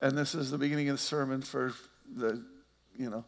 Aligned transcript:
and 0.00 0.16
this 0.16 0.34
is 0.34 0.50
the 0.50 0.58
beginning 0.58 0.88
of 0.88 0.96
the 0.96 1.02
sermon 1.02 1.42
for 1.42 1.72
the, 2.16 2.42
you 2.96 3.10
know. 3.10 3.24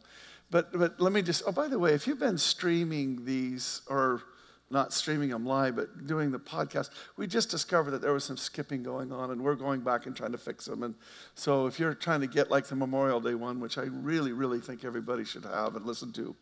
But, 0.50 0.72
but 0.78 1.00
let 1.00 1.12
me 1.12 1.22
just, 1.22 1.42
oh, 1.46 1.52
by 1.52 1.68
the 1.68 1.78
way, 1.78 1.94
if 1.94 2.06
you've 2.06 2.18
been 2.18 2.36
streaming 2.38 3.24
these, 3.24 3.82
or 3.88 4.22
not 4.70 4.92
streaming 4.92 5.28
them 5.28 5.46
live, 5.46 5.76
but 5.76 6.06
doing 6.06 6.30
the 6.30 6.38
podcast, 6.38 6.90
we 7.16 7.26
just 7.26 7.50
discovered 7.50 7.90
that 7.92 8.02
there 8.02 8.12
was 8.12 8.24
some 8.24 8.36
skipping 8.36 8.82
going 8.82 9.12
on, 9.12 9.30
and 9.30 9.42
we're 9.42 9.54
going 9.54 9.80
back 9.80 10.06
and 10.06 10.16
trying 10.16 10.32
to 10.32 10.38
fix 10.38 10.64
them. 10.64 10.82
And 10.82 10.94
so 11.34 11.66
if 11.66 11.78
you're 11.78 11.94
trying 11.94 12.20
to 12.20 12.26
get 12.26 12.50
like 12.50 12.66
the 12.66 12.76
Memorial 12.76 13.20
Day 13.20 13.34
one, 13.34 13.60
which 13.60 13.78
I 13.78 13.82
really, 13.82 14.32
really 14.32 14.60
think 14.60 14.84
everybody 14.84 15.24
should 15.24 15.44
have 15.44 15.76
and 15.76 15.86
listen 15.86 16.12
to 16.12 16.34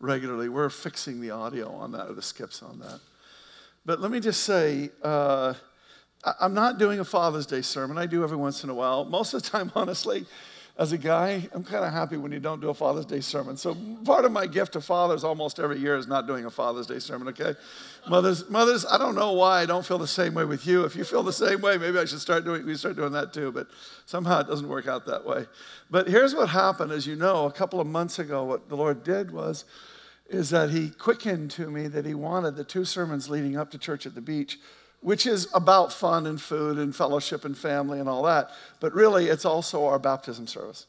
regularly, 0.00 0.48
we're 0.48 0.68
fixing 0.68 1.20
the 1.20 1.30
audio 1.30 1.70
on 1.72 1.92
that, 1.92 2.08
or 2.08 2.14
the 2.14 2.22
skips 2.22 2.62
on 2.62 2.78
that. 2.80 3.00
But 3.84 4.00
let 4.00 4.10
me 4.10 4.20
just 4.20 4.44
say, 4.44 4.90
uh, 5.02 5.54
I'm 6.24 6.54
not 6.54 6.78
doing 6.78 7.00
a 7.00 7.04
Father's 7.04 7.46
Day 7.46 7.62
sermon. 7.62 7.98
I 7.98 8.06
do 8.06 8.22
every 8.22 8.36
once 8.36 8.62
in 8.62 8.70
a 8.70 8.74
while. 8.74 9.04
Most 9.04 9.34
of 9.34 9.42
the 9.42 9.48
time, 9.48 9.72
honestly, 9.76 10.24
as 10.78 10.92
a 10.92 10.98
guy, 10.98 11.46
I'm 11.52 11.64
kind 11.64 11.84
of 11.84 11.92
happy 11.92 12.16
when 12.16 12.32
you 12.32 12.40
don't 12.40 12.60
do 12.60 12.70
a 12.70 12.74
Father's 12.74 13.04
Day 13.04 13.20
sermon. 13.20 13.56
So 13.56 13.76
part 14.04 14.24
of 14.24 14.32
my 14.32 14.46
gift 14.46 14.72
to 14.72 14.80
fathers 14.80 15.22
almost 15.22 15.58
every 15.58 15.78
year 15.78 15.96
is 15.96 16.06
not 16.06 16.26
doing 16.26 16.46
a 16.46 16.50
Father's 16.50 16.86
Day 16.86 16.98
sermon, 16.98 17.28
okay? 17.28 17.54
Mothers, 18.08 18.48
mothers, 18.48 18.86
I 18.90 18.96
don't 18.98 19.14
know 19.14 19.32
why 19.32 19.60
I 19.60 19.66
don't 19.66 19.84
feel 19.84 19.98
the 19.98 20.06
same 20.06 20.32
way 20.32 20.44
with 20.44 20.66
you. 20.66 20.84
If 20.84 20.96
you 20.96 21.04
feel 21.04 21.22
the 21.22 21.32
same 21.32 21.60
way, 21.60 21.76
maybe 21.76 21.98
I 21.98 22.04
should 22.06 22.20
start 22.20 22.44
doing 22.44 22.64
we 22.64 22.74
start 22.76 22.96
doing 22.96 23.12
that 23.12 23.34
too, 23.34 23.52
but 23.52 23.66
somehow 24.06 24.40
it 24.40 24.46
doesn't 24.46 24.68
work 24.68 24.86
out 24.86 25.04
that 25.06 25.26
way. 25.26 25.46
But 25.90 26.08
here's 26.08 26.34
what 26.34 26.48
happened, 26.48 26.90
as 26.90 27.06
you 27.06 27.16
know, 27.16 27.46
a 27.46 27.52
couple 27.52 27.80
of 27.80 27.86
months 27.86 28.18
ago, 28.18 28.44
what 28.44 28.68
the 28.68 28.76
Lord 28.76 29.04
did 29.04 29.30
was 29.30 29.64
is 30.28 30.48
that 30.48 30.70
he 30.70 30.88
quickened 30.88 31.50
to 31.50 31.70
me 31.70 31.88
that 31.88 32.06
he 32.06 32.14
wanted 32.14 32.56
the 32.56 32.64
two 32.64 32.86
sermons 32.86 33.28
leading 33.28 33.58
up 33.58 33.70
to 33.70 33.76
church 33.76 34.06
at 34.06 34.14
the 34.14 34.20
beach 34.20 34.58
which 35.02 35.26
is 35.26 35.48
about 35.52 35.92
fun 35.92 36.26
and 36.26 36.40
food 36.40 36.78
and 36.78 36.94
fellowship 36.94 37.44
and 37.44 37.56
family 37.58 38.00
and 38.00 38.08
all 38.08 38.22
that. 38.22 38.50
But 38.80 38.94
really, 38.94 39.26
it's 39.26 39.44
also 39.44 39.84
our 39.84 39.98
baptism 39.98 40.46
service. 40.46 40.86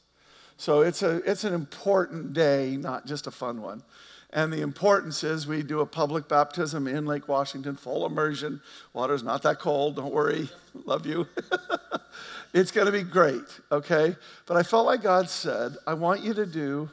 So 0.57 0.81
it's, 0.81 1.01
a, 1.01 1.17
it's 1.29 1.43
an 1.43 1.53
important 1.53 2.33
day, 2.33 2.77
not 2.77 3.05
just 3.05 3.27
a 3.27 3.31
fun 3.31 3.61
one. 3.61 3.83
And 4.31 4.51
the 4.51 4.61
importance 4.61 5.23
is 5.23 5.45
we 5.45 5.61
do 5.61 5.81
a 5.81 5.85
public 5.85 6.27
baptism 6.27 6.87
in 6.87 7.05
Lake 7.05 7.27
Washington, 7.27 7.75
full 7.75 8.05
immersion. 8.05 8.61
Water's 8.93 9.23
not 9.23 9.43
that 9.43 9.59
cold, 9.59 9.97
don't 9.97 10.13
worry. 10.13 10.49
Love 10.85 11.05
you. 11.05 11.27
it's 12.53 12.71
going 12.71 12.85
to 12.85 12.91
be 12.91 13.03
great, 13.03 13.43
okay? 13.71 14.15
But 14.47 14.57
I 14.57 14.63
felt 14.63 14.85
like 14.85 15.03
God 15.03 15.29
said, 15.29 15.75
I 15.85 15.93
want 15.93 16.23
you 16.23 16.33
to 16.33 16.45
do 16.45 16.89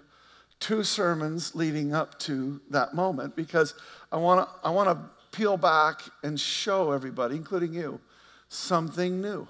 two 0.58 0.84
sermons 0.84 1.54
leading 1.54 1.94
up 1.94 2.18
to 2.20 2.60
that 2.70 2.94
moment 2.94 3.34
because 3.34 3.74
I 4.12 4.18
want 4.18 4.46
to 4.46 4.66
I 4.66 4.70
want 4.70 4.90
to 4.90 4.98
peel 5.32 5.56
back 5.56 6.02
and 6.22 6.38
show 6.38 6.92
everybody, 6.92 7.36
including 7.36 7.72
you, 7.72 8.00
something 8.48 9.20
new, 9.20 9.48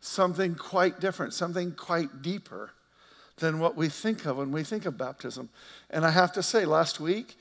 something 0.00 0.54
quite 0.54 1.00
different, 1.00 1.34
something 1.34 1.72
quite 1.72 2.22
deeper 2.22 2.70
than 3.38 3.58
what 3.58 3.76
we 3.76 3.88
think 3.88 4.26
of 4.26 4.36
when 4.36 4.52
we 4.52 4.62
think 4.62 4.86
of 4.86 4.96
baptism. 4.96 5.48
And 5.90 6.04
I 6.04 6.10
have 6.10 6.32
to 6.32 6.42
say, 6.42 6.64
last 6.64 7.00
week, 7.00 7.36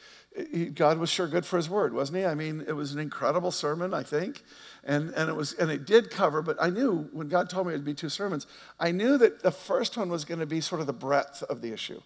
God 0.73 0.97
was 0.97 1.11
sure 1.11 1.27
good 1.27 1.45
for 1.45 1.57
his 1.57 1.69
word, 1.69 1.93
wasn't 1.93 2.17
he? 2.17 2.25
I 2.25 2.33
mean, 2.33 2.65
it 2.67 2.73
was 2.73 2.93
an 2.93 2.99
incredible 2.99 3.51
sermon, 3.51 3.93
I 3.93 4.01
think. 4.01 4.41
And, 4.83 5.11
and, 5.11 5.29
it 5.29 5.35
was, 5.35 5.53
and 5.53 5.69
it 5.69 5.85
did 5.85 6.09
cover, 6.09 6.41
but 6.41 6.57
I 6.59 6.71
knew 6.71 7.07
when 7.13 7.29
God 7.29 7.49
told 7.49 7.67
me 7.67 7.73
it 7.73 7.77
would 7.77 7.85
be 7.85 7.93
two 7.93 8.09
sermons, 8.09 8.47
I 8.79 8.91
knew 8.91 9.19
that 9.19 9.43
the 9.43 9.51
first 9.51 9.95
one 9.95 10.09
was 10.09 10.25
going 10.25 10.39
to 10.39 10.47
be 10.47 10.59
sort 10.59 10.81
of 10.81 10.87
the 10.87 10.93
breadth 10.93 11.43
of 11.43 11.61
the 11.61 11.71
issue 11.71 12.01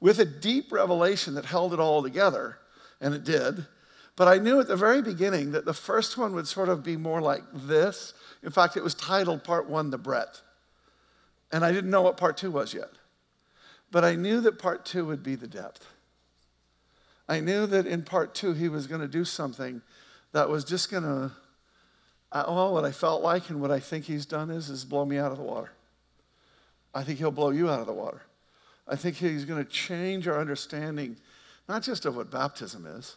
with 0.00 0.20
a 0.20 0.24
deep 0.24 0.72
revelation 0.72 1.34
that 1.34 1.44
held 1.44 1.72
it 1.72 1.80
all 1.80 2.02
together, 2.02 2.58
and 3.00 3.14
it 3.14 3.24
did. 3.24 3.66
But 4.18 4.26
I 4.26 4.38
knew 4.38 4.58
at 4.58 4.66
the 4.66 4.74
very 4.74 5.00
beginning 5.00 5.52
that 5.52 5.64
the 5.64 5.72
first 5.72 6.18
one 6.18 6.34
would 6.34 6.48
sort 6.48 6.68
of 6.68 6.82
be 6.82 6.96
more 6.96 7.20
like 7.20 7.44
this. 7.54 8.14
In 8.42 8.50
fact, 8.50 8.76
it 8.76 8.82
was 8.82 8.92
titled 8.94 9.44
Part 9.44 9.68
One, 9.68 9.90
The 9.90 9.96
Breadth. 9.96 10.42
And 11.52 11.64
I 11.64 11.70
didn't 11.70 11.90
know 11.90 12.02
what 12.02 12.16
Part 12.16 12.36
Two 12.36 12.50
was 12.50 12.74
yet. 12.74 12.90
But 13.92 14.04
I 14.04 14.16
knew 14.16 14.40
that 14.40 14.58
Part 14.58 14.84
Two 14.84 15.06
would 15.06 15.22
be 15.22 15.36
the 15.36 15.46
depth. 15.46 15.86
I 17.28 17.38
knew 17.38 17.64
that 17.68 17.86
in 17.86 18.02
Part 18.02 18.34
Two, 18.34 18.54
he 18.54 18.68
was 18.68 18.88
going 18.88 19.02
to 19.02 19.06
do 19.06 19.24
something 19.24 19.82
that 20.32 20.48
was 20.48 20.64
just 20.64 20.90
going 20.90 21.04
to, 21.04 21.30
well, 22.32 22.74
what 22.74 22.84
I 22.84 22.90
felt 22.90 23.22
like 23.22 23.50
and 23.50 23.60
what 23.60 23.70
I 23.70 23.78
think 23.78 24.04
he's 24.04 24.26
done 24.26 24.50
is, 24.50 24.68
is 24.68 24.84
blow 24.84 25.04
me 25.04 25.18
out 25.18 25.30
of 25.30 25.38
the 25.38 25.44
water. 25.44 25.70
I 26.92 27.04
think 27.04 27.20
he'll 27.20 27.30
blow 27.30 27.50
you 27.50 27.70
out 27.70 27.78
of 27.78 27.86
the 27.86 27.92
water. 27.92 28.22
I 28.88 28.96
think 28.96 29.14
he's 29.14 29.44
going 29.44 29.64
to 29.64 29.70
change 29.70 30.26
our 30.26 30.40
understanding, 30.40 31.18
not 31.68 31.84
just 31.84 32.04
of 32.04 32.16
what 32.16 32.32
baptism 32.32 32.84
is, 32.84 33.14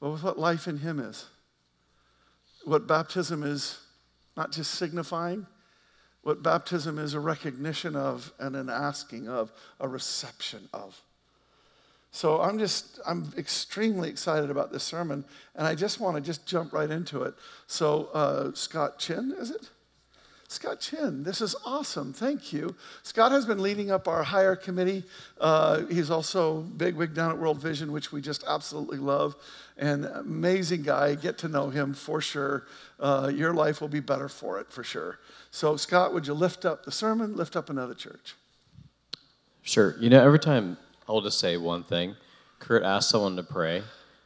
but 0.00 0.10
with 0.10 0.22
what 0.22 0.38
life 0.38 0.66
in 0.68 0.78
Him 0.78 1.00
is. 1.00 1.26
What 2.64 2.86
baptism 2.86 3.42
is 3.42 3.78
not 4.36 4.52
just 4.52 4.72
signifying, 4.72 5.46
what 6.22 6.42
baptism 6.42 6.98
is 6.98 7.14
a 7.14 7.20
recognition 7.20 7.94
of 7.94 8.32
and 8.40 8.56
an 8.56 8.68
asking 8.68 9.28
of, 9.28 9.52
a 9.78 9.88
reception 9.88 10.68
of. 10.74 11.00
So 12.10 12.40
I'm 12.40 12.58
just, 12.58 12.98
I'm 13.06 13.32
extremely 13.36 14.08
excited 14.08 14.50
about 14.50 14.72
this 14.72 14.82
sermon, 14.82 15.24
and 15.54 15.66
I 15.66 15.74
just 15.74 16.00
want 16.00 16.16
to 16.16 16.22
just 16.22 16.46
jump 16.46 16.72
right 16.72 16.90
into 16.90 17.22
it. 17.22 17.34
So, 17.66 18.06
uh, 18.14 18.52
Scott 18.54 18.98
Chin, 18.98 19.34
is 19.38 19.50
it? 19.50 19.70
Scott 20.48 20.80
Chin, 20.80 21.24
this 21.24 21.40
is 21.40 21.56
awesome. 21.64 22.12
Thank 22.12 22.52
you. 22.52 22.76
Scott 23.02 23.32
has 23.32 23.44
been 23.44 23.60
leading 23.60 23.90
up 23.90 24.06
our 24.06 24.22
hire 24.22 24.54
committee. 24.54 25.02
Uh, 25.40 25.82
he's 25.86 26.10
also 26.10 26.60
big 26.60 26.94
wig 26.94 27.14
down 27.14 27.30
at 27.30 27.38
World 27.38 27.60
Vision, 27.60 27.90
which 27.90 28.12
we 28.12 28.20
just 28.20 28.44
absolutely 28.46 28.98
love. 28.98 29.34
And 29.76 30.04
amazing 30.04 30.82
guy. 30.82 31.16
Get 31.16 31.38
to 31.38 31.48
know 31.48 31.70
him 31.70 31.94
for 31.94 32.20
sure. 32.20 32.66
Uh, 33.00 33.30
your 33.34 33.52
life 33.52 33.80
will 33.80 33.88
be 33.88 34.00
better 34.00 34.28
for 34.28 34.60
it, 34.60 34.70
for 34.70 34.84
sure. 34.84 35.18
So, 35.50 35.76
Scott, 35.76 36.14
would 36.14 36.26
you 36.26 36.34
lift 36.34 36.64
up 36.64 36.84
the 36.84 36.92
sermon, 36.92 37.36
lift 37.36 37.56
up 37.56 37.68
another 37.68 37.94
church? 37.94 38.36
Sure. 39.62 39.96
You 39.98 40.10
know, 40.10 40.24
every 40.24 40.38
time 40.38 40.78
I'll 41.08 41.20
just 41.20 41.40
say 41.40 41.56
one 41.56 41.82
thing. 41.82 42.14
Kurt 42.58 42.82
asked 42.82 43.10
someone 43.10 43.36
to 43.36 43.42
pray. 43.42 43.82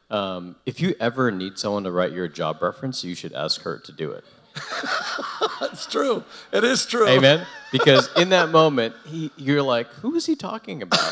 Um, 0.09 0.55
if 0.65 0.79
you 0.81 0.93
ever 0.99 1.31
need 1.31 1.57
someone 1.57 1.83
to 1.85 1.91
write 1.91 2.11
your 2.11 2.27
job 2.27 2.61
reference, 2.61 3.03
you 3.03 3.15
should 3.15 3.33
ask 3.33 3.61
Kurt 3.61 3.85
to 3.85 3.91
do 3.91 4.11
it. 4.11 4.23
it's 5.61 5.85
true. 5.85 6.23
It 6.51 6.63
is 6.63 6.85
true. 6.85 7.07
Amen. 7.07 7.45
Because 7.71 8.09
in 8.17 8.29
that 8.29 8.49
moment, 8.49 8.95
he, 9.05 9.31
you're 9.37 9.61
like, 9.61 9.87
who 9.87 10.15
is 10.15 10.25
he 10.25 10.35
talking 10.35 10.81
about? 10.81 10.99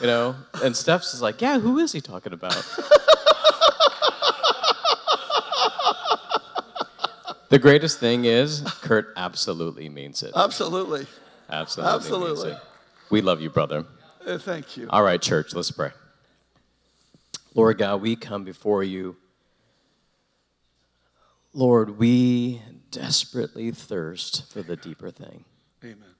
you 0.00 0.06
know? 0.06 0.34
And 0.62 0.76
Steph's 0.76 1.14
is 1.14 1.22
like, 1.22 1.40
yeah, 1.40 1.58
who 1.58 1.78
is 1.78 1.92
he 1.92 2.00
talking 2.00 2.32
about? 2.32 2.52
the 7.50 7.58
greatest 7.58 8.00
thing 8.00 8.24
is, 8.24 8.62
Kurt 8.80 9.12
absolutely 9.16 9.88
means 9.88 10.22
it. 10.22 10.32
Absolutely. 10.34 11.06
Absolutely. 11.50 11.94
Absolutely. 11.94 12.56
We 13.10 13.20
love 13.20 13.42
you, 13.42 13.50
brother. 13.50 13.84
Uh, 14.26 14.38
thank 14.38 14.78
you. 14.78 14.86
All 14.88 15.02
right, 15.02 15.20
church, 15.20 15.54
let's 15.54 15.70
pray. 15.70 15.90
Lord 17.54 17.78
God, 17.78 18.00
we 18.00 18.16
come 18.16 18.42
before 18.42 18.82
you 18.82 19.16
Lord, 21.56 21.98
we 21.98 22.60
desperately 22.90 23.70
thirst 23.70 24.52
for 24.52 24.60
the 24.60 24.74
deeper 24.74 25.12
thing. 25.12 25.44
Amen. 25.84 26.14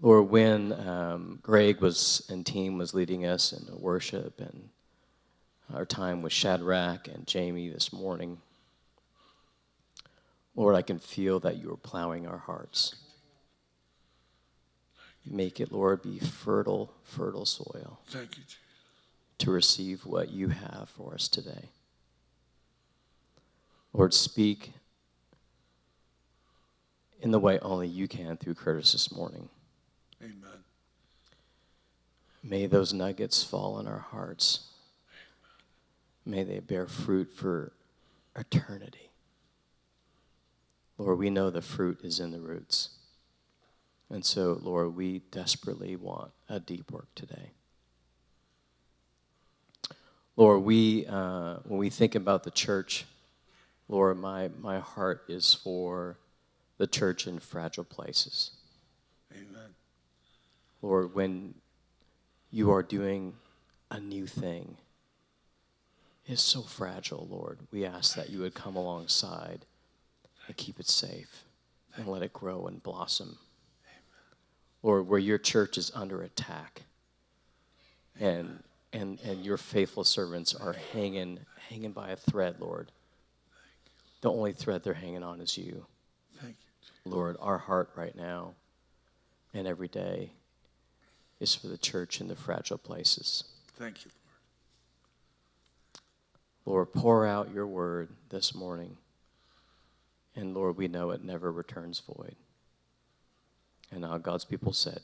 Lord, 0.00 0.28
when 0.28 0.72
um, 0.72 1.38
Greg 1.42 1.80
was 1.80 2.26
and 2.28 2.44
team 2.44 2.78
was 2.78 2.94
leading 2.94 3.24
us 3.24 3.52
in 3.52 3.80
worship 3.80 4.40
and 4.40 4.70
our 5.72 5.84
time 5.86 6.20
with 6.20 6.32
Shadrach 6.32 7.06
and 7.06 7.28
Jamie 7.28 7.68
this 7.68 7.92
morning, 7.92 8.38
Lord, 10.56 10.74
I 10.74 10.82
can 10.82 10.98
feel 10.98 11.38
that 11.40 11.58
you 11.58 11.72
are 11.72 11.76
plowing 11.76 12.26
our 12.26 12.38
hearts. 12.38 12.96
Make 15.24 15.60
it, 15.60 15.70
Lord, 15.70 16.02
be 16.02 16.18
fertile, 16.18 16.92
fertile 17.04 17.46
soil. 17.46 18.00
Thank 18.08 18.36
you, 18.36 18.42
Jesus 18.42 18.65
to 19.38 19.50
receive 19.50 20.06
what 20.06 20.30
you 20.30 20.48
have 20.48 20.88
for 20.88 21.14
us 21.14 21.28
today. 21.28 21.70
Lord, 23.92 24.12
speak 24.12 24.72
in 27.20 27.30
the 27.30 27.38
way 27.38 27.58
only 27.60 27.88
you 27.88 28.08
can 28.08 28.36
through 28.36 28.54
Curtis 28.54 28.92
this 28.92 29.14
morning. 29.14 29.48
Amen. 30.22 30.64
May 32.42 32.66
those 32.66 32.92
nuggets 32.92 33.42
fall 33.42 33.78
in 33.78 33.86
our 33.86 33.98
hearts. 34.10 34.68
Amen. 36.26 36.44
May 36.46 36.54
they 36.54 36.60
bear 36.60 36.86
fruit 36.86 37.32
for 37.34 37.72
eternity. 38.36 39.10
Lord, 40.98 41.18
we 41.18 41.30
know 41.30 41.50
the 41.50 41.62
fruit 41.62 42.00
is 42.02 42.20
in 42.20 42.30
the 42.30 42.40
roots. 42.40 42.90
And 44.08 44.24
so, 44.24 44.58
Lord, 44.62 44.94
we 44.94 45.20
desperately 45.30 45.96
want 45.96 46.30
a 46.48 46.60
deep 46.60 46.90
work 46.90 47.08
today. 47.14 47.50
Lord, 50.36 50.62
we, 50.62 51.06
uh, 51.06 51.56
when 51.64 51.78
we 51.78 51.88
think 51.88 52.14
about 52.14 52.44
the 52.44 52.50
church, 52.50 53.06
Lord, 53.88 54.18
my, 54.18 54.50
my 54.60 54.80
heart 54.80 55.24
is 55.28 55.54
for 55.54 56.18
the 56.76 56.86
church 56.86 57.26
in 57.26 57.38
fragile 57.38 57.84
places. 57.84 58.50
Amen. 59.32 59.74
Lord, 60.82 61.14
when 61.14 61.54
you 62.50 62.70
are 62.70 62.82
doing 62.82 63.34
a 63.90 63.98
new 63.98 64.26
thing, 64.26 64.76
it's 66.26 66.42
so 66.42 66.62
fragile, 66.62 67.26
Lord. 67.30 67.60
We 67.70 67.86
ask 67.86 68.14
that 68.16 68.28
you 68.28 68.40
would 68.40 68.54
come 68.54 68.76
alongside 68.76 69.64
and 70.46 70.56
keep 70.56 70.78
it 70.78 70.88
safe 70.88 71.44
and 71.96 72.08
let 72.08 72.22
it 72.22 72.32
grow 72.32 72.66
and 72.66 72.82
blossom. 72.82 73.38
Amen. 73.86 74.36
Lord, 74.82 75.08
where 75.08 75.18
your 75.18 75.38
church 75.38 75.78
is 75.78 75.90
under 75.94 76.20
attack 76.20 76.82
and, 78.20 78.62
and, 78.96 79.20
and 79.20 79.44
your 79.44 79.58
faithful 79.58 80.04
servants 80.04 80.54
are 80.54 80.74
hanging, 80.92 81.38
hanging 81.68 81.92
by 81.92 82.10
a 82.10 82.16
thread, 82.16 82.56
Lord. 82.58 82.90
The 84.22 84.32
only 84.32 84.52
thread 84.52 84.82
they're 84.82 84.94
hanging 84.94 85.22
on 85.22 85.40
is 85.40 85.58
you. 85.58 85.84
Thank 86.40 86.56
you. 87.04 87.12
Lord, 87.12 87.36
our 87.40 87.58
heart 87.58 87.90
right 87.94 88.16
now 88.16 88.54
and 89.52 89.66
every 89.66 89.88
day 89.88 90.32
is 91.40 91.54
for 91.54 91.66
the 91.66 91.76
church 91.76 92.22
in 92.22 92.28
the 92.28 92.36
fragile 92.36 92.78
places. 92.78 93.44
Thank 93.78 94.06
you, 94.06 94.10
Lord, 96.64 96.88
Lord, 96.88 96.92
pour 96.94 97.26
out 97.26 97.52
your 97.52 97.66
word 97.66 98.08
this 98.30 98.54
morning. 98.54 98.96
And 100.34 100.54
Lord, 100.54 100.78
we 100.78 100.88
know 100.88 101.10
it 101.10 101.22
never 101.22 101.52
returns 101.52 102.00
void. 102.00 102.34
And 103.90 104.00
now 104.00 104.16
God's 104.16 104.44
people 104.44 104.72
said, 104.72 105.00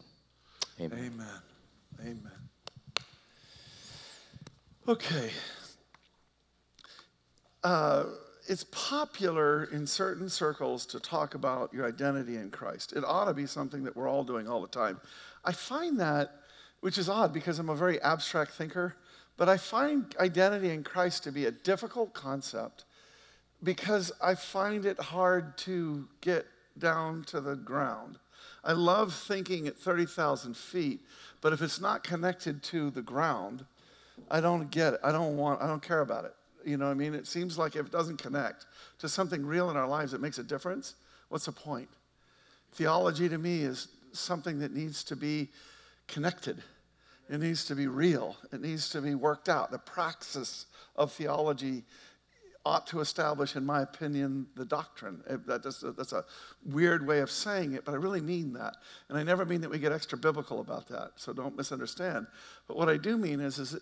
Amen. 0.80 0.98
Amen. 0.98 1.26
Amen. 2.00 2.48
Okay. 4.88 5.30
Uh, 7.62 8.06
it's 8.48 8.64
popular 8.72 9.64
in 9.64 9.86
certain 9.86 10.28
circles 10.28 10.84
to 10.86 10.98
talk 10.98 11.36
about 11.36 11.72
your 11.72 11.86
identity 11.86 12.34
in 12.34 12.50
Christ. 12.50 12.92
It 12.92 13.04
ought 13.04 13.26
to 13.26 13.34
be 13.34 13.46
something 13.46 13.84
that 13.84 13.94
we're 13.94 14.08
all 14.08 14.24
doing 14.24 14.48
all 14.48 14.60
the 14.60 14.66
time. 14.66 15.00
I 15.44 15.52
find 15.52 16.00
that, 16.00 16.32
which 16.80 16.98
is 16.98 17.08
odd 17.08 17.32
because 17.32 17.60
I'm 17.60 17.68
a 17.68 17.76
very 17.76 18.02
abstract 18.02 18.52
thinker, 18.52 18.96
but 19.36 19.48
I 19.48 19.56
find 19.56 20.12
identity 20.18 20.70
in 20.70 20.82
Christ 20.82 21.22
to 21.24 21.32
be 21.32 21.44
a 21.44 21.52
difficult 21.52 22.12
concept 22.12 22.84
because 23.62 24.10
I 24.20 24.34
find 24.34 24.84
it 24.84 24.98
hard 24.98 25.56
to 25.58 26.08
get 26.20 26.44
down 26.76 27.22
to 27.28 27.40
the 27.40 27.54
ground. 27.54 28.18
I 28.64 28.72
love 28.72 29.14
thinking 29.14 29.68
at 29.68 29.76
30,000 29.76 30.56
feet, 30.56 31.02
but 31.40 31.52
if 31.52 31.62
it's 31.62 31.80
not 31.80 32.02
connected 32.02 32.64
to 32.64 32.90
the 32.90 33.02
ground, 33.02 33.64
I 34.30 34.40
don't 34.40 34.70
get 34.70 34.94
it. 34.94 35.00
I 35.02 35.12
don't 35.12 35.36
want, 35.36 35.60
I 35.62 35.66
don't 35.66 35.82
care 35.82 36.00
about 36.00 36.24
it. 36.24 36.34
You 36.64 36.76
know 36.76 36.86
what 36.86 36.92
I 36.92 36.94
mean? 36.94 37.14
It 37.14 37.26
seems 37.26 37.58
like 37.58 37.76
if 37.76 37.86
it 37.86 37.92
doesn't 37.92 38.18
connect 38.18 38.66
to 38.98 39.08
something 39.08 39.44
real 39.44 39.70
in 39.70 39.76
our 39.76 39.88
lives 39.88 40.12
that 40.12 40.20
makes 40.20 40.38
a 40.38 40.44
difference, 40.44 40.94
what's 41.28 41.46
the 41.46 41.52
point? 41.52 41.88
Theology 42.72 43.28
to 43.28 43.38
me 43.38 43.62
is 43.62 43.88
something 44.12 44.58
that 44.60 44.72
needs 44.72 45.02
to 45.04 45.16
be 45.16 45.48
connected. 46.06 46.62
It 47.28 47.40
needs 47.40 47.64
to 47.66 47.74
be 47.74 47.86
real. 47.86 48.36
It 48.52 48.60
needs 48.60 48.90
to 48.90 49.00
be 49.00 49.14
worked 49.14 49.48
out. 49.48 49.70
The 49.70 49.78
praxis 49.78 50.66
of 50.96 51.12
theology 51.12 51.84
ought 52.64 52.86
to 52.86 53.00
establish, 53.00 53.56
in 53.56 53.66
my 53.66 53.82
opinion, 53.82 54.46
the 54.54 54.64
doctrine. 54.64 55.20
That 55.46 55.66
is, 55.66 55.84
that's 55.96 56.12
a 56.12 56.24
weird 56.64 57.06
way 57.06 57.20
of 57.20 57.30
saying 57.30 57.72
it, 57.72 57.84
but 57.84 57.92
I 57.92 57.96
really 57.96 58.20
mean 58.20 58.52
that. 58.52 58.76
And 59.08 59.18
I 59.18 59.24
never 59.24 59.44
mean 59.44 59.60
that 59.62 59.70
we 59.70 59.78
get 59.78 59.92
extra 59.92 60.16
biblical 60.16 60.60
about 60.60 60.86
that, 60.88 61.12
so 61.16 61.32
don't 61.32 61.56
misunderstand. 61.56 62.26
But 62.68 62.76
what 62.76 62.88
I 62.88 62.98
do 62.98 63.16
mean 63.16 63.40
is, 63.40 63.58
is 63.58 63.76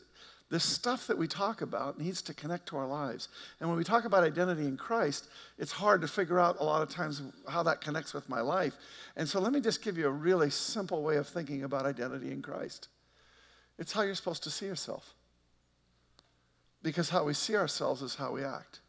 this 0.51 0.65
stuff 0.65 1.07
that 1.07 1.17
we 1.17 1.29
talk 1.29 1.63
about 1.63 1.99
needs 1.99 2.23
to 2.23 2.35
connect 2.35 2.67
to 2.67 2.77
our 2.77 2.87
lives. 2.87 3.29
And 3.61 3.69
when 3.69 3.79
we 3.79 3.85
talk 3.85 4.05
about 4.05 4.25
identity 4.25 4.67
in 4.67 4.77
Christ, 4.77 5.29
it's 5.59 5.71
hard 5.71 6.01
to 6.01 6.09
figure 6.09 6.41
out 6.41 6.57
a 6.59 6.65
lot 6.65 6.83
of 6.83 6.89
times 6.89 7.23
how 7.49 7.63
that 7.63 7.81
connects 7.81 8.13
with 8.13 8.29
my 8.29 8.41
life. 8.41 8.77
And 9.17 9.29
so 9.29 9.41
let 9.41 9.53
me 9.53 9.61
just 9.61 9.83
give 9.83 9.97
you 9.97 10.09
a 10.09 10.11
really 10.11 10.51
simple 10.51 11.03
way 11.03 11.17
of 11.17 11.29
thinking 11.29 11.63
about 11.63 11.87
identity 11.87 12.33
in 12.33 12.43
Christ 12.43 12.89
it's 13.81 13.93
how 13.93 14.03
you're 14.03 14.15
supposed 14.15 14.45
to 14.45 14.51
see 14.51 14.67
yourself. 14.67 15.15
Because 16.83 17.09
how 17.09 17.25
we 17.25 17.33
see 17.33 17.57
ourselves 17.57 18.03
is 18.03 18.15
how 18.15 18.31
we 18.31 18.45
act. 18.45 18.81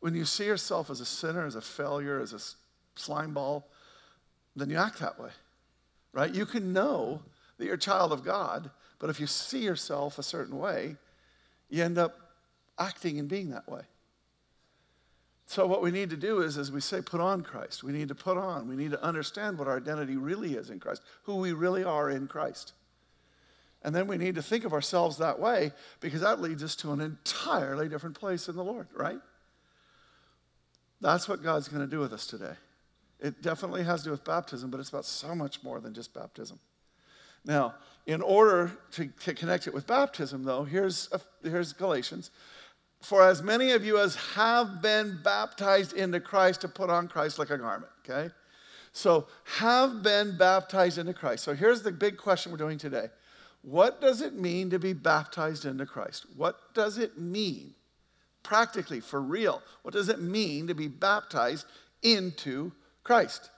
When 0.00 0.14
you 0.14 0.26
see 0.26 0.44
yourself 0.44 0.90
as 0.90 1.00
a 1.00 1.06
sinner, 1.06 1.46
as 1.46 1.56
a 1.56 1.62
failure, 1.62 2.20
as 2.20 2.34
a 2.34 3.00
slime 3.00 3.32
ball, 3.32 3.66
then 4.54 4.68
you 4.68 4.76
act 4.76 5.00
that 5.00 5.18
way, 5.18 5.30
right? 6.12 6.32
You 6.32 6.44
can 6.44 6.74
know 6.74 7.22
that 7.56 7.64
you're 7.64 7.74
a 7.74 7.78
child 7.78 8.12
of 8.12 8.22
God, 8.22 8.70
but 8.98 9.10
if 9.10 9.20
you 9.20 9.26
see 9.26 9.60
yourself 9.60 10.18
a 10.18 10.22
certain 10.22 10.58
way, 10.58 10.96
you 11.68 11.82
end 11.82 11.98
up 11.98 12.16
acting 12.78 13.18
and 13.18 13.28
being 13.28 13.50
that 13.50 13.68
way. 13.68 13.82
So 15.46 15.66
what 15.66 15.80
we 15.80 15.92
need 15.92 16.10
to 16.10 16.16
do 16.16 16.42
is, 16.42 16.58
as 16.58 16.72
we 16.72 16.80
say, 16.80 17.00
put 17.00 17.20
on 17.20 17.42
Christ. 17.42 17.84
We 17.84 17.92
need 17.92 18.08
to 18.08 18.14
put 18.14 18.36
on. 18.36 18.68
We 18.68 18.74
need 18.74 18.90
to 18.90 19.02
understand 19.02 19.58
what 19.58 19.68
our 19.68 19.76
identity 19.76 20.16
really 20.16 20.54
is 20.54 20.70
in 20.70 20.80
Christ, 20.80 21.02
who 21.22 21.36
we 21.36 21.52
really 21.52 21.84
are 21.84 22.10
in 22.10 22.26
Christ. 22.26 22.72
And 23.82 23.94
then 23.94 24.08
we 24.08 24.16
need 24.16 24.34
to 24.34 24.42
think 24.42 24.64
of 24.64 24.72
ourselves 24.72 25.18
that 25.18 25.38
way 25.38 25.70
because 26.00 26.22
that 26.22 26.40
leads 26.40 26.64
us 26.64 26.74
to 26.76 26.90
an 26.90 27.00
entirely 27.00 27.88
different 27.88 28.18
place 28.18 28.48
in 28.48 28.56
the 28.56 28.64
Lord, 28.64 28.88
right? 28.92 29.20
That's 31.00 31.28
what 31.28 31.44
God's 31.44 31.68
going 31.68 31.82
to 31.82 31.90
do 31.90 32.00
with 32.00 32.12
us 32.12 32.26
today. 32.26 32.54
It 33.20 33.42
definitely 33.42 33.84
has 33.84 34.00
to 34.00 34.06
do 34.06 34.10
with 34.10 34.24
baptism, 34.24 34.70
but 34.70 34.80
it's 34.80 34.88
about 34.88 35.04
so 35.04 35.34
much 35.34 35.62
more 35.62 35.78
than 35.80 35.94
just 35.94 36.12
baptism. 36.12 36.58
Now, 37.46 37.76
in 38.06 38.20
order 38.20 38.72
to, 38.92 39.06
to 39.06 39.34
connect 39.34 39.66
it 39.66 39.74
with 39.74 39.86
baptism, 39.86 40.42
though, 40.42 40.64
here's, 40.64 41.08
a, 41.12 41.20
here's 41.48 41.72
Galatians. 41.72 42.30
For 43.00 43.22
as 43.22 43.42
many 43.42 43.72
of 43.72 43.84
you 43.84 43.98
as 43.98 44.16
have 44.34 44.82
been 44.82 45.20
baptized 45.22 45.92
into 45.92 46.20
Christ 46.20 46.62
to 46.62 46.68
put 46.68 46.90
on 46.90 47.08
Christ 47.08 47.38
like 47.38 47.50
a 47.50 47.58
garment, 47.58 47.92
okay? 48.08 48.32
So, 48.92 49.28
have 49.44 50.02
been 50.02 50.36
baptized 50.36 50.98
into 50.98 51.14
Christ. 51.14 51.44
So, 51.44 51.54
here's 51.54 51.82
the 51.82 51.92
big 51.92 52.16
question 52.16 52.50
we're 52.50 52.58
doing 52.58 52.78
today 52.78 53.08
what 53.62 54.00
does 54.00 54.20
it 54.20 54.34
mean 54.34 54.70
to 54.70 54.78
be 54.78 54.92
baptized 54.92 55.64
into 55.64 55.86
Christ? 55.86 56.26
What 56.36 56.72
does 56.72 56.98
it 56.98 57.18
mean, 57.18 57.74
practically, 58.44 59.00
for 59.00 59.20
real? 59.20 59.60
What 59.82 59.92
does 59.92 60.08
it 60.08 60.20
mean 60.20 60.68
to 60.68 60.74
be 60.74 60.86
baptized 60.86 61.66
into 62.02 62.70
Christ? 63.02 63.50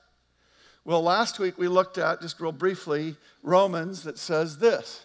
Well, 0.89 1.03
last 1.03 1.39
week 1.39 1.59
we 1.59 1.69
looked 1.69 1.99
at, 1.99 2.23
just 2.23 2.41
real 2.41 2.51
briefly, 2.51 3.15
Romans 3.43 4.05
that 4.05 4.17
says 4.17 4.57
this 4.57 5.05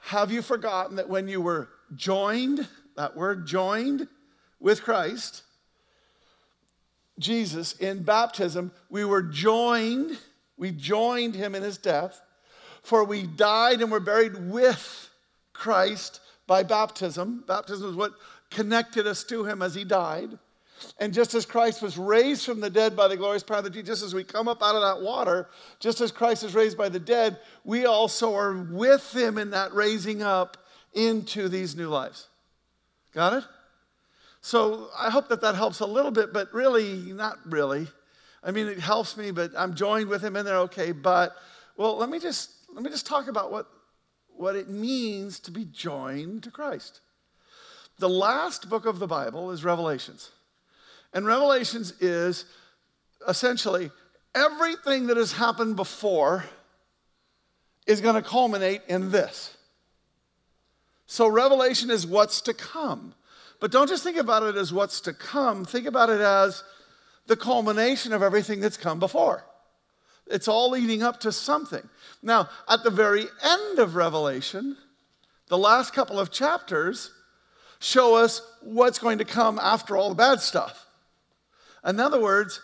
Have 0.00 0.30
you 0.30 0.42
forgotten 0.42 0.96
that 0.96 1.08
when 1.08 1.26
you 1.26 1.40
were 1.40 1.70
joined, 1.96 2.68
that 2.98 3.16
word 3.16 3.46
joined 3.46 4.08
with 4.60 4.82
Christ, 4.82 5.42
Jesus, 7.18 7.72
in 7.78 8.02
baptism, 8.02 8.72
we 8.90 9.06
were 9.06 9.22
joined, 9.22 10.18
we 10.58 10.70
joined 10.70 11.34
him 11.34 11.54
in 11.54 11.62
his 11.62 11.78
death 11.78 12.20
for 12.82 13.02
we 13.02 13.22
died 13.22 13.80
and 13.80 13.90
were 13.90 14.00
buried 14.00 14.50
with 14.50 15.08
Christ 15.54 16.20
by 16.46 16.62
baptism. 16.62 17.44
Baptism 17.46 17.88
is 17.88 17.96
what 17.96 18.12
connected 18.50 19.06
us 19.06 19.24
to 19.24 19.46
him 19.46 19.62
as 19.62 19.74
he 19.74 19.84
died. 19.84 20.38
And 20.98 21.12
just 21.12 21.34
as 21.34 21.46
Christ 21.46 21.82
was 21.82 21.98
raised 21.98 22.44
from 22.44 22.60
the 22.60 22.70
dead 22.70 22.96
by 22.96 23.08
the 23.08 23.16
glorious 23.16 23.42
power 23.42 23.58
of 23.58 23.64
the 23.64 23.82
just 23.82 24.02
as 24.02 24.14
we 24.14 24.24
come 24.24 24.48
up 24.48 24.62
out 24.62 24.74
of 24.74 24.82
that 24.82 25.04
water, 25.04 25.48
just 25.78 26.00
as 26.00 26.12
Christ 26.12 26.44
is 26.44 26.54
raised 26.54 26.78
by 26.78 26.88
the 26.88 27.00
dead, 27.00 27.38
we 27.64 27.86
also 27.86 28.34
are 28.34 28.56
with 28.56 29.14
him 29.14 29.38
in 29.38 29.50
that 29.50 29.72
raising 29.72 30.22
up 30.22 30.56
into 30.94 31.48
these 31.48 31.76
new 31.76 31.88
lives. 31.88 32.28
Got 33.12 33.34
it? 33.34 33.44
So 34.40 34.88
I 34.98 35.10
hope 35.10 35.28
that 35.28 35.42
that 35.42 35.54
helps 35.54 35.80
a 35.80 35.86
little 35.86 36.10
bit, 36.10 36.32
but 36.32 36.52
really, 36.54 37.12
not 37.12 37.38
really. 37.44 37.88
I 38.42 38.52
mean, 38.52 38.68
it 38.68 38.80
helps 38.80 39.16
me, 39.16 39.30
but 39.30 39.52
I'm 39.56 39.74
joined 39.74 40.08
with 40.08 40.22
him 40.22 40.36
in 40.36 40.46
there, 40.46 40.58
okay. 40.60 40.92
But, 40.92 41.36
well, 41.76 41.96
let 41.96 42.08
me 42.08 42.18
just 42.18 42.50
let 42.72 42.82
me 42.82 42.90
just 42.90 43.06
talk 43.06 43.28
about 43.28 43.50
what, 43.50 43.66
what 44.28 44.56
it 44.56 44.68
means 44.68 45.40
to 45.40 45.50
be 45.50 45.64
joined 45.64 46.44
to 46.44 46.50
Christ. 46.50 47.00
The 47.98 48.08
last 48.08 48.70
book 48.70 48.86
of 48.86 48.98
the 48.98 49.06
Bible 49.06 49.50
is 49.50 49.64
Revelations. 49.64 50.30
And 51.12 51.26
Revelations 51.26 51.92
is 52.00 52.44
essentially 53.28 53.90
everything 54.34 55.08
that 55.08 55.16
has 55.16 55.32
happened 55.32 55.76
before 55.76 56.44
is 57.86 58.00
going 58.00 58.14
to 58.14 58.22
culminate 58.22 58.82
in 58.88 59.10
this. 59.10 59.56
So, 61.06 61.26
Revelation 61.26 61.90
is 61.90 62.06
what's 62.06 62.40
to 62.42 62.54
come. 62.54 63.14
But 63.58 63.72
don't 63.72 63.88
just 63.88 64.04
think 64.04 64.16
about 64.16 64.42
it 64.42 64.56
as 64.56 64.72
what's 64.72 65.00
to 65.02 65.12
come, 65.12 65.64
think 65.64 65.86
about 65.86 66.08
it 66.08 66.20
as 66.20 66.62
the 67.26 67.36
culmination 67.36 68.12
of 68.12 68.22
everything 68.22 68.60
that's 68.60 68.76
come 68.76 68.98
before. 68.98 69.44
It's 70.26 70.48
all 70.48 70.70
leading 70.70 71.02
up 71.02 71.20
to 71.20 71.32
something. 71.32 71.86
Now, 72.22 72.48
at 72.68 72.84
the 72.84 72.90
very 72.90 73.26
end 73.42 73.78
of 73.78 73.96
Revelation, 73.96 74.76
the 75.48 75.58
last 75.58 75.92
couple 75.92 76.18
of 76.18 76.30
chapters 76.30 77.10
show 77.80 78.14
us 78.14 78.40
what's 78.62 78.98
going 78.98 79.18
to 79.18 79.24
come 79.24 79.58
after 79.60 79.96
all 79.96 80.10
the 80.10 80.14
bad 80.14 80.40
stuff. 80.40 80.86
In 81.86 81.98
other 82.00 82.20
words, 82.20 82.60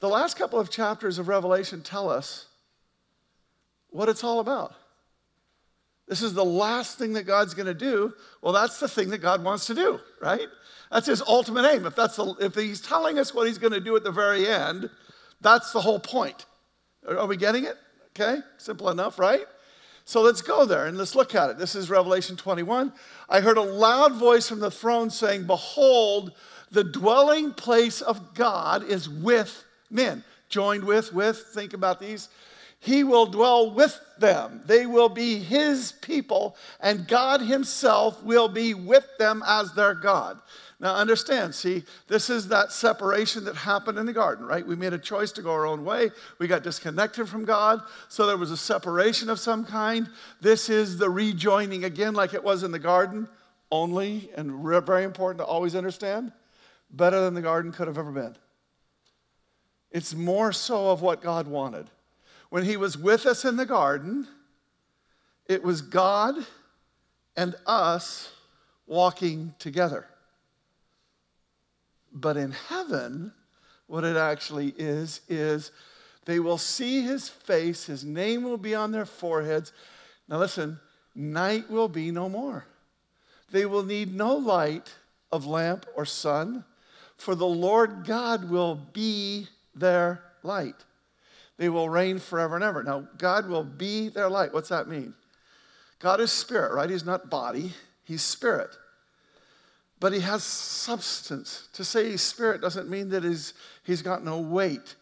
the 0.00 0.08
last 0.08 0.36
couple 0.36 0.58
of 0.58 0.70
chapters 0.70 1.18
of 1.18 1.28
Revelation 1.28 1.82
tell 1.82 2.10
us 2.10 2.46
what 3.90 4.08
it's 4.08 4.24
all 4.24 4.40
about. 4.40 4.74
This 6.08 6.22
is 6.22 6.34
the 6.34 6.44
last 6.44 6.98
thing 6.98 7.12
that 7.14 7.22
God's 7.22 7.54
going 7.54 7.66
to 7.66 7.74
do. 7.74 8.12
Well, 8.42 8.52
that's 8.52 8.80
the 8.80 8.88
thing 8.88 9.10
that 9.10 9.18
God 9.18 9.42
wants 9.44 9.66
to 9.66 9.74
do, 9.74 10.00
right? 10.20 10.48
That's 10.90 11.06
his 11.06 11.22
ultimate 11.22 11.64
aim. 11.72 11.86
If, 11.86 11.94
that's 11.94 12.16
the, 12.16 12.34
if 12.40 12.54
he's 12.54 12.80
telling 12.80 13.18
us 13.18 13.32
what 13.32 13.46
he's 13.46 13.58
going 13.58 13.72
to 13.72 13.80
do 13.80 13.96
at 13.96 14.04
the 14.04 14.10
very 14.10 14.46
end, 14.46 14.90
that's 15.40 15.72
the 15.72 15.80
whole 15.80 16.00
point. 16.00 16.46
Are 17.08 17.26
we 17.26 17.36
getting 17.36 17.64
it? 17.64 17.76
Okay, 18.10 18.40
simple 18.58 18.90
enough, 18.90 19.18
right? 19.18 19.46
So 20.04 20.20
let's 20.20 20.42
go 20.42 20.64
there 20.64 20.86
and 20.86 20.98
let's 20.98 21.14
look 21.14 21.34
at 21.34 21.50
it. 21.50 21.58
This 21.58 21.74
is 21.74 21.88
Revelation 21.88 22.36
21. 22.36 22.92
I 23.28 23.40
heard 23.40 23.56
a 23.56 23.62
loud 23.62 24.14
voice 24.14 24.48
from 24.48 24.60
the 24.60 24.70
throne 24.70 25.08
saying, 25.10 25.46
Behold, 25.46 26.32
the 26.72 26.84
dwelling 26.84 27.52
place 27.52 28.00
of 28.00 28.34
God 28.34 28.84
is 28.84 29.08
with 29.08 29.64
men. 29.90 30.24
Joined 30.48 30.84
with, 30.84 31.12
with, 31.12 31.38
think 31.54 31.72
about 31.72 32.00
these. 32.00 32.28
He 32.80 33.04
will 33.04 33.26
dwell 33.26 33.70
with 33.70 33.98
them. 34.18 34.62
They 34.66 34.86
will 34.86 35.08
be 35.08 35.38
his 35.38 35.92
people, 36.02 36.56
and 36.80 37.06
God 37.06 37.40
himself 37.40 38.20
will 38.24 38.48
be 38.48 38.74
with 38.74 39.06
them 39.18 39.42
as 39.46 39.72
their 39.72 39.94
God. 39.94 40.40
Now, 40.80 40.96
understand, 40.96 41.54
see, 41.54 41.84
this 42.08 42.28
is 42.28 42.48
that 42.48 42.72
separation 42.72 43.44
that 43.44 43.54
happened 43.54 43.98
in 43.98 44.06
the 44.06 44.12
garden, 44.12 44.44
right? 44.44 44.66
We 44.66 44.74
made 44.74 44.92
a 44.92 44.98
choice 44.98 45.30
to 45.32 45.42
go 45.42 45.52
our 45.52 45.64
own 45.64 45.84
way. 45.84 46.10
We 46.40 46.48
got 46.48 46.64
disconnected 46.64 47.28
from 47.28 47.44
God, 47.44 47.82
so 48.08 48.26
there 48.26 48.36
was 48.36 48.50
a 48.50 48.56
separation 48.56 49.30
of 49.30 49.38
some 49.38 49.64
kind. 49.64 50.08
This 50.40 50.68
is 50.68 50.98
the 50.98 51.08
rejoining 51.08 51.84
again, 51.84 52.14
like 52.14 52.34
it 52.34 52.42
was 52.42 52.64
in 52.64 52.72
the 52.72 52.80
garden, 52.80 53.28
only, 53.70 54.28
and 54.36 54.60
very 54.84 55.04
important 55.04 55.38
to 55.38 55.44
always 55.44 55.76
understand, 55.76 56.32
better 56.92 57.20
than 57.20 57.34
the 57.34 57.42
garden 57.42 57.72
could 57.72 57.88
have 57.88 57.98
ever 57.98 58.12
been. 58.12 58.36
It's 59.90 60.14
more 60.14 60.52
so 60.52 60.90
of 60.90 61.02
what 61.02 61.22
God 61.22 61.46
wanted. 61.46 61.88
When 62.50 62.64
He 62.64 62.76
was 62.76 62.96
with 62.98 63.26
us 63.26 63.44
in 63.44 63.56
the 63.56 63.66
garden, 63.66 64.26
it 65.46 65.62
was 65.62 65.82
God 65.82 66.34
and 67.36 67.54
us 67.66 68.32
walking 68.86 69.54
together. 69.58 70.06
But 72.12 72.36
in 72.36 72.52
heaven, 72.52 73.32
what 73.86 74.04
it 74.04 74.16
actually 74.16 74.74
is, 74.76 75.22
is 75.28 75.70
they 76.24 76.38
will 76.38 76.58
see 76.58 77.02
his 77.02 77.28
face, 77.28 77.86
his 77.86 78.04
name 78.04 78.42
will 78.44 78.58
be 78.58 78.74
on 78.74 78.92
their 78.92 79.06
foreheads. 79.06 79.72
Now 80.28 80.38
listen, 80.38 80.78
night 81.14 81.70
will 81.70 81.88
be 81.88 82.10
no 82.10 82.28
more. 82.28 82.64
They 83.50 83.66
will 83.66 83.82
need 83.82 84.14
no 84.14 84.36
light 84.36 84.94
of 85.30 85.46
lamp 85.46 85.86
or 85.96 86.04
sun, 86.06 86.64
for 87.22 87.34
the 87.34 87.46
Lord 87.46 88.04
God 88.04 88.50
will 88.50 88.74
be 88.92 89.46
their 89.74 90.22
light. 90.42 90.76
They 91.56 91.68
will 91.68 91.88
reign 91.88 92.18
forever 92.18 92.54
and 92.56 92.64
ever. 92.64 92.82
Now, 92.82 93.08
God 93.18 93.48
will 93.48 93.64
be 93.64 94.08
their 94.08 94.28
light. 94.28 94.52
What's 94.52 94.70
that 94.70 94.88
mean? 94.88 95.14
God 95.98 96.20
is 96.20 96.32
spirit, 96.32 96.72
right? 96.72 96.90
He's 96.90 97.04
not 97.04 97.30
body, 97.30 97.72
he's 98.04 98.22
spirit 98.22 98.76
but 100.02 100.12
he 100.12 100.18
has 100.18 100.42
substance. 100.42 101.68
To 101.74 101.84
say 101.84 102.10
he's 102.10 102.22
spirit 102.22 102.60
doesn't 102.60 102.90
mean 102.90 103.10
that 103.10 103.22
he's, 103.22 103.54
he's 103.84 104.02
got 104.02 104.24
no 104.24 104.40
weight. 104.40 104.96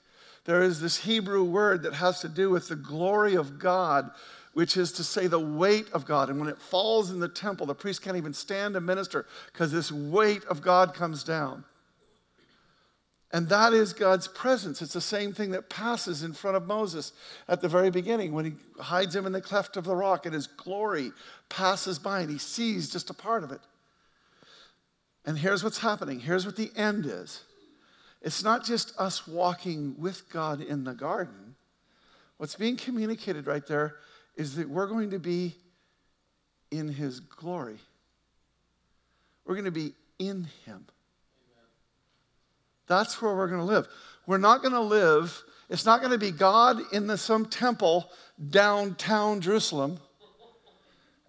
There 0.44 0.60
is 0.60 0.78
this 0.78 0.98
Hebrew 0.98 1.42
word 1.42 1.84
that 1.84 1.94
has 1.94 2.20
to 2.20 2.28
do 2.28 2.50
with 2.50 2.68
the 2.68 2.76
glory 2.76 3.34
of 3.34 3.58
God, 3.58 4.10
which 4.52 4.76
is 4.76 4.92
to 4.92 5.02
say 5.02 5.26
the 5.26 5.40
weight 5.40 5.86
of 5.94 6.04
God. 6.04 6.28
And 6.28 6.38
when 6.38 6.50
it 6.50 6.60
falls 6.60 7.10
in 7.10 7.18
the 7.18 7.30
temple, 7.30 7.64
the 7.64 7.74
priest 7.74 8.02
can't 8.02 8.18
even 8.18 8.34
stand 8.34 8.74
to 8.74 8.80
minister 8.82 9.24
because 9.50 9.72
this 9.72 9.90
weight 9.90 10.44
of 10.44 10.60
God 10.60 10.92
comes 10.92 11.24
down. 11.24 11.64
And 13.32 13.48
that 13.48 13.72
is 13.72 13.92
God's 13.92 14.26
presence. 14.26 14.82
It's 14.82 14.92
the 14.92 15.00
same 15.00 15.32
thing 15.32 15.52
that 15.52 15.70
passes 15.70 16.24
in 16.24 16.32
front 16.32 16.56
of 16.56 16.66
Moses 16.66 17.12
at 17.48 17.60
the 17.60 17.68
very 17.68 17.90
beginning 17.90 18.32
when 18.32 18.44
he 18.44 18.52
hides 18.80 19.14
him 19.14 19.24
in 19.24 19.32
the 19.32 19.40
cleft 19.40 19.76
of 19.76 19.84
the 19.84 19.94
rock 19.94 20.26
and 20.26 20.34
his 20.34 20.48
glory 20.48 21.12
passes 21.48 21.98
by 21.98 22.20
and 22.20 22.30
he 22.30 22.38
sees 22.38 22.90
just 22.90 23.08
a 23.08 23.14
part 23.14 23.44
of 23.44 23.52
it. 23.52 23.60
And 25.24 25.38
here's 25.38 25.62
what's 25.62 25.78
happening. 25.78 26.18
Here's 26.18 26.44
what 26.44 26.56
the 26.56 26.72
end 26.74 27.06
is. 27.06 27.42
It's 28.22 28.42
not 28.42 28.64
just 28.64 28.98
us 28.98 29.26
walking 29.26 29.94
with 29.98 30.28
God 30.30 30.60
in 30.60 30.84
the 30.84 30.94
garden. 30.94 31.54
What's 32.36 32.56
being 32.56 32.76
communicated 32.76 33.46
right 33.46 33.66
there 33.66 33.96
is 34.36 34.56
that 34.56 34.68
we're 34.68 34.86
going 34.86 35.10
to 35.10 35.18
be 35.18 35.54
in 36.70 36.88
His 36.88 37.20
glory. 37.20 37.78
We're 39.44 39.54
going 39.54 39.66
to 39.66 39.70
be 39.70 39.92
in 40.18 40.48
Him. 40.64 40.86
That's 42.90 43.22
where 43.22 43.34
we're 43.34 43.48
going 43.48 43.60
to 43.60 43.64
live. 43.64 43.88
We're 44.26 44.36
not 44.36 44.60
going 44.60 44.74
to 44.74 44.80
live, 44.80 45.42
it's 45.70 45.86
not 45.86 46.00
going 46.00 46.12
to 46.12 46.18
be 46.18 46.30
God 46.30 46.78
in 46.92 47.06
the, 47.06 47.16
some 47.16 47.46
temple 47.46 48.10
downtown 48.50 49.40
Jerusalem 49.40 49.98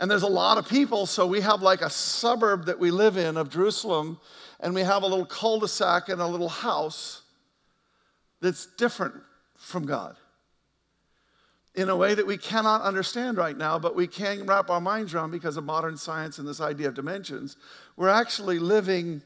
and 0.01 0.09
there's 0.09 0.23
a 0.23 0.27
lot 0.27 0.57
of 0.57 0.67
people, 0.67 1.05
so 1.05 1.27
we 1.27 1.41
have 1.41 1.61
like 1.61 1.81
a 1.81 1.89
suburb 1.89 2.65
that 2.65 2.79
we 2.79 2.89
live 2.89 3.17
in 3.17 3.37
of 3.37 3.51
Jerusalem, 3.51 4.19
and 4.59 4.73
we 4.73 4.81
have 4.81 5.03
a 5.03 5.07
little 5.07 5.27
cul 5.27 5.59
de 5.59 5.67
sac 5.67 6.09
and 6.09 6.19
a 6.19 6.25
little 6.25 6.49
house 6.49 7.21
that's 8.41 8.65
different 8.65 9.13
from 9.55 9.85
God 9.85 10.15
in 11.75 11.87
a 11.87 11.95
way 11.95 12.15
that 12.15 12.25
we 12.25 12.35
cannot 12.35 12.81
understand 12.81 13.37
right 13.37 13.55
now, 13.55 13.77
but 13.77 13.95
we 13.95 14.07
can 14.07 14.47
wrap 14.47 14.71
our 14.71 14.81
minds 14.81 15.13
around 15.13 15.29
because 15.29 15.55
of 15.55 15.65
modern 15.65 15.95
science 15.95 16.39
and 16.39 16.47
this 16.47 16.59
idea 16.59 16.87
of 16.87 16.95
dimensions. 16.95 17.55
We're 17.95 18.09
actually 18.09 18.57
living 18.57 19.21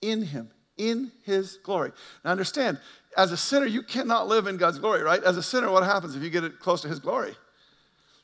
in 0.00 0.22
Him, 0.22 0.48
in 0.90 1.12
His 1.24 1.58
glory. 1.62 1.92
Now, 2.24 2.30
understand, 2.30 2.78
as 3.16 3.32
a 3.32 3.36
sinner, 3.36 3.66
you 3.66 3.82
cannot 3.82 4.28
live 4.28 4.46
in 4.46 4.56
God's 4.56 4.78
glory, 4.78 5.02
right? 5.02 5.22
As 5.22 5.36
a 5.36 5.42
sinner, 5.42 5.70
what 5.70 5.84
happens 5.84 6.16
if 6.16 6.22
you 6.22 6.30
get 6.30 6.44
it 6.44 6.58
close 6.58 6.80
to 6.82 6.88
His 6.88 6.98
glory? 6.98 7.34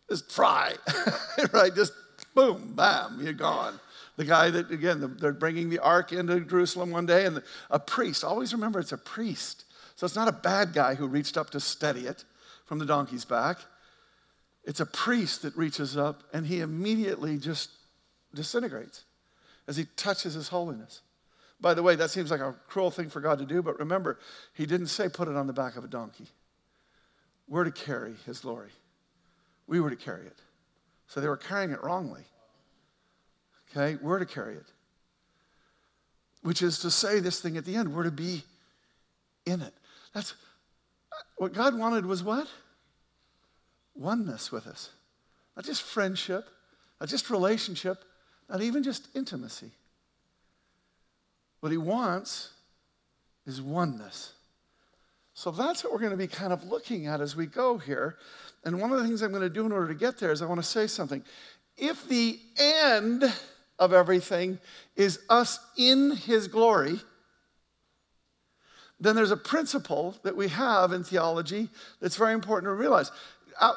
just 0.08 0.30
fry, 0.30 0.74
right? 1.52 1.74
Just 1.74 1.92
boom, 2.34 2.72
bam, 2.74 3.20
you're 3.22 3.32
gone. 3.32 3.78
The 4.16 4.24
guy 4.24 4.50
that, 4.50 4.70
again, 4.70 5.16
they're 5.20 5.32
bringing 5.32 5.70
the 5.70 5.78
ark 5.78 6.12
into 6.12 6.40
Jerusalem 6.40 6.90
one 6.90 7.06
day, 7.06 7.26
and 7.26 7.42
a 7.70 7.78
priest, 7.78 8.24
always 8.24 8.52
remember 8.52 8.80
it's 8.80 8.92
a 8.92 8.98
priest. 8.98 9.64
So 9.96 10.06
it's 10.06 10.16
not 10.16 10.28
a 10.28 10.32
bad 10.32 10.72
guy 10.72 10.94
who 10.94 11.06
reached 11.06 11.36
up 11.36 11.50
to 11.50 11.60
steady 11.60 12.06
it 12.06 12.24
from 12.66 12.78
the 12.78 12.86
donkey's 12.86 13.24
back. 13.24 13.58
It's 14.64 14.80
a 14.80 14.86
priest 14.86 15.42
that 15.42 15.56
reaches 15.56 15.96
up, 15.96 16.24
and 16.32 16.46
he 16.46 16.60
immediately 16.60 17.38
just 17.38 17.70
disintegrates 18.34 19.04
as 19.66 19.76
he 19.76 19.86
touches 19.96 20.34
his 20.34 20.48
holiness. 20.48 21.00
By 21.60 21.74
the 21.74 21.82
way, 21.82 21.96
that 21.96 22.10
seems 22.10 22.30
like 22.30 22.40
a 22.40 22.54
cruel 22.68 22.90
thing 22.90 23.08
for 23.08 23.20
God 23.20 23.38
to 23.38 23.44
do, 23.44 23.62
but 23.62 23.78
remember, 23.78 24.18
he 24.54 24.64
didn't 24.64 24.86
say 24.88 25.08
put 25.08 25.28
it 25.28 25.36
on 25.36 25.46
the 25.46 25.52
back 25.52 25.76
of 25.76 25.84
a 25.84 25.88
donkey. 25.88 26.26
We're 27.48 27.64
to 27.64 27.72
carry 27.72 28.14
his 28.26 28.40
glory 28.40 28.70
we 29.68 29.80
were 29.80 29.90
to 29.90 29.96
carry 29.96 30.26
it. 30.26 30.40
So 31.06 31.20
they 31.20 31.28
were 31.28 31.36
carrying 31.36 31.70
it 31.70 31.82
wrongly. 31.84 32.22
Okay, 33.70 33.98
we're 34.02 34.18
to 34.18 34.26
carry 34.26 34.56
it. 34.56 34.66
Which 36.42 36.62
is 36.62 36.80
to 36.80 36.90
say, 36.90 37.20
this 37.20 37.40
thing 37.40 37.56
at 37.56 37.64
the 37.64 37.76
end, 37.76 37.94
we're 37.94 38.04
to 38.04 38.10
be 38.10 38.42
in 39.46 39.60
it. 39.60 39.74
That's 40.14 40.34
what 41.36 41.52
God 41.52 41.78
wanted 41.78 42.06
was 42.06 42.22
what? 42.22 42.48
Oneness 43.94 44.50
with 44.50 44.66
us. 44.66 44.90
Not 45.54 45.64
just 45.64 45.82
friendship, 45.82 46.44
not 47.00 47.08
just 47.08 47.30
relationship, 47.30 48.02
not 48.48 48.62
even 48.62 48.82
just 48.82 49.08
intimacy. 49.14 49.70
What 51.60 51.72
he 51.72 51.78
wants 51.78 52.50
is 53.46 53.60
oneness. 53.60 54.32
So 55.34 55.50
that's 55.50 55.84
what 55.84 55.92
we're 55.92 56.00
going 56.00 56.10
to 56.10 56.16
be 56.16 56.26
kind 56.26 56.52
of 56.52 56.64
looking 56.64 57.06
at 57.06 57.20
as 57.20 57.36
we 57.36 57.46
go 57.46 57.78
here. 57.78 58.16
And 58.64 58.80
one 58.80 58.92
of 58.92 58.98
the 58.98 59.04
things 59.04 59.22
I'm 59.22 59.30
going 59.30 59.42
to 59.42 59.48
do 59.48 59.64
in 59.66 59.72
order 59.72 59.88
to 59.88 59.94
get 59.94 60.18
there 60.18 60.32
is 60.32 60.42
I 60.42 60.46
want 60.46 60.60
to 60.60 60.66
say 60.66 60.86
something. 60.86 61.22
If 61.76 62.08
the 62.08 62.40
end 62.58 63.24
of 63.78 63.92
everything 63.92 64.58
is 64.96 65.20
us 65.28 65.60
in 65.76 66.10
his 66.10 66.48
glory, 66.48 66.98
then 68.98 69.14
there's 69.14 69.30
a 69.30 69.36
principle 69.36 70.16
that 70.24 70.36
we 70.36 70.48
have 70.48 70.92
in 70.92 71.04
theology 71.04 71.68
that's 72.00 72.16
very 72.16 72.32
important 72.32 72.68
to 72.68 72.74
realize. 72.74 73.12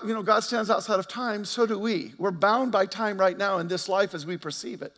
You 0.04 0.14
know, 0.14 0.24
God 0.24 0.40
stands 0.40 0.72
outside 0.72 1.00
of 1.00 1.08
time, 1.08 1.46
so 1.46 1.68
do 1.68 1.78
we. 1.78 2.14
We're 2.18 2.32
bound 2.32 2.72
by 2.72 2.88
time 2.88 3.20
right 3.20 3.38
now 3.38 3.60
in 3.60 3.68
this 3.68 3.88
life 3.88 4.16
as 4.16 4.26
we 4.26 4.38
perceive 4.38 4.82
it. 4.82 4.96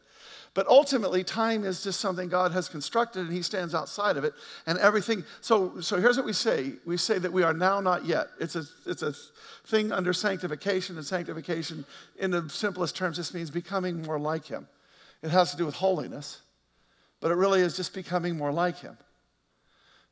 But 0.54 0.68
ultimately, 0.68 1.24
time 1.24 1.64
is 1.64 1.84
just 1.84 2.00
something 2.00 2.30
God 2.30 2.52
has 2.52 2.70
constructed 2.70 3.22
and 3.22 3.34
He 3.34 3.42
stands 3.42 3.74
outside 3.74 4.18
of 4.18 4.24
it. 4.24 4.34
And 4.68 4.78
everything, 4.78 5.24
so, 5.42 5.82
so 5.82 6.00
here's 6.00 6.16
what 6.16 6.28
we 6.28 6.34
say 6.34 6.74
we 6.86 6.96
say 6.98 7.18
that 7.18 7.34
we 7.34 7.42
are 7.42 7.54
now, 7.54 7.80
not 7.80 8.06
yet. 8.06 8.28
It's 8.40 8.56
a, 8.56 8.64
it's 8.86 9.02
a 9.02 9.14
thing 9.66 9.92
under 9.92 10.14
sanctification, 10.14 10.98
and 10.98 11.06
sanctification, 11.06 11.86
in 12.18 12.30
the 12.30 12.48
simplest 12.50 12.96
terms, 12.96 13.16
just 13.16 13.34
means 13.34 13.50
becoming 13.50 14.04
more 14.04 14.20
like 14.20 14.46
Him. 14.46 14.68
It 15.24 15.32
has 15.32 15.52
to 15.52 15.58
do 15.58 15.66
with 15.66 15.76
holiness, 15.76 16.42
but 17.20 17.32
it 17.32 17.36
really 17.36 17.62
is 17.62 17.76
just 17.76 17.94
becoming 17.94 18.38
more 18.38 18.52
like 18.52 18.78
Him. 18.78 18.98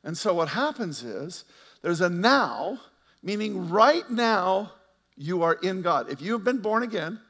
And 0.02 0.18
so 0.18 0.34
what 0.34 0.48
happens 0.48 1.04
is 1.04 1.44
there's 1.82 2.00
a 2.00 2.08
now, 2.08 2.80
meaning 3.22 3.70
right 3.70 4.08
now 4.10 4.72
you 5.16 5.44
are 5.44 5.54
in 5.54 5.82
God. 5.82 6.10
If 6.10 6.20
you 6.20 6.32
have 6.32 6.42
been 6.42 6.58
born 6.58 6.82
again, 6.82 7.20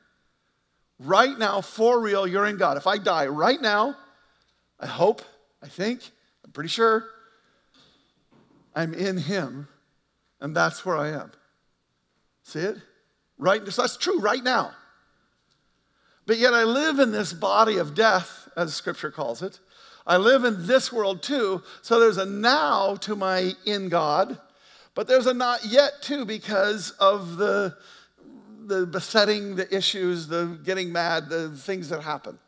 Right 1.05 1.37
now, 1.37 1.61
for 1.61 2.01
real, 2.01 2.27
you're 2.27 2.47
in 2.47 2.57
God. 2.57 2.77
If 2.77 2.87
I 2.87 2.97
die 2.97 3.27
right 3.27 3.61
now, 3.61 3.97
I 4.79 4.87
hope, 4.87 5.23
I 5.63 5.67
think, 5.67 6.01
I'm 6.45 6.53
pretty 6.53 6.69
sure, 6.69 7.05
I'm 8.75 8.95
in 8.95 9.17
Him, 9.17 9.67
and 10.41 10.55
that's 10.55 10.87
where 10.87 10.97
I 10.97 11.09
am. 11.09 11.33
See 12.45 12.61
it? 12.61 12.77
Right? 13.37 13.67
So 13.69 13.83
that's 13.83 13.97
true 13.97 14.21
right 14.21 14.43
now. 14.43 14.73
But 16.27 16.39
yet 16.39 16.55
I 16.55 16.63
live 16.63 17.01
in 17.01 17.11
this 17.11 17.33
body 17.33 17.79
of 17.79 17.95
death, 17.95 18.49
as 18.57 18.75
Scripture 18.75 19.11
calls 19.11 19.43
it. 19.43 19.59
I 20.07 20.19
live 20.19 20.45
in 20.45 20.67
this 20.67 20.93
world 20.93 21.23
too. 21.23 21.63
So 21.83 21.99
there's 21.99 22.19
a 22.19 22.27
now 22.27 22.95
to 22.97 23.17
my 23.17 23.53
in 23.67 23.89
God, 23.89 24.39
but 24.95 25.09
there's 25.09 25.27
a 25.27 25.35
not 25.35 25.65
yet 25.65 25.95
too 26.01 26.25
because 26.25 26.91
of 26.93 27.37
the 27.39 27.77
the 28.67 28.87
besetting, 28.87 29.57
the 29.57 29.75
issues, 29.75 30.27
the 30.27 30.59
getting 30.65 30.93
mad, 30.93 31.29
the 31.29 31.51
things 31.51 31.89
that 31.91 32.03
happen. 32.03 32.39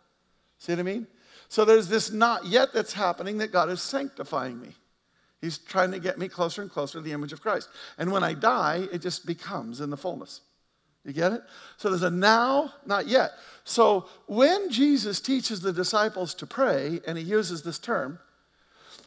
See 0.58 0.72
what 0.72 0.78
I 0.80 0.82
mean? 0.82 1.06
So 1.48 1.64
there's 1.64 1.88
this 1.88 2.10
not 2.10 2.46
yet 2.46 2.72
that's 2.72 2.92
happening 2.92 3.38
that 3.38 3.52
God 3.52 3.70
is 3.70 3.82
sanctifying 3.82 4.60
me. 4.60 4.70
He's 5.40 5.58
trying 5.58 5.92
to 5.92 5.98
get 5.98 6.18
me 6.18 6.26
closer 6.28 6.62
and 6.62 6.70
closer 6.70 6.98
to 6.98 7.02
the 7.02 7.12
image 7.12 7.32
of 7.32 7.42
Christ. 7.42 7.68
And 7.98 8.10
when 8.10 8.24
I 8.24 8.32
die, 8.32 8.88
it 8.90 9.02
just 9.02 9.26
becomes 9.26 9.80
in 9.80 9.90
the 9.90 9.96
fullness. 9.96 10.40
You 11.04 11.12
get 11.12 11.32
it? 11.32 11.42
So 11.76 11.90
there's 11.90 12.02
a 12.02 12.10
now, 12.10 12.72
not 12.86 13.06
yet. 13.06 13.32
So 13.64 14.06
when 14.26 14.70
Jesus 14.70 15.20
teaches 15.20 15.60
the 15.60 15.72
disciples 15.72 16.32
to 16.36 16.46
pray, 16.46 17.00
and 17.06 17.18
he 17.18 17.24
uses 17.24 17.62
this 17.62 17.78
term, 17.78 18.18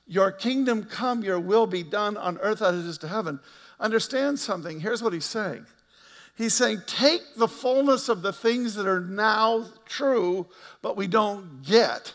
Your 0.06 0.32
kingdom 0.32 0.84
come, 0.84 1.24
your 1.24 1.40
will 1.40 1.66
be 1.66 1.82
done 1.82 2.18
on 2.18 2.38
earth 2.38 2.62
as 2.62 2.86
it 2.86 2.88
is 2.88 3.00
to 3.00 3.08
heaven, 3.08 3.40
understand 3.80 4.38
something. 4.38 4.80
Here's 4.80 5.02
what 5.02 5.14
he's 5.14 5.26
saying 5.26 5.66
He's 6.38 6.54
saying, 6.54 6.84
Take 6.86 7.22
the 7.36 7.48
fullness 7.48 8.10
of 8.10 8.22
the 8.22 8.32
things 8.32 8.76
that 8.76 8.86
are 8.86 9.02
now 9.02 9.66
true, 9.86 10.46
but 10.82 10.96
we 10.96 11.08
don't 11.08 11.64
get. 11.64 12.14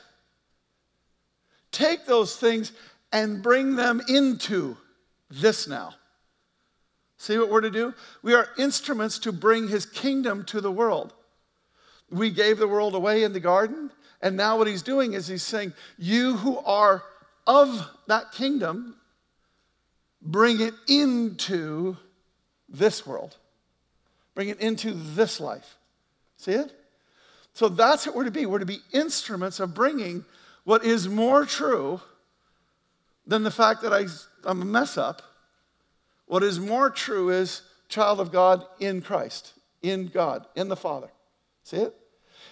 Take 1.72 2.06
those 2.06 2.36
things 2.36 2.72
and 3.12 3.42
bring 3.42 3.74
them 3.74 4.00
into 4.08 4.76
this 5.30 5.66
now. 5.66 5.94
See 7.16 7.38
what 7.38 7.50
we're 7.50 7.60
to 7.62 7.70
do? 7.70 7.94
We 8.22 8.34
are 8.34 8.48
instruments 8.58 9.18
to 9.20 9.32
bring 9.32 9.68
his 9.68 9.86
kingdom 9.86 10.44
to 10.46 10.60
the 10.60 10.72
world. 10.72 11.14
We 12.10 12.30
gave 12.30 12.58
the 12.58 12.68
world 12.68 12.94
away 12.94 13.24
in 13.24 13.32
the 13.32 13.40
garden, 13.40 13.90
and 14.20 14.36
now 14.36 14.58
what 14.58 14.66
he's 14.66 14.82
doing 14.82 15.14
is 15.14 15.26
he's 15.26 15.42
saying, 15.42 15.72
You 15.98 16.36
who 16.36 16.58
are 16.58 17.02
of 17.46 17.88
that 18.06 18.32
kingdom, 18.32 18.96
bring 20.20 20.60
it 20.60 20.74
into 20.88 21.96
this 22.68 23.06
world, 23.06 23.36
bring 24.34 24.48
it 24.48 24.60
into 24.60 24.92
this 24.92 25.40
life. 25.40 25.76
See 26.36 26.52
it? 26.52 26.72
So 27.54 27.68
that's 27.68 28.06
what 28.06 28.16
we're 28.16 28.24
to 28.24 28.30
be. 28.30 28.46
We're 28.46 28.58
to 28.58 28.66
be 28.66 28.80
instruments 28.92 29.60
of 29.60 29.74
bringing 29.74 30.24
what 30.64 30.84
is 30.84 31.08
more 31.08 31.44
true 31.44 32.00
than 33.26 33.42
the 33.42 33.50
fact 33.50 33.82
that 33.82 33.92
I, 33.92 34.06
I'm 34.44 34.62
a 34.62 34.64
mess 34.64 34.96
up 34.96 35.22
what 36.32 36.42
is 36.42 36.58
more 36.58 36.88
true 36.88 37.28
is 37.28 37.60
child 37.90 38.18
of 38.18 38.32
God 38.32 38.64
in 38.80 39.02
Christ, 39.02 39.52
in 39.82 40.06
God, 40.06 40.46
in 40.54 40.68
the 40.68 40.76
Father. 40.76 41.10
See 41.62 41.76
it? 41.76 41.94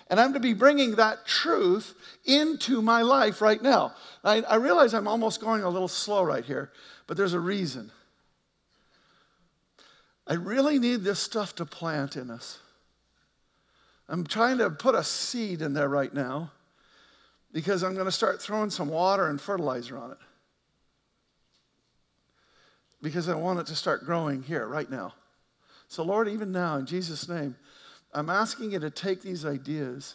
And 0.09 0.21
I'm 0.21 0.35
to 0.35 0.41
be 0.41 0.53
bringing 0.53 0.97
that 0.97 1.25
truth 1.25 1.95
into 2.27 2.83
my 2.83 3.01
life 3.01 3.41
right 3.41 3.63
now. 3.63 3.95
I, 4.23 4.43
I 4.43 4.57
realize 4.57 4.93
I'm 4.93 5.09
almost 5.09 5.41
going 5.41 5.63
a 5.63 5.69
little 5.71 5.89
slow 5.89 6.23
right 6.23 6.45
here, 6.45 6.73
but 7.07 7.17
there's 7.17 7.33
a 7.33 7.41
reason. 7.41 7.91
I 10.31 10.35
really 10.35 10.79
need 10.79 11.03
this 11.03 11.19
stuff 11.19 11.57
to 11.57 11.67
plant 11.67 12.17
in 12.17 12.31
us. 12.31 12.61
I'm 14.09 14.25
trying 14.25 14.59
to 14.59 14.71
put 14.71 14.95
a 14.95 15.03
seed 15.03 15.61
in 15.61 15.73
there 15.73 15.89
right 15.89 16.15
now 16.15 16.53
because 17.53 17.83
I'm 17.83 17.95
going 17.95 18.07
to 18.07 18.13
start 18.13 18.41
throwing 18.41 18.71
some 18.71 18.89
water 18.89 19.27
and 19.29 19.41
fertilizer 19.41 19.99
on 19.99 20.13
it 20.13 20.19
because 23.03 23.29
I 23.29 23.35
want 23.35 23.59
it 23.59 23.67
to 23.67 23.75
start 23.75 24.07
growing 24.07 24.41
here 24.41 24.69
right 24.69 24.89
now. 24.89 25.15
So, 25.89 26.05
Lord, 26.05 26.29
even 26.29 26.53
now, 26.53 26.77
in 26.77 26.87
Jesus' 26.87 27.29
name, 27.29 27.57
I'm 28.15 28.31
asking 28.31 28.71
you 28.71 28.79
to 28.79 28.91
take 28.91 29.23
these 29.23 29.45
ideas 29.45 30.15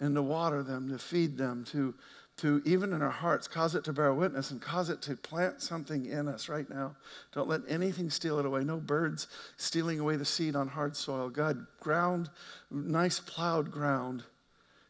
and 0.00 0.14
to 0.16 0.22
water 0.22 0.62
them, 0.62 0.90
to 0.90 0.98
feed 0.98 1.38
them, 1.38 1.64
to, 1.70 1.94
to 2.40 2.62
even 2.64 2.94
in 2.94 3.02
our 3.02 3.10
hearts, 3.10 3.46
cause 3.46 3.74
it 3.74 3.84
to 3.84 3.92
bear 3.92 4.14
witness 4.14 4.50
and 4.50 4.62
cause 4.62 4.88
it 4.88 5.02
to 5.02 5.14
plant 5.14 5.60
something 5.60 6.06
in 6.06 6.26
us 6.26 6.48
right 6.48 6.68
now. 6.70 6.96
Don't 7.32 7.48
let 7.48 7.60
anything 7.68 8.08
steal 8.08 8.38
it 8.38 8.46
away. 8.46 8.64
No 8.64 8.78
birds 8.78 9.26
stealing 9.58 10.00
away 10.00 10.16
the 10.16 10.24
seed 10.24 10.56
on 10.56 10.66
hard 10.66 10.96
soil. 10.96 11.28
God, 11.28 11.66
ground, 11.80 12.30
nice 12.70 13.20
plowed 13.20 13.70
ground 13.70 14.24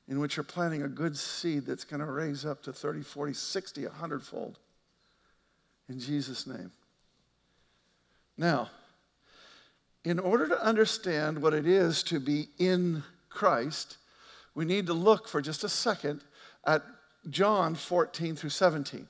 in 0.09 0.21
which 0.21 0.37
you're 0.37 0.45
planting 0.45 0.83
a 0.83 0.89
good 0.89 1.17
seed 1.17 1.67
that's 1.67 1.85
going 1.85 1.99
to 1.99 2.07
raise 2.07 2.45
up 2.45 2.63
to 2.63 2.73
30, 2.73 3.03
40, 3.03 3.33
60, 3.33 3.85
100 3.85 4.23
fold. 4.23 4.59
In 5.89 5.99
Jesus' 5.99 6.47
name. 6.47 6.71
Now, 8.39 8.71
in 10.05 10.21
order 10.21 10.47
to 10.47 10.65
understand 10.65 11.43
what 11.43 11.53
it 11.53 11.67
is 11.67 12.05
to 12.05 12.21
be 12.21 12.49
in 12.59 13.03
Christ, 13.29 13.99
we 14.55 14.65
need 14.65 14.87
to 14.87 14.95
look 14.95 15.27
for 15.27 15.43
just 15.43 15.65
a 15.65 15.69
second 15.69 16.23
at 16.65 16.83
John 17.29 17.75
14 17.75 18.37
through 18.37 18.51
17. 18.51 19.07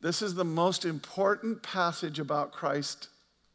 This 0.00 0.22
is 0.22 0.34
the 0.34 0.44
most 0.44 0.84
important 0.84 1.62
passage 1.62 2.18
about 2.18 2.52
Christ 2.52 3.08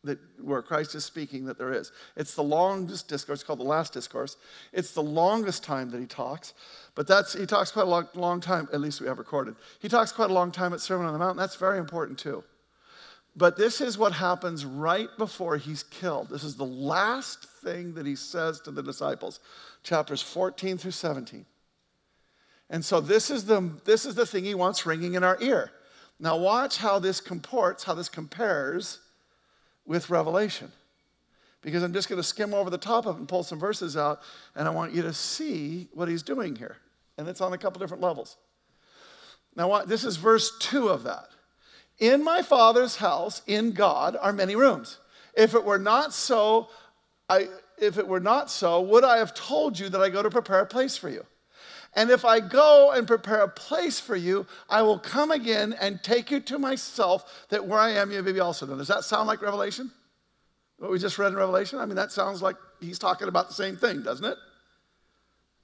that 0.04 0.18
where 0.42 0.62
Christ 0.64 0.96
is 0.96 1.06
speaking 1.06 1.46
that 1.46 1.60
there 1.60 1.72
is. 1.72 1.92
It's 2.16 2.34
the 2.34 2.44
longest 2.44 3.08
discourse, 3.08 3.44
called 3.44 3.60
the 3.60 3.64
last 3.64 3.94
discourse. 3.94 4.38
It's 4.74 4.94
the 4.94 5.04
longest 5.04 5.64
time 5.64 5.92
that 5.92 6.00
he 6.00 6.08
talks, 6.08 6.54
but 6.96 7.08
that's 7.08 7.34
he 7.34 7.46
talks 7.46 7.72
quite 7.72 7.86
a 7.86 7.90
long, 7.90 8.08
long 8.16 8.42
time, 8.42 8.68
at 8.74 8.82
least 8.82 9.00
we 9.00 9.08
have 9.08 9.20
recorded. 9.20 9.56
He 9.80 9.90
talks 9.90 10.12
quite 10.12 10.32
a 10.32 10.34
long 10.34 10.52
time 10.52 10.74
at 10.74 10.82
Sermon 10.82 11.06
on 11.06 11.14
the 11.14 11.20
Mount, 11.20 11.38
that's 11.38 11.56
very 11.56 11.78
important 11.78 12.18
too. 12.18 12.44
But 13.36 13.56
this 13.58 13.80
is 13.80 13.98
what 13.98 14.12
happens 14.12 14.66
right 14.66 15.08
before 15.18 15.56
he's 15.56 15.84
killed. 15.84 16.30
This 16.30 16.44
is 16.44 16.56
the 16.56 16.66
last 16.66 17.46
thing 17.46 17.94
that 17.94 18.06
he 18.06 18.16
says 18.16 18.60
to 18.62 18.72
the 18.72 18.84
disciples, 18.84 19.40
chapters 19.84 20.22
14 20.22 20.78
through 20.78 20.92
17. 20.92 21.46
And 22.72 22.84
so 22.84 23.02
this 23.02 23.30
is 23.30 23.46
the, 23.46 23.70
this 23.84 24.06
is 24.06 24.16
the 24.16 24.26
thing 24.26 24.46
he 24.46 24.56
wants 24.56 24.86
ringing 24.86 25.14
in 25.14 25.24
our 25.24 25.38
ear. 25.42 25.72
Now, 26.20 26.38
watch 26.38 26.78
how 26.78 27.00
this 27.00 27.20
comports, 27.20 27.84
how 27.84 27.94
this 27.94 28.08
compares 28.08 29.00
with 29.86 30.10
Revelation. 30.10 30.72
Because 31.62 31.84
I'm 31.84 31.94
just 31.94 32.08
going 32.08 32.20
to 32.20 32.28
skim 32.28 32.54
over 32.54 32.70
the 32.70 32.78
top 32.78 33.06
of 33.06 33.18
it 33.18 33.20
and 33.20 33.28
pull 33.28 33.44
some 33.44 33.60
verses 33.60 33.98
out, 33.98 34.22
and 34.56 34.68
I 34.68 34.72
want 34.72 34.94
you 34.94 35.02
to 35.02 35.14
see 35.14 35.90
what 35.94 36.08
he's 36.08 36.24
doing 36.24 36.56
here. 36.56 36.78
And 37.18 37.28
it's 37.28 37.42
on 37.42 37.54
a 37.54 37.58
couple 37.58 37.80
different 37.80 38.02
levels. 38.02 38.38
Now, 39.56 39.84
this 39.84 40.06
is 40.06 40.16
verse 40.16 40.58
2 40.60 40.88
of 40.88 41.04
that. 41.04 41.28
In 42.00 42.24
my 42.24 42.42
Father's 42.42 42.96
house, 42.96 43.42
in 43.48 43.74
God, 43.74 44.16
are 44.20 44.32
many 44.32 44.56
rooms. 44.56 44.98
If 45.36 45.56
it 45.56 45.64
were 45.64 45.78
not 45.78 46.14
so, 46.14 46.70
I, 47.28 47.48
if 47.78 47.98
it 47.98 48.08
were 48.08 48.22
not 48.22 48.50
so, 48.50 48.80
would 48.82 49.04
I 49.04 49.18
have 49.18 49.34
told 49.34 49.78
you 49.78 49.90
that 49.90 50.02
I 50.02 50.10
go 50.10 50.24
to 50.24 50.30
prepare 50.30 50.62
a 50.62 50.66
place 50.66 50.96
for 50.96 51.10
you? 51.10 51.26
And 51.94 52.10
if 52.10 52.24
I 52.24 52.40
go 52.40 52.92
and 52.92 53.06
prepare 53.06 53.42
a 53.42 53.50
place 53.50 54.00
for 54.00 54.16
you, 54.16 54.46
I 54.70 54.82
will 54.82 55.00
come 55.00 55.32
again 55.32 55.76
and 55.80 56.02
take 56.02 56.32
you 56.32 56.40
to 56.40 56.58
myself, 56.58 57.46
that 57.50 57.68
where 57.68 57.80
I 57.80 57.92
am, 57.92 58.12
you 58.12 58.22
may 58.24 58.32
be 58.32 58.40
also. 58.40 58.66
Now, 58.66 58.76
does 58.76 58.88
that 58.88 59.04
sound 59.04 59.28
like 59.28 59.42
Revelation? 59.42 59.92
What 60.78 60.92
we 60.92 61.00
just 61.00 61.18
read 61.18 61.34
in 61.34 61.36
Revelation? 61.36 61.80
I 61.80 61.86
mean, 61.86 61.98
that 61.98 62.12
sounds 62.12 62.42
like 62.42 62.56
he's 62.80 62.98
talking 62.98 63.28
about 63.28 63.50
the 63.50 63.54
same 63.54 63.76
thing, 63.76 64.04
doesn't 64.04 64.26
it? 64.26 64.38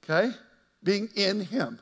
Okay? 0.03 0.35
Being 0.83 1.09
in 1.15 1.39
him 1.41 1.79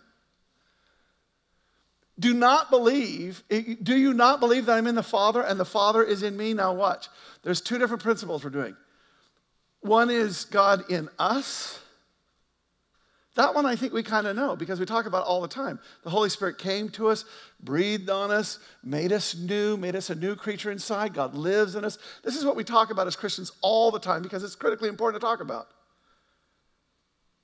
do 2.17 2.34
not 2.34 2.69
believe, 2.69 3.43
eh, 3.49 3.75
do 3.81 3.95
you 3.95 4.13
not 4.13 4.39
believe 4.39 4.67
that 4.67 4.77
I'm 4.77 4.88
in 4.88 4.95
the 4.95 5.03
Father 5.03 5.41
and 5.41 5.60
the 5.60 5.65
Father 5.65 6.03
is 6.03 6.23
in 6.23 6.38
me? 6.38 6.53
Now, 6.53 6.73
watch. 6.73 7.10
There's 7.43 7.62
two 7.62 7.77
different 7.77 8.03
principles 8.03 8.43
we're 8.43 8.51
doing. 8.51 8.75
One 9.81 10.10
is 10.10 10.45
God 10.45 10.89
in 10.89 11.10
us. 11.19 11.79
That 13.36 13.54
one 13.54 13.65
I 13.65 13.76
think 13.76 13.91
we 13.91 14.02
kind 14.02 14.28
of 14.28 14.36
know 14.36 14.56
because 14.56 14.80
we 14.80 14.86
talk 14.86 15.06
about 15.06 15.26
all 15.26 15.41
the 15.41 15.48
time. 15.48 15.80
The 16.04 16.10
Holy 16.10 16.30
Spirit 16.30 16.58
came 16.58 16.88
to 16.89 17.10
us, 17.10 17.26
breathed 17.62 18.10
on 18.10 18.32
us, 18.32 18.60
made 18.82 19.12
us 19.12 19.36
new, 19.36 19.76
made 19.76 19.95
us 19.95 20.10
a 20.10 20.15
new 20.15 20.36
creature 20.36 20.71
inside. 20.71 21.13
God 21.13 21.36
lives 21.36 21.76
in 21.76 21.84
us. 21.84 21.98
This 22.24 22.38
is 22.38 22.45
what 22.45 22.56
we 22.56 22.63
talk 22.63 22.91
about 22.91 23.08
as 23.08 23.17
Christians 23.17 23.52
all 23.62 23.91
the 23.91 24.00
time 24.00 24.21
because 24.21 24.43
it's 24.43 24.56
critically 24.56 24.88
important 24.88 25.21
to 25.21 25.28
talk 25.28 25.41
about. 25.41 25.67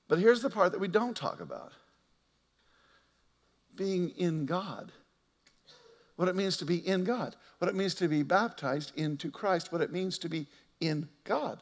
But 0.08 0.18
here's 0.18 0.40
the 0.40 0.50
part 0.50 0.72
that 0.72 0.80
we 0.80 0.88
don't 0.88 1.16
talk 1.16 1.40
about 1.40 1.72
being 3.74 4.10
in 4.10 4.46
God. 4.46 4.92
What 6.16 6.28
it 6.28 6.36
means 6.36 6.56
to 6.58 6.64
be 6.64 6.76
in 6.76 7.04
God. 7.04 7.36
What 7.58 7.68
it 7.68 7.74
means 7.74 7.94
to 7.96 8.08
be 8.08 8.22
baptized 8.22 8.92
into 8.96 9.30
Christ. 9.30 9.72
What 9.72 9.80
it 9.80 9.92
means 9.92 10.18
to 10.18 10.28
be 10.28 10.46
in 10.80 11.08
God. 11.24 11.60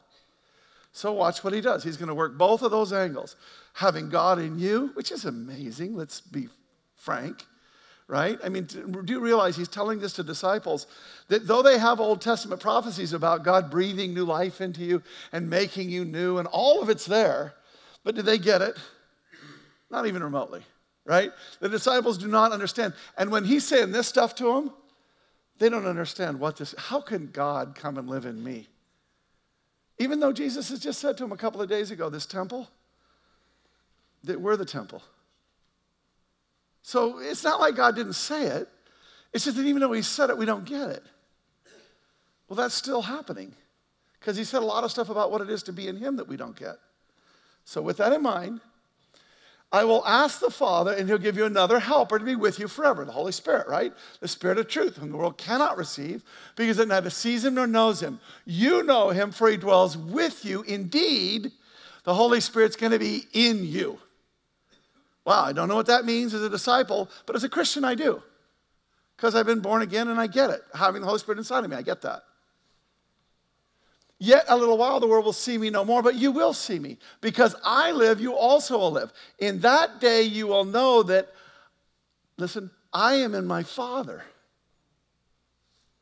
So 0.91 1.13
watch 1.13 1.43
what 1.43 1.53
he 1.53 1.61
does. 1.61 1.83
He's 1.83 1.97
going 1.97 2.09
to 2.09 2.15
work 2.15 2.37
both 2.37 2.61
of 2.61 2.71
those 2.71 2.91
angles. 2.91 3.35
Having 3.73 4.09
God 4.09 4.39
in 4.39 4.59
you, 4.59 4.91
which 4.93 5.11
is 5.11 5.25
amazing, 5.25 5.95
let's 5.95 6.19
be 6.19 6.49
frank, 6.95 7.45
right? 8.07 8.37
I 8.43 8.49
mean, 8.49 8.65
do 8.65 9.03
you 9.07 9.21
realize 9.21 9.55
he's 9.55 9.69
telling 9.69 9.99
this 9.99 10.13
to 10.13 10.23
disciples 10.23 10.87
that 11.29 11.47
though 11.47 11.61
they 11.61 11.77
have 11.77 11.99
Old 11.99 12.21
Testament 12.21 12.61
prophecies 12.61 13.13
about 13.13 13.43
God 13.43 13.71
breathing 13.71 14.13
new 14.13 14.25
life 14.25 14.59
into 14.59 14.81
you 14.81 15.01
and 15.31 15.49
making 15.49 15.89
you 15.89 16.03
new, 16.03 16.37
and 16.37 16.47
all 16.49 16.81
of 16.81 16.89
it's 16.89 17.05
there, 17.05 17.53
but 18.03 18.15
do 18.15 18.21
they 18.21 18.37
get 18.37 18.61
it? 18.61 18.77
Not 19.89 20.07
even 20.07 20.23
remotely 20.23 20.63
right? 21.05 21.31
The 21.59 21.69
disciples 21.69 22.17
do 22.17 22.27
not 22.27 22.51
understand. 22.51 22.93
And 23.17 23.31
when 23.31 23.43
he's 23.43 23.65
saying 23.65 23.91
this 23.91 24.07
stuff 24.07 24.35
to 24.35 24.45
them, 24.45 24.73
they 25.59 25.69
don't 25.69 25.85
understand 25.85 26.39
what 26.39 26.57
this, 26.57 26.73
how 26.77 27.01
can 27.01 27.27
God 27.27 27.75
come 27.75 27.97
and 27.97 28.09
live 28.09 28.25
in 28.25 28.43
me? 28.43 28.67
Even 30.01 30.19
though 30.19 30.33
Jesus 30.33 30.69
has 30.69 30.79
just 30.79 30.99
said 30.99 31.15
to 31.17 31.23
him 31.23 31.31
a 31.31 31.37
couple 31.37 31.61
of 31.61 31.69
days 31.69 31.91
ago, 31.91 32.09
this 32.09 32.25
temple, 32.25 32.67
that 34.23 34.41
we're 34.41 34.57
the 34.57 34.65
temple. 34.65 35.03
So 36.81 37.19
it's 37.19 37.43
not 37.43 37.59
like 37.59 37.75
God 37.75 37.95
didn't 37.95 38.13
say 38.13 38.47
it. 38.47 38.67
It's 39.31 39.45
just 39.45 39.57
that 39.57 39.63
even 39.63 39.79
though 39.79 39.91
he 39.91 40.01
said 40.01 40.31
it, 40.31 40.37
we 40.39 40.47
don't 40.47 40.65
get 40.65 40.89
it. 40.89 41.03
Well, 42.47 42.55
that's 42.55 42.73
still 42.73 43.03
happening. 43.03 43.53
because 44.19 44.35
he 44.35 44.43
said 44.43 44.63
a 44.63 44.65
lot 44.65 44.83
of 44.83 44.89
stuff 44.89 45.09
about 45.09 45.31
what 45.31 45.41
it 45.41 45.51
is 45.51 45.61
to 45.63 45.71
be 45.71 45.87
in 45.87 45.97
him 45.97 46.15
that 46.15 46.27
we 46.27 46.35
don't 46.35 46.55
get. 46.55 46.77
So, 47.63 47.79
with 47.79 47.97
that 47.97 48.11
in 48.11 48.23
mind, 48.23 48.59
I 49.73 49.85
will 49.85 50.05
ask 50.05 50.41
the 50.41 50.49
Father, 50.49 50.91
and 50.91 51.07
he'll 51.07 51.17
give 51.17 51.37
you 51.37 51.45
another 51.45 51.79
helper 51.79 52.19
to 52.19 52.25
be 52.25 52.35
with 52.35 52.59
you 52.59 52.67
forever 52.67 53.05
the 53.05 53.11
Holy 53.13 53.31
Spirit, 53.31 53.67
right? 53.69 53.93
The 54.19 54.27
Spirit 54.27 54.57
of 54.57 54.67
truth, 54.67 54.97
whom 54.97 55.11
the 55.11 55.17
world 55.17 55.37
cannot 55.37 55.77
receive 55.77 56.23
because 56.57 56.77
it 56.77 56.89
neither 56.89 57.09
sees 57.09 57.45
him 57.45 57.55
nor 57.55 57.67
knows 57.67 58.01
him. 58.01 58.19
You 58.45 58.83
know 58.83 59.09
him, 59.11 59.31
for 59.31 59.49
he 59.49 59.55
dwells 59.55 59.97
with 59.97 60.43
you. 60.43 60.63
Indeed, 60.63 61.53
the 62.03 62.13
Holy 62.13 62.41
Spirit's 62.41 62.75
going 62.75 62.91
to 62.91 62.99
be 62.99 63.23
in 63.31 63.63
you. 63.65 63.97
Wow, 65.23 65.45
I 65.45 65.53
don't 65.53 65.69
know 65.69 65.75
what 65.75 65.87
that 65.87 66.03
means 66.03 66.33
as 66.33 66.41
a 66.41 66.49
disciple, 66.49 67.09
but 67.25 67.37
as 67.37 67.45
a 67.45 67.49
Christian, 67.49 67.85
I 67.85 67.95
do. 67.95 68.21
Because 69.15 69.35
I've 69.35 69.45
been 69.45 69.59
born 69.61 69.83
again 69.83 70.09
and 70.09 70.19
I 70.19 70.27
get 70.27 70.49
it. 70.49 70.61
Having 70.73 71.01
the 71.01 71.07
Holy 71.07 71.19
Spirit 71.19 71.37
inside 71.37 71.63
of 71.63 71.69
me, 71.69 71.77
I 71.77 71.81
get 71.81 72.01
that. 72.01 72.23
Yet 74.23 74.45
a 74.49 74.55
little 74.55 74.77
while 74.77 74.99
the 74.99 75.07
world 75.07 75.25
will 75.25 75.33
see 75.33 75.57
me 75.57 75.71
no 75.71 75.83
more, 75.83 76.03
but 76.03 76.13
you 76.13 76.31
will 76.31 76.53
see 76.53 76.77
me. 76.77 76.99
Because 77.21 77.55
I 77.63 77.91
live, 77.91 78.21
you 78.21 78.35
also 78.35 78.77
will 78.77 78.91
live. 78.91 79.11
In 79.39 79.61
that 79.61 79.99
day 79.99 80.21
you 80.21 80.45
will 80.45 80.63
know 80.63 81.01
that, 81.01 81.33
listen, 82.37 82.69
I 82.93 83.15
am 83.15 83.33
in 83.33 83.47
my 83.47 83.63
Father. 83.63 84.23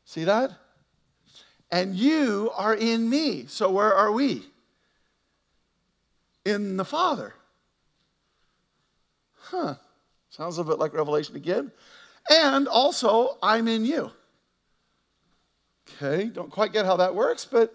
See 0.04 0.24
that? 0.24 0.52
And 1.70 1.96
you 1.96 2.50
are 2.54 2.74
in 2.74 3.08
me. 3.08 3.46
So 3.46 3.70
where 3.70 3.94
are 3.94 4.12
we? 4.12 4.42
In 6.44 6.76
the 6.76 6.84
Father. 6.84 7.32
Huh. 9.38 9.76
Sounds 10.28 10.58
a 10.58 10.64
bit 10.64 10.78
like 10.78 10.92
Revelation 10.92 11.36
again. 11.36 11.72
And 12.28 12.68
also, 12.68 13.38
I'm 13.42 13.66
in 13.66 13.86
you. 13.86 14.10
Okay, 15.96 16.26
don't 16.26 16.50
quite 16.50 16.74
get 16.74 16.84
how 16.84 16.96
that 16.98 17.14
works, 17.14 17.46
but 17.46 17.74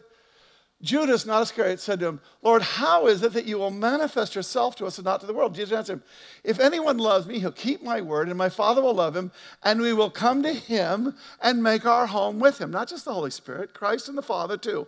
Judas, 0.81 1.25
not 1.25 1.41
Iscariot, 1.41 1.79
said 1.79 1.99
to 2.01 2.07
him, 2.07 2.21
Lord, 2.41 2.61
how 2.61 3.07
is 3.07 3.23
it 3.23 3.33
that 3.33 3.45
you 3.45 3.57
will 3.57 3.71
manifest 3.71 4.35
yourself 4.35 4.75
to 4.75 4.85
us 4.85 4.97
and 4.97 5.05
not 5.05 5.21
to 5.21 5.25
the 5.25 5.33
world? 5.33 5.55
Jesus 5.55 5.75
answered 5.75 5.93
him, 5.93 6.03
If 6.43 6.59
anyone 6.59 6.97
loves 6.97 7.25
me, 7.25 7.39
he'll 7.39 7.51
keep 7.51 7.81
my 7.81 8.01
word, 8.01 8.27
and 8.27 8.37
my 8.37 8.49
Father 8.49 8.81
will 8.81 8.93
love 8.93 9.15
him, 9.15 9.31
and 9.63 9.79
we 9.79 9.93
will 9.93 10.09
come 10.09 10.43
to 10.43 10.53
him 10.53 11.15
and 11.41 11.63
make 11.63 11.85
our 11.85 12.05
home 12.05 12.39
with 12.39 12.59
him. 12.59 12.71
Not 12.71 12.89
just 12.89 13.05
the 13.05 13.13
Holy 13.13 13.31
Spirit, 13.31 13.73
Christ 13.73 14.09
and 14.09 14.17
the 14.17 14.21
Father 14.21 14.57
too. 14.57 14.87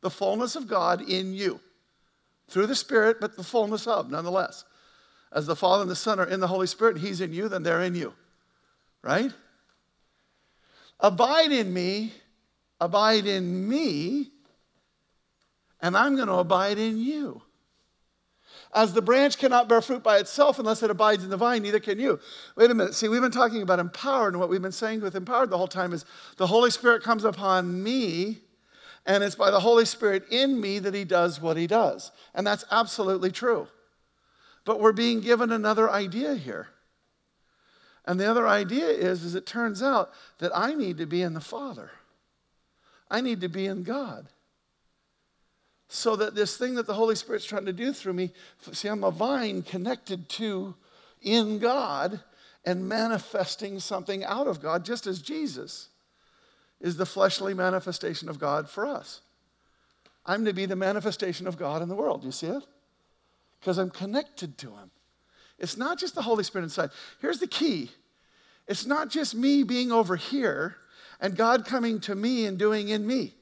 The 0.00 0.10
fullness 0.10 0.56
of 0.56 0.66
God 0.66 1.08
in 1.08 1.32
you. 1.32 1.60
Through 2.48 2.66
the 2.66 2.74
Spirit, 2.74 3.18
but 3.20 3.36
the 3.36 3.44
fullness 3.44 3.86
of, 3.86 4.10
nonetheless. 4.10 4.64
As 5.30 5.46
the 5.46 5.56
Father 5.56 5.82
and 5.82 5.90
the 5.90 5.96
Son 5.96 6.18
are 6.18 6.26
in 6.26 6.40
the 6.40 6.48
Holy 6.48 6.66
Spirit, 6.66 6.96
and 6.96 7.04
he's 7.04 7.20
in 7.20 7.32
you, 7.32 7.48
then 7.48 7.62
they're 7.62 7.82
in 7.82 7.94
you. 7.94 8.12
Right? 9.02 9.30
Abide 10.98 11.52
in 11.52 11.72
me, 11.72 12.12
abide 12.80 13.26
in 13.26 13.68
me 13.68 14.32
and 15.82 15.96
I'm 15.96 16.14
going 16.14 16.28
to 16.28 16.34
abide 16.34 16.78
in 16.78 16.96
you. 16.96 17.42
As 18.74 18.94
the 18.94 19.02
branch 19.02 19.36
cannot 19.36 19.68
bear 19.68 19.82
fruit 19.82 20.02
by 20.02 20.18
itself 20.18 20.58
unless 20.58 20.82
it 20.82 20.90
abides 20.90 21.24
in 21.24 21.30
the 21.30 21.36
vine, 21.36 21.62
neither 21.62 21.80
can 21.80 21.98
you. 21.98 22.20
Wait 22.56 22.70
a 22.70 22.74
minute. 22.74 22.94
See, 22.94 23.08
we've 23.08 23.20
been 23.20 23.30
talking 23.30 23.60
about 23.60 23.80
empowered, 23.80 24.32
and 24.32 24.40
what 24.40 24.48
we've 24.48 24.62
been 24.62 24.72
saying 24.72 25.02
with 25.02 25.14
empowered 25.14 25.50
the 25.50 25.58
whole 25.58 25.68
time 25.68 25.92
is 25.92 26.06
the 26.38 26.46
Holy 26.46 26.70
Spirit 26.70 27.02
comes 27.02 27.24
upon 27.24 27.82
me, 27.82 28.38
and 29.04 29.22
it's 29.22 29.34
by 29.34 29.50
the 29.50 29.60
Holy 29.60 29.84
Spirit 29.84 30.24
in 30.30 30.58
me 30.58 30.78
that 30.78 30.94
he 30.94 31.04
does 31.04 31.40
what 31.40 31.56
he 31.56 31.66
does. 31.66 32.12
And 32.34 32.46
that's 32.46 32.64
absolutely 32.70 33.30
true. 33.30 33.68
But 34.64 34.80
we're 34.80 34.92
being 34.92 35.20
given 35.20 35.50
another 35.50 35.90
idea 35.90 36.36
here. 36.36 36.68
And 38.06 38.18
the 38.18 38.30
other 38.30 38.48
idea 38.48 38.86
is, 38.86 39.22
is 39.22 39.34
it 39.34 39.44
turns 39.44 39.82
out 39.82 40.12
that 40.38 40.52
I 40.54 40.74
need 40.74 40.98
to 40.98 41.06
be 41.06 41.22
in 41.22 41.34
the 41.34 41.40
Father. 41.40 41.90
I 43.10 43.20
need 43.20 43.40
to 43.42 43.48
be 43.48 43.66
in 43.66 43.82
God 43.82 44.28
so 45.94 46.16
that 46.16 46.34
this 46.34 46.56
thing 46.56 46.76
that 46.76 46.86
the 46.86 46.94
Holy 46.94 47.14
Spirit's 47.14 47.44
trying 47.44 47.66
to 47.66 47.72
do 47.72 47.92
through 47.92 48.14
me, 48.14 48.30
see, 48.72 48.88
I'm 48.88 49.04
a 49.04 49.10
vine 49.10 49.60
connected 49.60 50.26
to 50.30 50.74
in 51.20 51.58
God 51.58 52.18
and 52.64 52.88
manifesting 52.88 53.78
something 53.78 54.24
out 54.24 54.46
of 54.46 54.62
God, 54.62 54.86
just 54.86 55.06
as 55.06 55.20
Jesus 55.20 55.88
is 56.80 56.96
the 56.96 57.04
fleshly 57.04 57.52
manifestation 57.52 58.30
of 58.30 58.38
God 58.38 58.70
for 58.70 58.86
us. 58.86 59.20
I'm 60.24 60.46
to 60.46 60.54
be 60.54 60.64
the 60.64 60.76
manifestation 60.76 61.46
of 61.46 61.58
God 61.58 61.82
in 61.82 61.90
the 61.90 61.94
world. 61.94 62.24
You 62.24 62.32
see 62.32 62.46
it? 62.46 62.62
Because 63.60 63.76
I'm 63.76 63.90
connected 63.90 64.56
to 64.58 64.68
Him. 64.68 64.90
It's 65.58 65.76
not 65.76 65.98
just 65.98 66.14
the 66.14 66.22
Holy 66.22 66.42
Spirit 66.42 66.64
inside. 66.64 66.88
Here's 67.20 67.38
the 67.38 67.46
key 67.46 67.90
it's 68.66 68.86
not 68.86 69.10
just 69.10 69.34
me 69.34 69.62
being 69.62 69.92
over 69.92 70.16
here 70.16 70.76
and 71.20 71.36
God 71.36 71.66
coming 71.66 72.00
to 72.00 72.14
me 72.14 72.46
and 72.46 72.58
doing 72.58 72.88
in 72.88 73.06
me. 73.06 73.34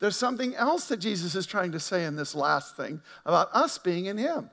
There's 0.00 0.16
something 0.16 0.54
else 0.54 0.88
that 0.88 0.98
Jesus 0.98 1.34
is 1.34 1.46
trying 1.46 1.72
to 1.72 1.80
say 1.80 2.04
in 2.04 2.16
this 2.16 2.34
last 2.34 2.76
thing 2.76 3.00
about 3.26 3.48
us 3.52 3.78
being 3.78 4.06
in 4.06 4.16
Him. 4.16 4.50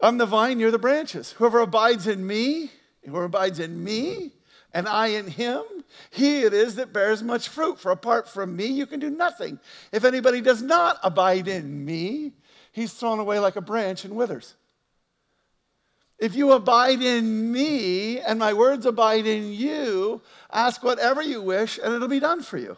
I'm 0.00 0.18
the 0.18 0.26
vine, 0.26 0.60
you're 0.60 0.70
the 0.70 0.78
branches. 0.78 1.32
Whoever 1.32 1.60
abides 1.60 2.06
in 2.06 2.24
me, 2.26 2.70
whoever 3.04 3.24
abides 3.24 3.58
in 3.58 3.82
me, 3.82 4.32
and 4.72 4.86
I 4.86 5.08
in 5.08 5.26
him, 5.26 5.62
he 6.10 6.42
it 6.42 6.52
is 6.52 6.76
that 6.76 6.92
bears 6.92 7.22
much 7.22 7.48
fruit. 7.48 7.80
For 7.80 7.90
apart 7.90 8.28
from 8.28 8.54
me, 8.54 8.66
you 8.66 8.86
can 8.86 9.00
do 9.00 9.10
nothing. 9.10 9.58
If 9.92 10.04
anybody 10.04 10.40
does 10.40 10.62
not 10.62 10.98
abide 11.02 11.48
in 11.48 11.84
me, 11.84 12.34
he's 12.72 12.92
thrown 12.92 13.18
away 13.18 13.38
like 13.38 13.56
a 13.56 13.62
branch 13.62 14.04
and 14.04 14.14
withers. 14.14 14.54
If 16.18 16.34
you 16.34 16.52
abide 16.52 17.00
in 17.00 17.50
me 17.50 18.20
and 18.20 18.38
my 18.38 18.52
words 18.52 18.86
abide 18.86 19.26
in 19.26 19.52
you, 19.52 20.20
ask 20.52 20.82
whatever 20.82 21.22
you 21.22 21.40
wish 21.40 21.78
and 21.82 21.94
it'll 21.94 22.08
be 22.08 22.20
done 22.20 22.42
for 22.42 22.58
you. 22.58 22.76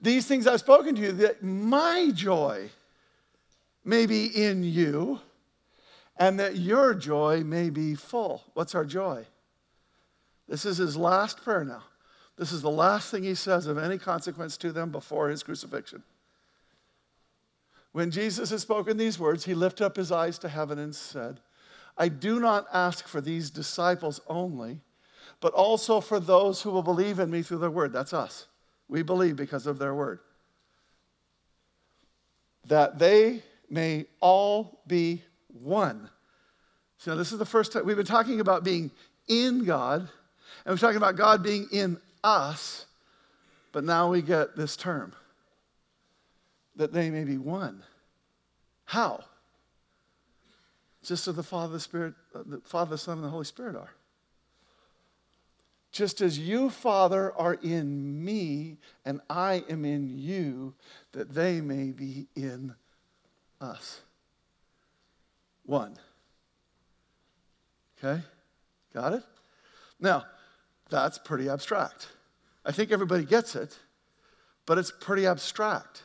These 0.00 0.26
things 0.26 0.46
I've 0.46 0.60
spoken 0.60 0.94
to 0.94 1.00
you, 1.00 1.12
that 1.12 1.42
my 1.42 2.10
joy 2.14 2.70
may 3.84 4.06
be 4.06 4.26
in 4.26 4.62
you 4.62 5.20
and 6.16 6.38
that 6.38 6.56
your 6.56 6.94
joy 6.94 7.42
may 7.44 7.70
be 7.70 7.94
full. 7.94 8.44
What's 8.54 8.74
our 8.74 8.84
joy? 8.84 9.24
This 10.48 10.64
is 10.64 10.78
his 10.78 10.96
last 10.96 11.42
prayer 11.42 11.64
now. 11.64 11.84
This 12.36 12.52
is 12.52 12.62
the 12.62 12.70
last 12.70 13.10
thing 13.10 13.22
he 13.22 13.34
says 13.34 13.66
of 13.66 13.78
any 13.78 13.98
consequence 13.98 14.56
to 14.58 14.72
them 14.72 14.90
before 14.90 15.28
his 15.28 15.42
crucifixion. 15.42 16.02
When 17.92 18.10
Jesus 18.10 18.50
had 18.50 18.60
spoken 18.60 18.96
these 18.96 19.18
words, 19.18 19.44
he 19.44 19.54
lifted 19.54 19.84
up 19.84 19.96
his 19.96 20.12
eyes 20.12 20.38
to 20.38 20.48
heaven 20.48 20.78
and 20.78 20.94
said, 20.94 21.40
I 21.98 22.08
do 22.08 22.40
not 22.40 22.66
ask 22.72 23.06
for 23.06 23.20
these 23.20 23.50
disciples 23.50 24.20
only, 24.28 24.80
but 25.40 25.52
also 25.52 26.00
for 26.00 26.20
those 26.20 26.62
who 26.62 26.70
will 26.70 26.82
believe 26.82 27.18
in 27.18 27.30
me 27.30 27.42
through 27.42 27.58
their 27.58 27.70
word. 27.70 27.92
That's 27.92 28.12
us. 28.12 28.46
We 28.90 29.02
believe 29.02 29.36
because 29.36 29.66
of 29.66 29.78
their 29.78 29.94
word. 29.94 30.18
That 32.66 32.98
they 32.98 33.42
may 33.70 34.06
all 34.20 34.82
be 34.86 35.22
one. 35.48 36.10
So, 36.98 37.16
this 37.16 37.32
is 37.32 37.38
the 37.38 37.46
first 37.46 37.72
time 37.72 37.86
we've 37.86 37.96
been 37.96 38.04
talking 38.04 38.40
about 38.40 38.64
being 38.64 38.90
in 39.28 39.64
God, 39.64 40.00
and 40.00 40.08
we're 40.66 40.76
talking 40.76 40.96
about 40.96 41.16
God 41.16 41.42
being 41.42 41.68
in 41.72 41.98
us, 42.22 42.84
but 43.72 43.84
now 43.84 44.10
we 44.10 44.20
get 44.20 44.56
this 44.56 44.76
term 44.76 45.14
that 46.76 46.92
they 46.92 47.10
may 47.10 47.24
be 47.24 47.38
one. 47.38 47.82
How? 48.84 49.20
Just 51.04 51.28
as 51.28 51.36
the 51.36 51.42
Father, 51.42 51.74
the 51.74 51.80
Spirit, 51.80 52.14
uh, 52.34 52.42
the 52.44 52.60
Father, 52.64 52.90
the 52.90 52.98
Son, 52.98 53.18
and 53.18 53.24
the 53.24 53.30
Holy 53.30 53.44
Spirit 53.44 53.76
are. 53.76 53.90
Just 55.92 56.20
as 56.20 56.38
you, 56.38 56.70
Father, 56.70 57.32
are 57.36 57.54
in 57.54 58.24
me 58.24 58.78
and 59.04 59.20
I 59.28 59.64
am 59.68 59.84
in 59.84 60.08
you, 60.08 60.74
that 61.12 61.34
they 61.34 61.60
may 61.60 61.90
be 61.90 62.28
in 62.36 62.74
us. 63.60 64.00
One. 65.64 65.96
Okay? 67.98 68.22
Got 68.94 69.14
it? 69.14 69.22
Now, 69.98 70.24
that's 70.88 71.18
pretty 71.18 71.48
abstract. 71.48 72.08
I 72.64 72.72
think 72.72 72.92
everybody 72.92 73.24
gets 73.24 73.56
it, 73.56 73.78
but 74.66 74.78
it's 74.78 74.92
pretty 75.00 75.26
abstract. 75.26 76.04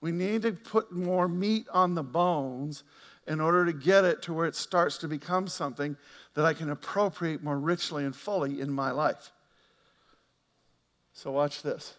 We 0.00 0.12
need 0.12 0.42
to 0.42 0.52
put 0.52 0.92
more 0.92 1.28
meat 1.28 1.66
on 1.72 1.94
the 1.94 2.02
bones 2.02 2.84
in 3.30 3.40
order 3.40 3.64
to 3.64 3.72
get 3.72 4.04
it 4.04 4.22
to 4.22 4.32
where 4.32 4.46
it 4.46 4.56
starts 4.56 4.98
to 4.98 5.06
become 5.06 5.46
something 5.46 5.96
that 6.34 6.44
I 6.44 6.52
can 6.52 6.68
appropriate 6.68 7.44
more 7.44 7.56
richly 7.56 8.04
and 8.04 8.14
fully 8.14 8.60
in 8.60 8.72
my 8.72 8.90
life. 8.90 9.30
So, 11.12 11.30
watch 11.30 11.62
this. 11.62 11.94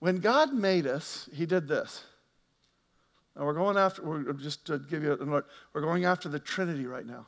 When 0.00 0.16
God 0.16 0.52
made 0.52 0.88
us, 0.88 1.28
He 1.32 1.46
did 1.46 1.68
this. 1.68 2.02
Now, 3.36 3.44
we're 3.44 3.54
going 3.54 3.76
after, 3.76 4.02
we're 4.02 4.32
just 4.32 4.66
to 4.66 4.80
give 4.80 5.04
you 5.04 5.12
a 5.12 5.22
look, 5.22 5.46
we're 5.72 5.82
going 5.82 6.04
after 6.04 6.28
the 6.28 6.40
Trinity 6.40 6.86
right 6.86 7.06
now. 7.06 7.26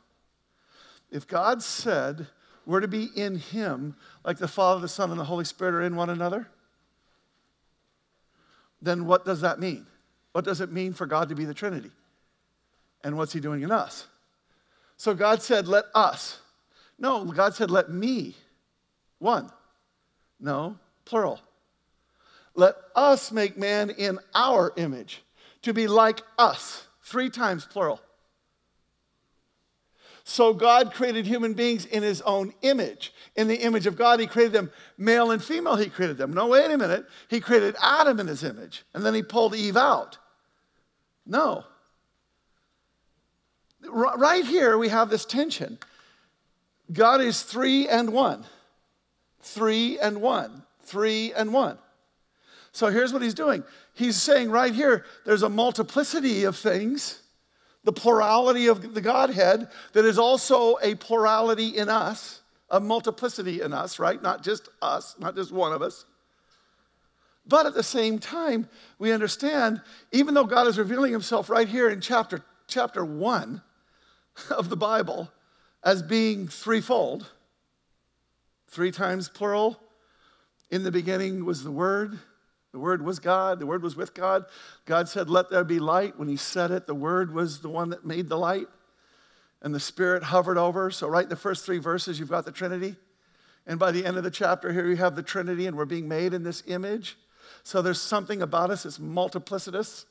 If 1.12 1.28
God 1.28 1.62
said 1.62 2.26
we're 2.66 2.80
to 2.80 2.88
be 2.88 3.08
in 3.14 3.36
Him 3.36 3.94
like 4.24 4.38
the 4.38 4.48
Father, 4.48 4.80
the 4.80 4.88
Son, 4.88 5.12
and 5.12 5.20
the 5.20 5.24
Holy 5.24 5.44
Spirit 5.44 5.74
are 5.74 5.82
in 5.82 5.94
one 5.94 6.10
another, 6.10 6.48
then 8.82 9.06
what 9.06 9.24
does 9.24 9.42
that 9.42 9.60
mean? 9.60 9.86
What 10.32 10.44
does 10.44 10.60
it 10.60 10.72
mean 10.72 10.92
for 10.92 11.06
God 11.06 11.28
to 11.28 11.36
be 11.36 11.44
the 11.44 11.54
Trinity? 11.54 11.92
And 13.04 13.16
what's 13.16 13.32
He 13.32 13.40
doing 13.40 13.62
in 13.62 13.70
us? 13.70 14.06
So 14.96 15.14
God 15.14 15.42
said, 15.42 15.68
let 15.68 15.84
us. 15.94 16.40
No, 16.98 17.24
God 17.24 17.54
said, 17.54 17.70
let 17.70 17.90
me. 17.90 18.34
One. 19.18 19.50
No, 20.40 20.76
plural. 21.04 21.40
Let 22.54 22.74
us 22.96 23.30
make 23.30 23.56
man 23.56 23.90
in 23.90 24.18
our 24.34 24.72
image, 24.76 25.22
to 25.62 25.72
be 25.72 25.86
like 25.86 26.20
us. 26.38 26.86
Three 27.02 27.30
times 27.30 27.64
plural. 27.64 28.00
So 30.24 30.52
God 30.52 30.92
created 30.92 31.24
human 31.24 31.54
beings 31.54 31.86
in 31.86 32.02
his 32.02 32.20
own 32.20 32.52
image. 32.60 33.14
In 33.36 33.48
the 33.48 33.56
image 33.56 33.86
of 33.86 33.96
God, 33.96 34.20
he 34.20 34.26
created 34.26 34.52
them 34.52 34.70
male 34.98 35.30
and 35.30 35.42
female, 35.42 35.76
he 35.76 35.88
created 35.88 36.18
them. 36.18 36.34
No, 36.34 36.48
wait 36.48 36.70
a 36.70 36.76
minute. 36.76 37.06
He 37.28 37.40
created 37.40 37.76
Adam 37.80 38.20
in 38.20 38.26
his 38.26 38.44
image, 38.44 38.84
and 38.92 39.06
then 39.06 39.14
he 39.14 39.22
pulled 39.22 39.54
Eve 39.54 39.76
out. 39.76 40.18
No. 41.24 41.64
Right 43.88 44.44
here, 44.44 44.78
we 44.78 44.88
have 44.88 45.10
this 45.10 45.24
tension. 45.24 45.78
God 46.92 47.20
is 47.20 47.42
three 47.42 47.88
and 47.88 48.12
one. 48.12 48.44
Three 49.40 49.98
and 49.98 50.20
one. 50.20 50.62
Three 50.82 51.32
and 51.32 51.52
one. 51.52 51.78
So 52.72 52.88
here's 52.88 53.12
what 53.12 53.22
he's 53.22 53.34
doing. 53.34 53.64
He's 53.94 54.16
saying 54.16 54.50
right 54.50 54.74
here, 54.74 55.04
there's 55.24 55.42
a 55.42 55.48
multiplicity 55.48 56.44
of 56.44 56.56
things 56.56 57.22
the 57.88 57.92
plurality 57.92 58.66
of 58.66 58.92
the 58.92 59.00
Godhead, 59.00 59.68
that 59.94 60.04
is 60.04 60.18
also 60.18 60.76
a 60.82 60.94
plurality 60.96 61.68
in 61.68 61.88
us, 61.88 62.42
a 62.68 62.78
multiplicity 62.78 63.62
in 63.62 63.72
us, 63.72 63.98
right? 63.98 64.22
Not 64.22 64.42
just 64.42 64.68
us, 64.82 65.14
not 65.18 65.34
just 65.34 65.52
one 65.52 65.72
of 65.72 65.80
us. 65.80 66.04
But 67.46 67.64
at 67.64 67.72
the 67.72 67.82
same 67.82 68.18
time, 68.18 68.68
we 68.98 69.10
understand, 69.10 69.80
even 70.12 70.34
though 70.34 70.44
God 70.44 70.66
is 70.66 70.76
revealing 70.76 71.12
himself 71.12 71.48
right 71.48 71.66
here 71.66 71.88
in 71.88 72.02
chapter, 72.02 72.42
chapter 72.66 73.06
one 73.06 73.62
of 74.50 74.68
the 74.68 74.76
Bible 74.76 75.30
as 75.82 76.02
being 76.02 76.48
threefold, 76.48 77.30
three 78.68 78.90
times 78.90 79.28
plural, 79.28 79.78
in 80.70 80.82
the 80.82 80.90
beginning 80.90 81.44
was 81.44 81.64
the 81.64 81.70
Word, 81.70 82.18
the 82.72 82.78
Word 82.78 83.02
was 83.02 83.18
God. 83.18 83.58
The 83.58 83.66
Word 83.66 83.82
was 83.82 83.96
with 83.96 84.14
God. 84.14 84.44
God 84.84 85.08
said, 85.08 85.30
Let 85.30 85.50
there 85.50 85.64
be 85.64 85.78
light. 85.78 86.18
When 86.18 86.28
He 86.28 86.36
said 86.36 86.70
it, 86.70 86.86
the 86.86 86.94
Word 86.94 87.32
was 87.32 87.60
the 87.60 87.68
one 87.68 87.90
that 87.90 88.04
made 88.04 88.28
the 88.28 88.38
light. 88.38 88.66
And 89.62 89.74
the 89.74 89.80
Spirit 89.80 90.22
hovered 90.22 90.58
over. 90.58 90.90
So, 90.90 91.08
right 91.08 91.24
in 91.24 91.30
the 91.30 91.36
first 91.36 91.64
three 91.64 91.78
verses, 91.78 92.20
you've 92.20 92.28
got 92.28 92.44
the 92.44 92.52
Trinity. 92.52 92.96
And 93.66 93.78
by 93.78 93.90
the 93.90 94.04
end 94.04 94.16
of 94.16 94.22
the 94.22 94.30
chapter, 94.30 94.72
here 94.72 94.86
you 94.86 94.96
have 94.96 95.16
the 95.16 95.22
Trinity, 95.22 95.66
and 95.66 95.76
we're 95.76 95.84
being 95.84 96.08
made 96.08 96.34
in 96.34 96.42
this 96.42 96.62
image. 96.66 97.16
So, 97.62 97.80
there's 97.80 98.00
something 98.00 98.42
about 98.42 98.70
us 98.70 98.82
that's 98.82 98.98
multiplicitous, 98.98 100.04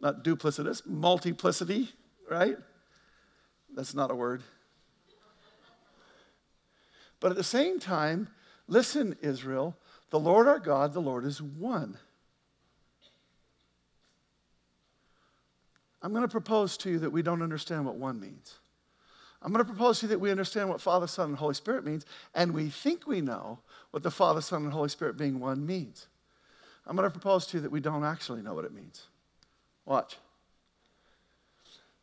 not 0.00 0.24
duplicitous, 0.24 0.84
multiplicity, 0.84 1.88
right? 2.28 2.56
That's 3.74 3.94
not 3.94 4.10
a 4.10 4.14
word. 4.14 4.42
But 7.20 7.30
at 7.30 7.36
the 7.36 7.44
same 7.44 7.78
time, 7.78 8.28
listen, 8.66 9.16
Israel, 9.22 9.76
the 10.10 10.18
Lord 10.18 10.48
our 10.48 10.58
God, 10.58 10.92
the 10.92 11.00
Lord 11.00 11.24
is 11.24 11.40
one. 11.40 11.96
I'm 16.02 16.10
going 16.10 16.22
to 16.22 16.28
propose 16.28 16.76
to 16.78 16.90
you 16.90 16.98
that 16.98 17.10
we 17.10 17.22
don't 17.22 17.42
understand 17.42 17.86
what 17.86 17.94
one 17.94 18.18
means. 18.18 18.56
I'm 19.40 19.52
going 19.52 19.64
to 19.64 19.70
propose 19.70 20.00
to 20.00 20.06
you 20.06 20.10
that 20.10 20.20
we 20.20 20.30
understand 20.30 20.68
what 20.68 20.80
Father, 20.80 21.06
Son, 21.06 21.30
and 21.30 21.38
Holy 21.38 21.54
Spirit 21.54 21.84
means, 21.84 22.04
and 22.34 22.52
we 22.52 22.68
think 22.68 23.06
we 23.06 23.20
know 23.20 23.60
what 23.90 24.02
the 24.02 24.10
Father, 24.10 24.40
Son, 24.40 24.64
and 24.64 24.72
Holy 24.72 24.88
Spirit 24.88 25.16
being 25.16 25.40
one 25.40 25.64
means. 25.64 26.08
I'm 26.86 26.96
going 26.96 27.06
to 27.06 27.10
propose 27.10 27.46
to 27.48 27.56
you 27.56 27.62
that 27.62 27.72
we 27.72 27.80
don't 27.80 28.04
actually 28.04 28.42
know 28.42 28.54
what 28.54 28.64
it 28.64 28.74
means. 28.74 29.06
Watch. 29.84 30.16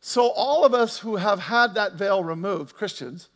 So, 0.01 0.29
all 0.29 0.63
of 0.63 0.73
us 0.73 0.99
who 0.99 1.17
have 1.17 1.39
had 1.39 1.73
that 1.75 1.93
veil 1.93 2.23
removed, 2.23 2.75
Christians, 2.75 3.29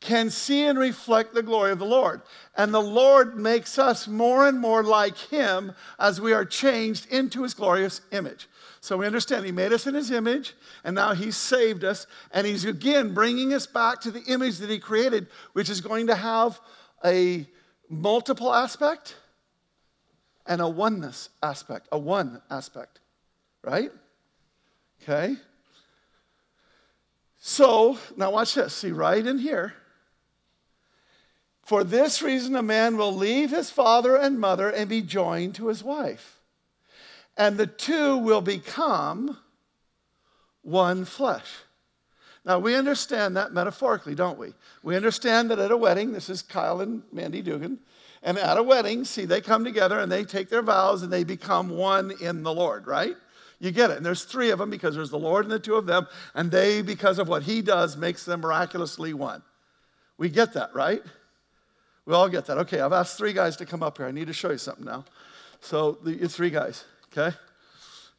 can 0.00 0.30
see 0.30 0.64
and 0.64 0.78
reflect 0.78 1.34
the 1.34 1.42
glory 1.42 1.72
of 1.72 1.78
the 1.78 1.84
Lord. 1.84 2.22
And 2.56 2.72
the 2.72 2.80
Lord 2.80 3.36
makes 3.36 3.78
us 3.78 4.08
more 4.08 4.48
and 4.48 4.58
more 4.58 4.82
like 4.82 5.16
Him 5.16 5.72
as 5.98 6.20
we 6.20 6.32
are 6.32 6.44
changed 6.44 7.10
into 7.12 7.42
His 7.42 7.54
glorious 7.54 8.00
image. 8.10 8.48
So 8.80 8.96
we 8.96 9.06
understand 9.06 9.44
He 9.44 9.52
made 9.52 9.72
us 9.72 9.86
in 9.86 9.94
His 9.94 10.10
image, 10.10 10.54
and 10.84 10.94
now 10.94 11.12
He's 11.12 11.36
saved 11.36 11.84
us, 11.84 12.06
and 12.32 12.46
He's 12.46 12.64
again 12.64 13.12
bringing 13.12 13.52
us 13.52 13.66
back 13.66 14.00
to 14.02 14.10
the 14.10 14.22
image 14.22 14.58
that 14.58 14.70
He 14.70 14.78
created, 14.78 15.26
which 15.52 15.68
is 15.68 15.82
going 15.82 16.06
to 16.06 16.14
have 16.14 16.60
a 17.04 17.46
multiple 17.88 18.54
aspect 18.54 19.16
and 20.46 20.60
a 20.60 20.68
oneness 20.68 21.28
aspect, 21.42 21.88
a 21.92 21.98
one 21.98 22.40
aspect, 22.50 23.00
right? 23.62 23.92
Okay? 25.02 25.36
So, 27.40 27.98
now 28.16 28.30
watch 28.30 28.54
this. 28.54 28.74
See, 28.74 28.92
right 28.92 29.26
in 29.26 29.38
here, 29.38 29.72
for 31.62 31.82
this 31.84 32.20
reason, 32.20 32.54
a 32.54 32.62
man 32.62 32.98
will 32.98 33.14
leave 33.14 33.50
his 33.50 33.70
father 33.70 34.14
and 34.14 34.38
mother 34.38 34.68
and 34.68 34.90
be 34.90 35.00
joined 35.00 35.54
to 35.54 35.68
his 35.68 35.82
wife. 35.82 36.38
And 37.38 37.56
the 37.56 37.66
two 37.66 38.18
will 38.18 38.42
become 38.42 39.38
one 40.60 41.06
flesh. 41.06 41.46
Now, 42.44 42.58
we 42.58 42.74
understand 42.74 43.36
that 43.36 43.52
metaphorically, 43.52 44.14
don't 44.14 44.38
we? 44.38 44.52
We 44.82 44.96
understand 44.96 45.50
that 45.50 45.58
at 45.58 45.70
a 45.70 45.76
wedding, 45.76 46.12
this 46.12 46.28
is 46.28 46.42
Kyle 46.42 46.82
and 46.82 47.02
Mandy 47.10 47.40
Dugan, 47.40 47.78
and 48.22 48.36
at 48.36 48.58
a 48.58 48.62
wedding, 48.62 49.04
see, 49.04 49.24
they 49.24 49.40
come 49.40 49.64
together 49.64 49.98
and 49.98 50.12
they 50.12 50.24
take 50.24 50.50
their 50.50 50.62
vows 50.62 51.02
and 51.02 51.12
they 51.12 51.24
become 51.24 51.70
one 51.70 52.12
in 52.20 52.42
the 52.42 52.52
Lord, 52.52 52.86
right? 52.86 53.16
You 53.60 53.70
get 53.70 53.90
it. 53.90 53.98
And 53.98 54.06
there's 54.06 54.24
three 54.24 54.50
of 54.50 54.58
them 54.58 54.70
because 54.70 54.94
there's 54.94 55.10
the 55.10 55.18
Lord 55.18 55.44
and 55.44 55.52
the 55.52 55.58
two 55.58 55.76
of 55.76 55.86
them, 55.86 56.06
and 56.34 56.50
they, 56.50 56.82
because 56.82 57.18
of 57.18 57.28
what 57.28 57.42
he 57.42 57.60
does, 57.60 57.96
makes 57.96 58.24
them 58.24 58.40
miraculously 58.40 59.12
one. 59.12 59.42
We 60.16 60.30
get 60.30 60.54
that, 60.54 60.74
right? 60.74 61.02
We 62.06 62.14
all 62.14 62.28
get 62.28 62.46
that. 62.46 62.58
Okay, 62.58 62.80
I've 62.80 62.92
asked 62.92 63.18
three 63.18 63.32
guys 63.32 63.56
to 63.56 63.66
come 63.66 63.82
up 63.82 63.98
here. 63.98 64.06
I 64.06 64.10
need 64.10 64.26
to 64.26 64.32
show 64.32 64.50
you 64.50 64.58
something 64.58 64.84
now. 64.84 65.04
So, 65.60 65.98
the, 66.02 66.26
three 66.26 66.50
guys, 66.50 66.84
okay? 67.12 67.36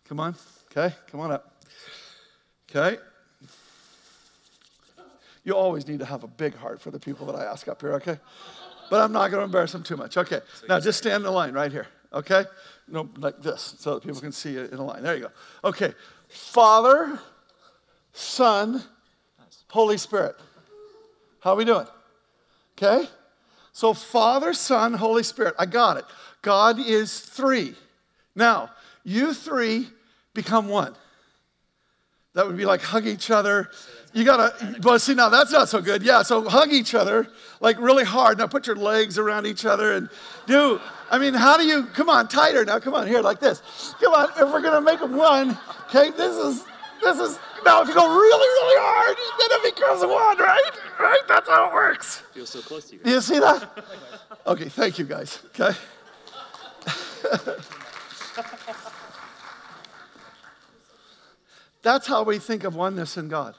Come 0.08 0.20
on, 0.20 0.36
okay? 0.72 0.96
Come 1.12 1.20
on 1.20 1.32
up. 1.32 1.64
Okay? 2.70 3.00
You 5.44 5.56
always 5.56 5.88
need 5.88 6.00
to 6.00 6.06
have 6.06 6.24
a 6.24 6.28
big 6.28 6.56
heart 6.56 6.80
for 6.80 6.92
the 6.92 7.00
people 7.00 7.26
that 7.26 7.36
I 7.36 7.46
ask 7.46 7.68
up 7.68 7.82
here, 7.82 7.94
okay? 7.94 8.20
But 8.92 9.02
I'm 9.02 9.12
not 9.12 9.32
going 9.32 9.42
to 9.42 9.46
embarrass 9.46 9.72
them 9.72 9.84
too 9.84 9.98
much. 9.98 10.18
Okay, 10.18 10.42
now 10.70 10.80
just 10.80 11.00
stand 11.00 11.16
in 11.18 11.24
the 11.24 11.32
line 11.32 11.54
right 11.54 11.72
here, 11.72 11.88
okay? 12.14 12.46
No, 12.88 13.10
like 13.18 13.42
this, 13.42 13.76
so 13.80 13.96
that 13.96 14.04
people 14.04 14.22
can 14.22 14.32
see 14.32 14.56
it 14.56 14.72
in 14.72 14.78
a 14.78 14.84
line. 14.84 15.04
There 15.04 15.16
you 15.16 15.24
go. 15.24 15.32
Okay, 15.64 15.94
Father, 16.28 17.20
Son, 18.14 18.84
Holy 19.70 19.98
Spirit. 19.98 20.36
How 21.40 21.54
are 21.54 21.56
we 21.56 21.66
doing? 21.66 21.88
Okay? 22.78 23.08
So, 23.74 23.94
Father, 23.94 24.54
Son, 24.54 24.94
Holy 24.94 25.24
Spirit. 25.24 25.56
I 25.58 25.66
got 25.66 25.98
it. 25.98 26.06
God 26.42 26.80
is 26.80 27.20
three. 27.20 27.76
Now, 28.36 28.70
you 29.04 29.34
three 29.34 29.88
become 30.34 30.68
one. 30.68 30.96
That 32.34 32.48
would 32.48 32.56
be 32.58 32.66
like 32.66 32.82
hug 32.82 33.06
each 33.08 33.30
other. 33.30 33.70
You 34.14 34.24
gotta, 34.26 34.78
but 34.82 35.00
see, 35.00 35.14
now 35.14 35.30
that's 35.30 35.52
not 35.52 35.70
so 35.70 35.82
good. 35.82 36.04
Yeah, 36.04 36.22
so 36.22 36.48
hug 36.48 36.72
each 36.72 36.96
other 36.96 37.28
like 37.62 37.80
really 37.80 38.04
hard. 38.04 38.38
Now 38.38 38.48
put 38.48 38.68
your 38.68 38.76
legs 38.76 39.18
around 39.18 39.46
each 39.46 39.66
other 39.66 39.94
and 39.94 40.10
do, 40.48 40.82
I 41.10 41.18
mean, 41.18 41.34
how 41.34 41.56
do 41.58 41.66
you, 41.66 41.86
come 41.88 42.10
on, 42.10 42.28
tighter 42.28 42.66
now, 42.66 42.80
come 42.80 42.94
on, 42.94 43.08
here, 43.08 43.22
like 43.22 43.40
this. 43.40 43.62
Come 44.02 44.14
on, 44.14 44.30
if 44.32 44.52
we're 44.52 44.62
gonna 44.62 44.82
make 44.82 45.00
them 45.00 45.16
one, 45.16 45.58
okay, 45.88 46.10
this 46.12 46.36
is, 46.36 46.66
this 47.02 47.20
is, 47.20 47.40
now 47.64 47.82
if 47.82 47.88
you 47.88 47.94
go 47.94 48.08
really, 48.08 48.48
really 48.48 48.82
hard, 48.82 49.18
then 49.40 49.50
it 49.52 49.76
becomes 49.76 50.02
one, 50.02 50.38
right? 50.38 50.72
Right? 51.00 51.22
That's 51.28 51.48
how 51.48 51.70
it 51.70 51.74
works. 51.74 52.24
Feels 52.34 52.50
so 52.50 52.62
close 52.62 52.90
to 52.90 52.96
you. 52.96 53.04
Do 53.04 53.12
you 53.12 53.22
see 53.22 53.40
that? 53.40 53.70
Okay, 54.48 54.70
thank 54.70 55.00
you 55.00 55.06
guys. 55.06 55.40
Okay. 55.48 55.78
That's 61.82 62.08
how 62.08 62.24
we 62.24 62.40
think 62.40 62.64
of 62.64 62.76
oneness 62.76 63.18
in 63.18 63.28
God. 63.28 63.56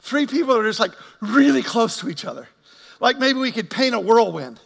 Three 0.00 0.26
people 0.26 0.56
are 0.56 0.64
just 0.64 0.80
like 0.80 0.92
really 1.20 1.62
close 1.62 1.98
to 1.98 2.08
each 2.08 2.24
other. 2.24 2.48
Like 3.00 3.18
maybe 3.18 3.38
we 3.38 3.52
could 3.52 3.70
paint 3.70 3.94
a 3.94 4.00
whirlwind 4.00 4.60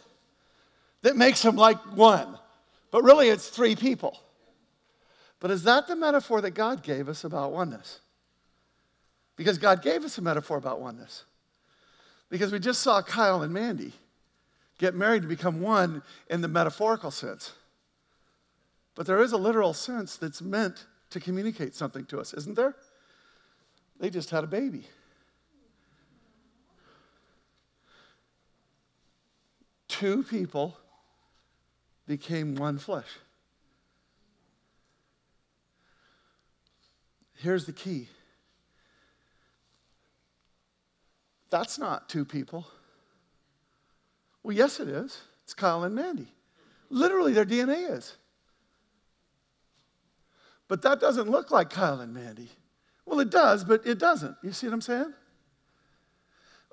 that 1.01 1.15
makes 1.15 1.41
them 1.41 1.55
like 1.55 1.77
one, 1.95 2.37
but 2.91 3.03
really 3.03 3.29
it's 3.29 3.49
three 3.49 3.75
people. 3.75 4.19
But 5.39 5.51
is 5.51 5.63
that 5.63 5.87
the 5.87 5.95
metaphor 5.95 6.41
that 6.41 6.51
God 6.51 6.83
gave 6.83 7.07
us 7.07 7.23
about 7.23 7.51
oneness? 7.51 7.99
Because 9.37 9.57
God 9.57 9.81
gave 9.81 10.03
us 10.03 10.17
a 10.17 10.21
metaphor 10.21 10.57
about 10.57 10.81
oneness. 10.81 11.23
Because 12.29 12.51
we 12.51 12.59
just 12.59 12.81
saw 12.81 13.01
Kyle 13.01 13.41
and 13.41 13.53
Mandy 13.53 13.93
get 14.77 14.95
married 14.95 15.21
to 15.21 15.27
become 15.27 15.61
one 15.61 16.01
in 16.29 16.41
the 16.41 16.47
metaphorical 16.47 17.11
sense. 17.11 17.53
But 18.95 19.07
there 19.07 19.21
is 19.21 19.31
a 19.31 19.37
literal 19.37 19.73
sense 19.73 20.17
that's 20.17 20.41
meant 20.41 20.85
to 21.09 21.19
communicate 21.19 21.75
something 21.75 22.05
to 22.05 22.19
us, 22.19 22.33
isn't 22.33 22.55
there? 22.55 22.75
They 23.99 24.09
just 24.09 24.29
had 24.29 24.43
a 24.43 24.47
baby. 24.47 24.85
Two 29.87 30.23
people 30.23 30.77
became 32.07 32.55
one 32.55 32.77
flesh. 32.77 33.07
Here's 37.35 37.65
the 37.65 37.73
key 37.73 38.07
that's 41.49 41.79
not 41.79 42.09
two 42.09 42.25
people. 42.25 42.67
Well, 44.43 44.55
yes, 44.55 44.79
it 44.79 44.87
is. 44.87 45.17
It's 45.43 45.53
Kyle 45.53 45.83
and 45.83 45.95
Mandy. 45.95 46.27
Literally, 46.89 47.33
their 47.33 47.45
DNA 47.45 47.91
is. 47.91 48.15
But 50.69 50.83
that 50.83 51.01
doesn't 51.01 51.29
look 51.29 51.51
like 51.51 51.69
Kyle 51.71 51.99
and 51.99 52.13
Mandy. 52.13 52.49
Well, 53.05 53.19
it 53.19 53.31
does, 53.31 53.65
but 53.65 53.85
it 53.85 53.97
doesn't. 53.97 54.37
You 54.41 54.53
see 54.53 54.67
what 54.67 54.73
I'm 54.75 54.81
saying? 54.81 55.13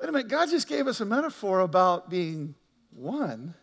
Wait 0.01 0.09
a 0.09 0.13
minute, 0.13 0.29
God 0.29 0.51
just 0.51 0.69
gave 0.69 0.87
us 0.87 1.01
a 1.01 1.07
metaphor 1.07 1.61
about 1.61 2.11
being 2.11 2.55
one 2.91 3.55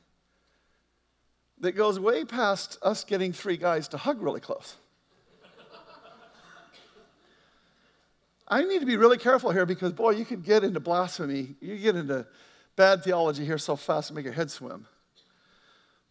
that 1.59 1.73
goes 1.73 1.99
way 1.99 2.25
past 2.25 2.79
us 2.81 3.03
getting 3.03 3.31
three 3.31 3.57
guys 3.57 3.87
to 3.89 3.97
hug 3.97 4.21
really 4.21 4.41
close. 4.41 4.75
I 8.47 8.63
need 8.63 8.79
to 8.79 8.85
be 8.85 8.97
really 8.97 9.17
careful 9.17 9.51
here 9.51 9.65
because, 9.65 9.93
boy, 9.93 10.11
you 10.11 10.25
can 10.25 10.41
get 10.41 10.63
into 10.63 10.79
blasphemy. 10.79 11.55
You 11.61 11.77
get 11.77 11.95
into 11.95 12.27
bad 12.75 13.03
theology 13.03 13.45
here 13.45 13.57
so 13.57 13.75
fast 13.75 14.09
and 14.09 14.15
make 14.15 14.25
your 14.25 14.33
head 14.33 14.51
swim. 14.51 14.85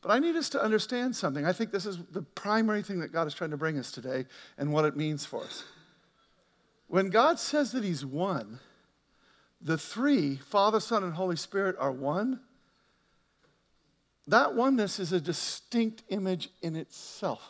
But 0.02 0.10
I 0.10 0.18
need 0.18 0.34
us 0.34 0.48
to 0.50 0.62
understand 0.62 1.14
something. 1.14 1.46
I 1.46 1.52
think 1.52 1.70
this 1.70 1.86
is 1.86 1.98
the 2.10 2.22
primary 2.22 2.82
thing 2.82 2.98
that 3.00 3.12
God 3.12 3.28
is 3.28 3.34
trying 3.34 3.50
to 3.50 3.56
bring 3.56 3.78
us 3.78 3.92
today 3.92 4.26
and 4.58 4.72
what 4.72 4.84
it 4.84 4.96
means 4.96 5.24
for 5.24 5.42
us. 5.44 5.64
When 6.88 7.08
God 7.08 7.38
says 7.38 7.72
that 7.72 7.84
He's 7.84 8.04
one, 8.04 8.58
the 9.60 9.78
three, 9.78 10.36
Father, 10.36 10.80
Son, 10.80 11.04
and 11.04 11.14
Holy 11.14 11.36
Spirit, 11.36 11.76
are 11.78 11.92
one, 11.92 12.40
that 14.26 14.54
oneness 14.54 14.98
is 14.98 15.12
a 15.12 15.20
distinct 15.20 16.02
image 16.08 16.50
in 16.62 16.74
itself. 16.74 17.48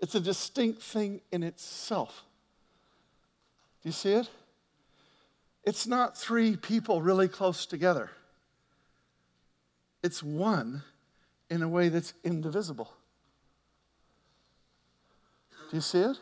It's 0.00 0.16
a 0.16 0.20
distinct 0.20 0.82
thing 0.82 1.20
in 1.30 1.42
itself. 1.42 2.24
Do 3.82 3.88
you 3.88 3.92
see 3.92 4.12
it? 4.12 4.28
It's 5.64 5.86
not 5.86 6.18
three 6.18 6.56
people 6.56 7.00
really 7.00 7.28
close 7.28 7.64
together. 7.66 8.10
It's 10.02 10.22
one 10.22 10.82
in 11.50 11.62
a 11.62 11.68
way 11.68 11.88
that's 11.88 12.14
indivisible. 12.24 12.92
Do 15.70 15.76
you 15.76 15.80
see 15.80 16.00
it? 16.00 16.16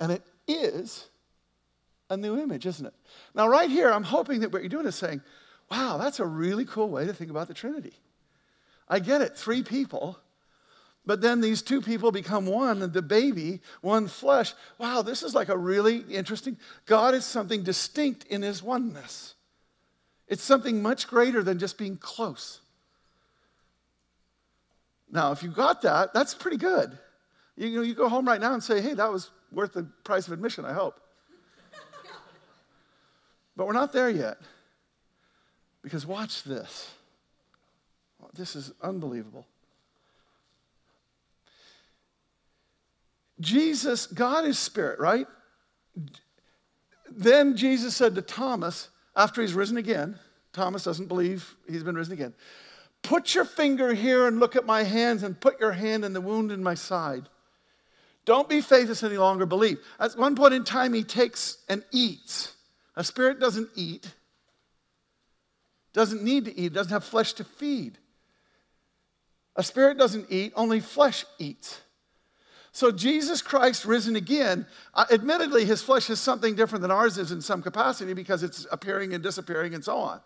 And 0.00 0.12
it 0.12 0.22
is 0.48 1.06
a 2.10 2.16
new 2.16 2.38
image, 2.38 2.66
isn't 2.66 2.86
it? 2.86 2.94
Now, 3.34 3.48
right 3.48 3.70
here, 3.70 3.90
I'm 3.90 4.02
hoping 4.02 4.40
that 4.40 4.52
what 4.52 4.62
you're 4.62 4.68
doing 4.68 4.86
is 4.86 4.94
saying, 4.94 5.22
wow, 5.70 5.96
that's 5.98 6.20
a 6.20 6.26
really 6.26 6.64
cool 6.64 6.88
way 6.88 7.06
to 7.06 7.14
think 7.14 7.30
about 7.30 7.48
the 7.48 7.54
Trinity. 7.54 7.94
I 8.88 8.98
get 8.98 9.22
it, 9.22 9.36
three 9.36 9.62
people, 9.62 10.18
but 11.06 11.20
then 11.20 11.40
these 11.40 11.62
two 11.62 11.80
people 11.80 12.12
become 12.12 12.46
one, 12.46 12.92
the 12.92 13.02
baby, 13.02 13.60
one 13.80 14.08
flesh. 14.08 14.54
Wow, 14.78 15.02
this 15.02 15.22
is 15.22 15.34
like 15.34 15.48
a 15.48 15.56
really 15.56 15.98
interesting. 15.98 16.56
God 16.86 17.14
is 17.14 17.24
something 17.24 17.62
distinct 17.62 18.24
in 18.26 18.42
his 18.42 18.62
oneness. 18.62 19.34
It's 20.28 20.42
something 20.42 20.82
much 20.82 21.08
greater 21.08 21.42
than 21.42 21.58
just 21.58 21.76
being 21.76 21.96
close. 21.96 22.60
Now, 25.10 25.32
if 25.32 25.42
you 25.42 25.50
got 25.50 25.82
that, 25.82 26.12
that's 26.12 26.34
pretty 26.34 26.56
good. 26.56 26.98
You, 27.56 27.76
know, 27.76 27.82
you 27.82 27.94
go 27.94 28.08
home 28.08 28.26
right 28.26 28.40
now 28.40 28.54
and 28.54 28.62
say, 28.62 28.80
hey, 28.80 28.94
that 28.94 29.12
was 29.12 29.30
worth 29.52 29.72
the 29.72 29.84
price 30.02 30.26
of 30.26 30.32
admission, 30.32 30.64
I 30.64 30.72
hope. 30.72 31.00
but 33.56 33.66
we're 33.66 33.72
not 33.72 33.92
there 33.92 34.10
yet. 34.10 34.38
Because 35.82 36.06
watch 36.06 36.42
this. 36.42 36.90
This 38.34 38.56
is 38.56 38.72
unbelievable. 38.82 39.46
Jesus, 43.40 44.06
God 44.06 44.44
is 44.44 44.58
spirit, 44.58 44.98
right? 44.98 45.26
Then 47.10 47.56
Jesus 47.56 47.94
said 47.94 48.14
to 48.14 48.22
Thomas, 48.22 48.88
after 49.14 49.40
he's 49.40 49.54
risen 49.54 49.76
again, 49.76 50.18
Thomas 50.52 50.84
doesn't 50.84 51.06
believe 51.06 51.56
he's 51.68 51.82
been 51.82 51.94
risen 51.94 52.12
again. 52.12 52.34
Put 53.04 53.34
your 53.34 53.44
finger 53.44 53.92
here 53.92 54.26
and 54.26 54.40
look 54.40 54.56
at 54.56 54.64
my 54.64 54.82
hands, 54.82 55.22
and 55.22 55.38
put 55.38 55.60
your 55.60 55.72
hand 55.72 56.06
in 56.06 56.14
the 56.14 56.22
wound 56.22 56.50
in 56.50 56.62
my 56.62 56.74
side. 56.74 57.28
Don't 58.24 58.48
be 58.48 58.62
faithless 58.62 59.02
any 59.02 59.18
longer, 59.18 59.44
believe. 59.44 59.78
At 60.00 60.16
one 60.16 60.34
point 60.34 60.54
in 60.54 60.64
time, 60.64 60.94
he 60.94 61.04
takes 61.04 61.58
and 61.68 61.84
eats. 61.92 62.54
A 62.96 63.04
spirit 63.04 63.38
doesn't 63.38 63.68
eat, 63.74 64.10
doesn't 65.92 66.22
need 66.22 66.46
to 66.46 66.58
eat, 66.58 66.72
doesn't 66.72 66.92
have 66.92 67.04
flesh 67.04 67.34
to 67.34 67.44
feed. 67.44 67.98
A 69.56 69.62
spirit 69.62 69.98
doesn't 69.98 70.26
eat, 70.30 70.54
only 70.56 70.80
flesh 70.80 71.26
eats. 71.38 71.80
So, 72.72 72.90
Jesus 72.90 73.42
Christ 73.42 73.84
risen 73.84 74.16
again, 74.16 74.66
uh, 74.94 75.04
admittedly, 75.12 75.66
his 75.66 75.82
flesh 75.82 76.08
is 76.08 76.18
something 76.18 76.54
different 76.54 76.80
than 76.80 76.90
ours 76.90 77.18
is 77.18 77.32
in 77.32 77.42
some 77.42 77.60
capacity 77.60 78.14
because 78.14 78.42
it's 78.42 78.66
appearing 78.72 79.12
and 79.12 79.22
disappearing 79.22 79.74
and 79.74 79.84
so 79.84 79.98
on. 79.98 80.20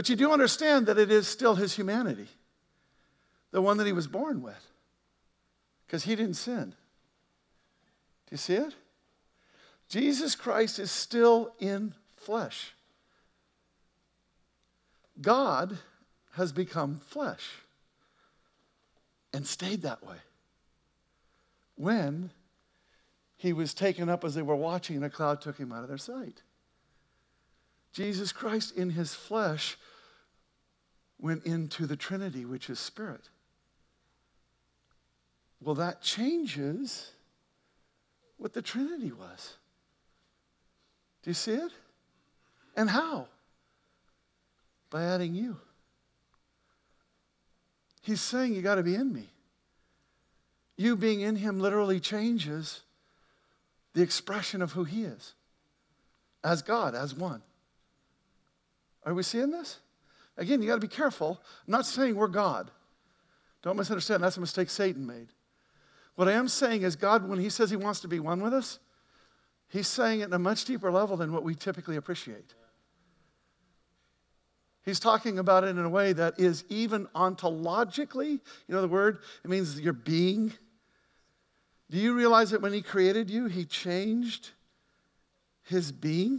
But 0.00 0.08
you 0.08 0.16
do 0.16 0.32
understand 0.32 0.86
that 0.86 0.96
it 0.96 1.10
is 1.10 1.28
still 1.28 1.56
his 1.56 1.74
humanity, 1.74 2.26
the 3.50 3.60
one 3.60 3.76
that 3.76 3.86
he 3.86 3.92
was 3.92 4.06
born 4.06 4.40
with, 4.40 4.66
because 5.86 6.04
he 6.04 6.16
didn't 6.16 6.36
sin. 6.36 6.70
Do 6.70 8.30
you 8.30 8.38
see 8.38 8.54
it? 8.54 8.74
Jesus 9.90 10.34
Christ 10.34 10.78
is 10.78 10.90
still 10.90 11.52
in 11.58 11.92
flesh. 12.16 12.72
God 15.20 15.76
has 16.32 16.50
become 16.50 17.02
flesh 17.06 17.50
and 19.34 19.46
stayed 19.46 19.82
that 19.82 20.02
way. 20.02 20.16
When 21.76 22.30
he 23.36 23.52
was 23.52 23.74
taken 23.74 24.08
up 24.08 24.24
as 24.24 24.34
they 24.34 24.40
were 24.40 24.56
watching, 24.56 24.96
and 24.96 25.04
a 25.04 25.10
cloud 25.10 25.42
took 25.42 25.58
him 25.58 25.72
out 25.72 25.82
of 25.82 25.88
their 25.88 25.98
sight. 25.98 26.40
Jesus 27.92 28.32
Christ 28.32 28.74
in 28.74 28.88
his 28.88 29.14
flesh 29.14 29.76
went 31.20 31.44
into 31.44 31.86
the 31.86 31.96
Trinity, 31.96 32.44
which 32.44 32.70
is 32.70 32.78
spirit. 32.78 33.28
Well, 35.60 35.74
that 35.76 36.02
changes 36.02 37.10
what 38.38 38.54
the 38.54 38.62
Trinity 38.62 39.12
was. 39.12 39.54
Do 41.22 41.30
you 41.30 41.34
see 41.34 41.52
it? 41.52 41.72
And 42.76 42.88
how? 42.88 43.26
By 44.88 45.04
adding 45.04 45.34
you. 45.34 45.58
He's 48.00 48.20
saying 48.20 48.54
you 48.54 48.62
got 48.62 48.76
to 48.76 48.82
be 48.82 48.94
in 48.94 49.12
me. 49.12 49.28
You 50.76 50.96
being 50.96 51.20
in 51.20 51.36
him 51.36 51.60
literally 51.60 52.00
changes 52.00 52.80
the 53.92 54.00
expression 54.00 54.62
of 54.62 54.72
who 54.72 54.84
he 54.84 55.04
is 55.04 55.34
as 56.42 56.62
God, 56.62 56.94
as 56.94 57.14
one. 57.14 57.42
Are 59.04 59.12
we 59.12 59.22
seeing 59.22 59.50
this? 59.50 59.78
Again, 60.36 60.62
you 60.62 60.68
got 60.68 60.76
to 60.76 60.80
be 60.80 60.88
careful. 60.88 61.40
I'm 61.66 61.72
not 61.72 61.86
saying 61.86 62.14
we're 62.14 62.28
God. 62.28 62.70
Don't 63.62 63.76
misunderstand. 63.76 64.22
That's 64.22 64.36
a 64.36 64.40
mistake 64.40 64.70
Satan 64.70 65.06
made. 65.06 65.28
What 66.14 66.28
I 66.28 66.32
am 66.32 66.48
saying 66.48 66.82
is, 66.82 66.96
God, 66.96 67.28
when 67.28 67.38
He 67.38 67.50
says 67.50 67.70
He 67.70 67.76
wants 67.76 68.00
to 68.00 68.08
be 68.08 68.20
one 68.20 68.42
with 68.42 68.54
us, 68.54 68.78
He's 69.68 69.86
saying 69.86 70.20
it 70.20 70.24
in 70.24 70.32
a 70.32 70.38
much 70.38 70.64
deeper 70.64 70.90
level 70.90 71.16
than 71.16 71.32
what 71.32 71.44
we 71.44 71.54
typically 71.54 71.96
appreciate. 71.96 72.54
He's 74.84 74.98
talking 74.98 75.38
about 75.38 75.64
it 75.64 75.68
in 75.68 75.78
a 75.78 75.88
way 75.88 76.12
that 76.12 76.40
is 76.40 76.64
even 76.68 77.06
ontologically, 77.08 78.30
you 78.30 78.40
know 78.74 78.80
the 78.80 78.88
word? 78.88 79.18
It 79.44 79.50
means 79.50 79.78
your 79.78 79.92
being. 79.92 80.52
Do 81.90 81.98
you 81.98 82.14
realize 82.14 82.50
that 82.50 82.62
when 82.62 82.72
He 82.72 82.82
created 82.82 83.30
you, 83.30 83.46
He 83.46 83.64
changed 83.64 84.50
His 85.62 85.92
being? 85.92 86.38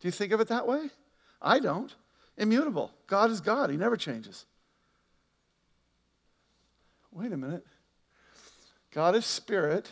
Do 0.00 0.08
you 0.08 0.12
think 0.12 0.32
of 0.32 0.40
it 0.40 0.48
that 0.48 0.66
way? 0.66 0.90
I 1.42 1.58
don't. 1.58 1.94
Immutable. 2.38 2.92
God 3.06 3.30
is 3.30 3.40
God, 3.40 3.68
He 3.68 3.76
never 3.76 3.96
changes. 3.96 4.46
Wait 7.12 7.32
a 7.32 7.36
minute. 7.36 7.66
God 8.92 9.14
is 9.14 9.26
spirit. 9.26 9.90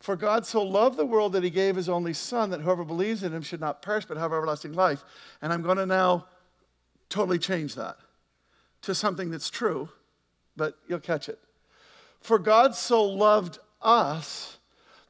For 0.00 0.16
God 0.16 0.44
so 0.44 0.62
loved 0.62 0.96
the 0.96 1.06
world 1.06 1.32
that 1.34 1.44
he 1.44 1.50
gave 1.50 1.76
his 1.76 1.88
only 1.88 2.12
Son, 2.12 2.50
that 2.50 2.60
whoever 2.60 2.84
believes 2.84 3.22
in 3.22 3.32
him 3.32 3.42
should 3.42 3.60
not 3.60 3.82
perish 3.82 4.04
but 4.04 4.16
have 4.16 4.32
everlasting 4.32 4.72
life. 4.72 5.04
And 5.40 5.52
I'm 5.52 5.62
going 5.62 5.76
to 5.76 5.86
now 5.86 6.26
totally 7.08 7.38
change 7.38 7.76
that 7.76 7.98
to 8.82 8.96
something 8.96 9.30
that's 9.30 9.48
true, 9.48 9.88
but 10.56 10.76
you'll 10.88 10.98
catch 10.98 11.28
it. 11.28 11.38
For 12.20 12.38
God 12.38 12.74
so 12.74 13.04
loved 13.04 13.58
us 13.80 14.58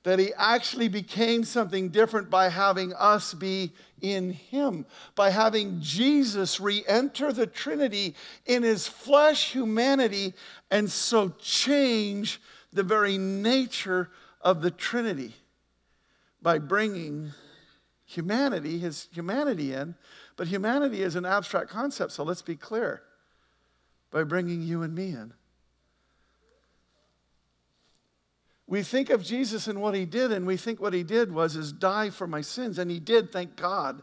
that 0.04 0.18
he 0.18 0.32
actually 0.36 0.88
became 0.88 1.44
something 1.44 1.88
different 1.88 2.28
by 2.28 2.48
having 2.48 2.92
us 2.94 3.34
be 3.34 3.72
in 4.00 4.32
him, 4.32 4.84
by 5.14 5.30
having 5.30 5.80
Jesus 5.80 6.60
re 6.60 6.84
enter 6.88 7.32
the 7.32 7.46
Trinity 7.46 8.14
in 8.46 8.62
his 8.62 8.88
flesh 8.88 9.52
humanity 9.52 10.34
and 10.70 10.90
so 10.90 11.28
change 11.38 12.40
the 12.72 12.82
very 12.82 13.16
nature 13.16 14.10
of 14.40 14.60
the 14.60 14.70
Trinity 14.70 15.34
by 16.40 16.58
bringing 16.58 17.30
humanity, 18.04 18.78
his 18.78 19.08
humanity 19.12 19.72
in. 19.72 19.94
But 20.36 20.48
humanity 20.48 21.02
is 21.02 21.14
an 21.14 21.24
abstract 21.24 21.70
concept, 21.70 22.12
so 22.12 22.24
let's 22.24 22.42
be 22.42 22.56
clear 22.56 23.02
by 24.10 24.24
bringing 24.24 24.62
you 24.62 24.82
and 24.82 24.94
me 24.94 25.10
in. 25.10 25.32
We 28.72 28.82
think 28.82 29.10
of 29.10 29.22
Jesus 29.22 29.68
and 29.68 29.82
what 29.82 29.94
he 29.94 30.06
did, 30.06 30.32
and 30.32 30.46
we 30.46 30.56
think 30.56 30.80
what 30.80 30.94
he 30.94 31.02
did 31.02 31.30
was 31.30 31.56
is 31.56 31.72
die 31.72 32.08
for 32.08 32.26
my 32.26 32.40
sins, 32.40 32.78
and 32.78 32.90
he 32.90 33.00
did, 33.00 33.30
thank 33.30 33.54
God. 33.54 34.02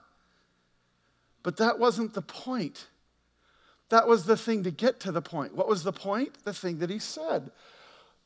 But 1.42 1.58
that 1.58 1.80
wasn't 1.80 2.14
the 2.14 2.22
point. 2.22 2.88
That 3.90 4.08
was 4.08 4.26
the 4.26 4.38
thing 4.38 4.62
to 4.66 4.70
get 4.70 5.00
to 5.00 5.12
the 5.12 5.24
point. 5.24 5.56
What 5.56 5.68
was 5.68 5.82
the 5.82 5.92
point? 5.92 6.44
The 6.44 6.54
thing 6.54 6.78
that 6.78 6.92
he 6.92 7.00
said. 7.00 7.50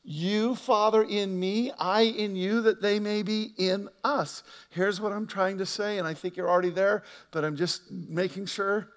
You, 0.02 0.54
Father, 0.54 1.02
in 1.02 1.40
me, 1.40 1.72
I 1.78 2.02
in 2.02 2.36
you, 2.36 2.60
that 2.60 2.82
they 2.82 3.00
may 3.00 3.22
be 3.22 3.54
in 3.56 3.88
us. 4.04 4.42
Here's 4.68 5.00
what 5.00 5.12
I'm 5.12 5.26
trying 5.26 5.56
to 5.56 5.64
say, 5.64 5.96
and 5.96 6.06
I 6.06 6.12
think 6.12 6.36
you're 6.36 6.50
already 6.50 6.68
there, 6.68 7.04
but 7.30 7.42
I'm 7.42 7.56
just 7.56 7.90
making 7.90 8.44
sure. 8.44 8.90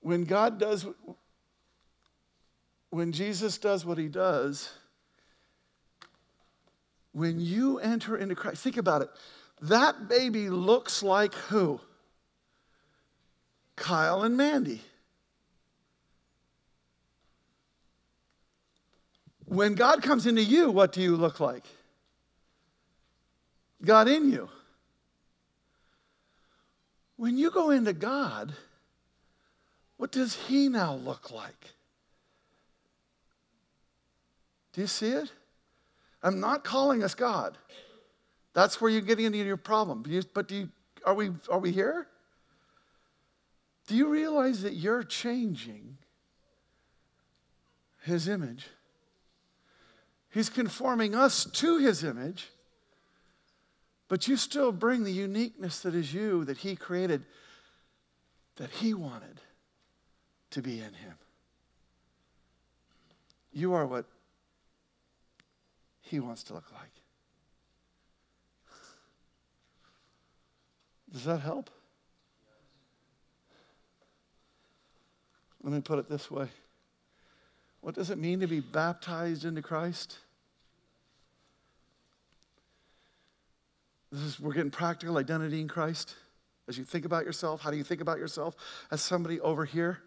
When 0.00 0.24
God 0.24 0.58
does, 0.58 0.86
when 2.88 3.12
Jesus 3.12 3.58
does 3.58 3.84
what 3.84 3.98
he 3.98 4.08
does, 4.08 4.70
when 7.14 7.40
you 7.40 7.78
enter 7.78 8.16
into 8.16 8.34
Christ, 8.34 8.62
think 8.62 8.76
about 8.76 9.00
it. 9.00 9.08
That 9.62 10.08
baby 10.08 10.50
looks 10.50 11.02
like 11.02 11.32
who? 11.32 11.80
Kyle 13.76 14.22
and 14.22 14.36
Mandy. 14.36 14.82
When 19.46 19.74
God 19.74 20.02
comes 20.02 20.26
into 20.26 20.42
you, 20.42 20.70
what 20.70 20.92
do 20.92 21.00
you 21.00 21.16
look 21.16 21.38
like? 21.38 21.64
God 23.84 24.08
in 24.08 24.30
you. 24.30 24.48
When 27.16 27.38
you 27.38 27.50
go 27.52 27.70
into 27.70 27.92
God, 27.92 28.52
what 29.98 30.10
does 30.10 30.34
He 30.34 30.68
now 30.68 30.94
look 30.94 31.30
like? 31.30 31.70
Do 34.72 34.80
you 34.80 34.88
see 34.88 35.10
it? 35.10 35.30
I'm 36.24 36.40
not 36.40 36.64
calling 36.64 37.04
us 37.04 37.14
God. 37.14 37.56
That's 38.52 38.80
where 38.80 38.90
you're 38.90 39.00
getting 39.00 39.26
into 39.26 39.38
your 39.38 39.56
problem. 39.56 40.04
But 40.34 40.48
do 40.48 40.56
you, 40.56 40.68
are, 41.06 41.14
we, 41.14 41.30
are 41.48 41.60
we 41.60 41.70
here? 41.70 42.08
Do 43.86 43.94
you 43.94 44.08
realize 44.08 44.62
that 44.62 44.72
you're 44.72 45.04
changing 45.04 45.98
His 48.02 48.26
image? 48.26 48.66
He's 50.34 50.50
conforming 50.50 51.14
us 51.14 51.44
to 51.44 51.78
his 51.78 52.02
image, 52.02 52.50
but 54.08 54.26
you 54.26 54.36
still 54.36 54.72
bring 54.72 55.04
the 55.04 55.12
uniqueness 55.12 55.78
that 55.82 55.94
is 55.94 56.12
you, 56.12 56.44
that 56.46 56.56
he 56.56 56.74
created, 56.74 57.24
that 58.56 58.68
he 58.68 58.94
wanted 58.94 59.40
to 60.50 60.60
be 60.60 60.80
in 60.80 60.92
him. 60.92 61.14
You 63.52 63.74
are 63.74 63.86
what 63.86 64.06
he 66.14 66.20
wants 66.20 66.44
to 66.44 66.54
look 66.54 66.70
like. 66.72 66.90
Does 71.12 71.24
that 71.24 71.40
help? 71.40 71.70
Let 75.62 75.72
me 75.72 75.80
put 75.80 75.98
it 75.98 76.08
this 76.08 76.30
way. 76.30 76.48
What 77.80 77.94
does 77.94 78.10
it 78.10 78.18
mean 78.18 78.40
to 78.40 78.46
be 78.46 78.60
baptized 78.60 79.44
into 79.44 79.60
Christ? 79.60 80.18
This 84.12 84.22
is, 84.22 84.40
we're 84.40 84.52
getting 84.52 84.70
practical 84.70 85.18
identity 85.18 85.60
in 85.60 85.68
Christ. 85.68 86.14
As 86.68 86.78
you 86.78 86.84
think 86.84 87.04
about 87.04 87.24
yourself, 87.24 87.60
how 87.60 87.70
do 87.70 87.76
you 87.76 87.84
think 87.84 88.00
about 88.00 88.18
yourself 88.18 88.54
as 88.90 89.02
somebody 89.02 89.40
over 89.40 89.64
here? 89.64 89.98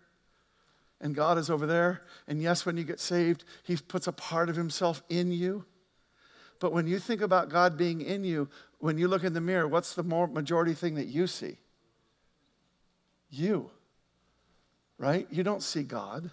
And 1.01 1.14
God 1.14 1.38
is 1.38 1.49
over 1.49 1.66
there. 1.66 2.03
And 2.28 2.41
yes, 2.41 2.66
when 2.66 2.78
you 2.78 2.84
get 2.84 2.99
saved, 2.99 3.43
He 3.64 3.76
puts 3.76 4.08
a 4.08 4.14
part 4.14 4.49
of 4.49 4.55
Himself 4.55 5.03
in 5.10 5.32
you. 5.32 5.66
But 6.60 6.74
when 6.74 6.88
you 6.88 6.99
think 6.99 7.22
about 7.22 7.49
God 7.49 7.78
being 7.78 8.01
in 8.01 8.24
you, 8.24 8.49
when 8.80 8.97
you 8.97 9.08
look 9.08 9.24
in 9.24 9.34
the 9.34 9.41
mirror, 9.41 9.68
what's 9.68 9.95
the 9.95 10.03
majority 10.03 10.74
thing 10.74 10.95
that 10.95 11.08
you 11.08 11.28
see? 11.28 11.58
You. 13.30 13.70
Right? 14.97 15.28
You 15.30 15.43
don't 15.43 15.62
see 15.62 15.84
God. 15.84 16.32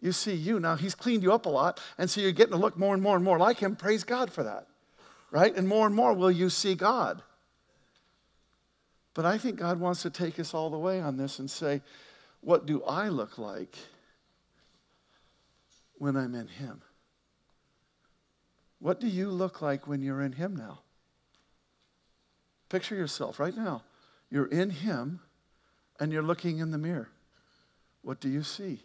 You 0.00 0.12
see 0.12 0.34
you. 0.34 0.60
Now, 0.60 0.76
He's 0.76 0.94
cleaned 0.94 1.22
you 1.22 1.32
up 1.32 1.46
a 1.46 1.50
lot, 1.50 1.80
and 1.98 2.08
so 2.08 2.20
you're 2.20 2.32
getting 2.32 2.52
to 2.52 2.58
look 2.58 2.76
more 2.76 2.94
and 2.94 3.02
more 3.02 3.16
and 3.16 3.24
more 3.24 3.38
like 3.38 3.58
Him. 3.58 3.76
Praise 3.76 4.04
God 4.04 4.32
for 4.32 4.42
that. 4.44 4.66
Right? 5.30 5.54
And 5.54 5.68
more 5.68 5.86
and 5.86 5.94
more 5.94 6.14
will 6.14 6.30
you 6.30 6.50
see 6.50 6.74
God. 6.74 7.22
But 9.14 9.26
I 9.26 9.38
think 9.38 9.58
God 9.58 9.80
wants 9.80 10.02
to 10.02 10.10
take 10.10 10.38
us 10.38 10.54
all 10.54 10.70
the 10.70 10.78
way 10.78 11.00
on 11.00 11.16
this 11.16 11.38
and 11.40 11.50
say, 11.50 11.82
what 12.40 12.66
do 12.66 12.82
I 12.84 13.08
look 13.08 13.36
like 13.36 13.76
when 15.96 16.16
I'm 16.16 16.34
in 16.34 16.46
Him? 16.46 16.80
What 18.80 19.00
do 19.00 19.08
you 19.08 19.30
look 19.30 19.60
like 19.60 19.86
when 19.86 20.02
you're 20.02 20.22
in 20.22 20.32
Him 20.32 20.54
now? 20.54 20.80
Picture 22.68 22.94
yourself 22.94 23.40
right 23.40 23.56
now. 23.56 23.82
You're 24.30 24.46
in 24.46 24.70
Him 24.70 25.20
and 25.98 26.12
you're 26.12 26.22
looking 26.22 26.58
in 26.58 26.70
the 26.70 26.78
mirror. 26.78 27.08
What 28.02 28.20
do 28.20 28.28
you 28.28 28.42
see? 28.42 28.82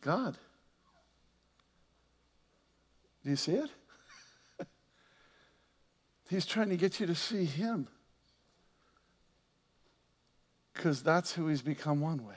God. 0.00 0.36
Do 3.22 3.30
you 3.30 3.36
see 3.36 3.52
it? 3.52 3.70
He's 6.28 6.44
trying 6.44 6.68
to 6.68 6.76
get 6.76 7.00
you 7.00 7.06
to 7.06 7.14
see 7.14 7.46
Him 7.46 7.88
because 10.74 11.02
that's 11.02 11.32
who 11.32 11.48
He's 11.48 11.62
become 11.62 12.00
one 12.00 12.26
with. 12.26 12.36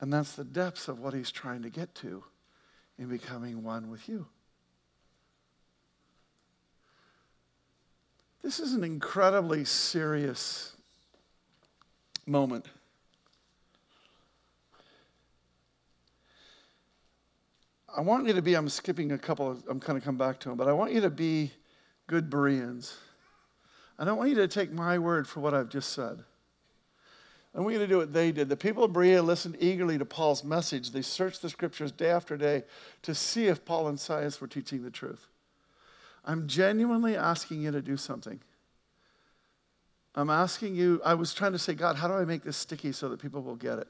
And 0.00 0.12
that's 0.12 0.34
the 0.34 0.44
depths 0.44 0.88
of 0.88 0.98
what 0.98 1.14
He's 1.14 1.30
trying 1.30 1.62
to 1.62 1.70
get 1.70 1.94
to 1.96 2.22
in 3.00 3.08
becoming 3.08 3.64
one 3.64 3.90
with 3.90 4.08
you. 4.08 4.26
This 8.42 8.60
is 8.60 8.74
an 8.74 8.84
incredibly 8.84 9.64
serious 9.64 10.76
moment. 12.26 12.66
I 17.96 18.02
want 18.02 18.26
you 18.26 18.34
to 18.34 18.42
be, 18.42 18.54
I'm 18.54 18.68
skipping 18.68 19.12
a 19.12 19.18
couple, 19.18 19.58
I'm 19.68 19.80
kind 19.80 19.96
of 19.96 20.04
come 20.04 20.16
back 20.16 20.38
to 20.40 20.50
them, 20.50 20.58
but 20.58 20.68
I 20.68 20.72
want 20.72 20.92
you 20.92 21.00
to 21.00 21.10
be 21.10 21.50
good 22.06 22.28
Bereans. 22.28 22.96
I 23.98 24.04
don't 24.04 24.18
want 24.18 24.28
you 24.28 24.36
to 24.36 24.48
take 24.48 24.72
my 24.72 24.98
word 24.98 25.26
for 25.26 25.40
what 25.40 25.54
I've 25.54 25.70
just 25.70 25.92
said. 25.92 26.22
I 27.54 27.60
want 27.60 27.72
you 27.72 27.80
to 27.80 27.86
do 27.86 27.98
what 27.98 28.12
they 28.12 28.30
did. 28.30 28.48
The 28.48 28.56
people 28.56 28.84
of 28.84 28.92
Berea 28.92 29.22
listened 29.22 29.56
eagerly 29.58 29.98
to 29.98 30.04
Paul's 30.04 30.44
message. 30.44 30.92
They 30.92 31.02
searched 31.02 31.42
the 31.42 31.50
scriptures 31.50 31.90
day 31.90 32.10
after 32.10 32.36
day 32.36 32.62
to 33.02 33.14
see 33.14 33.46
if 33.46 33.64
Paul 33.64 33.88
and 33.88 33.98
Silas 33.98 34.40
were 34.40 34.46
teaching 34.46 34.84
the 34.84 34.90
truth. 34.90 35.26
I'm 36.24 36.46
genuinely 36.46 37.16
asking 37.16 37.62
you 37.62 37.72
to 37.72 37.82
do 37.82 37.96
something. 37.96 38.40
I'm 40.14 40.30
asking 40.30 40.76
you, 40.76 41.00
I 41.04 41.14
was 41.14 41.34
trying 41.34 41.52
to 41.52 41.58
say, 41.58 41.74
God, 41.74 41.96
how 41.96 42.06
do 42.06 42.14
I 42.14 42.24
make 42.24 42.42
this 42.42 42.56
sticky 42.56 42.92
so 42.92 43.08
that 43.08 43.20
people 43.20 43.42
will 43.42 43.56
get 43.56 43.78
it? 43.78 43.88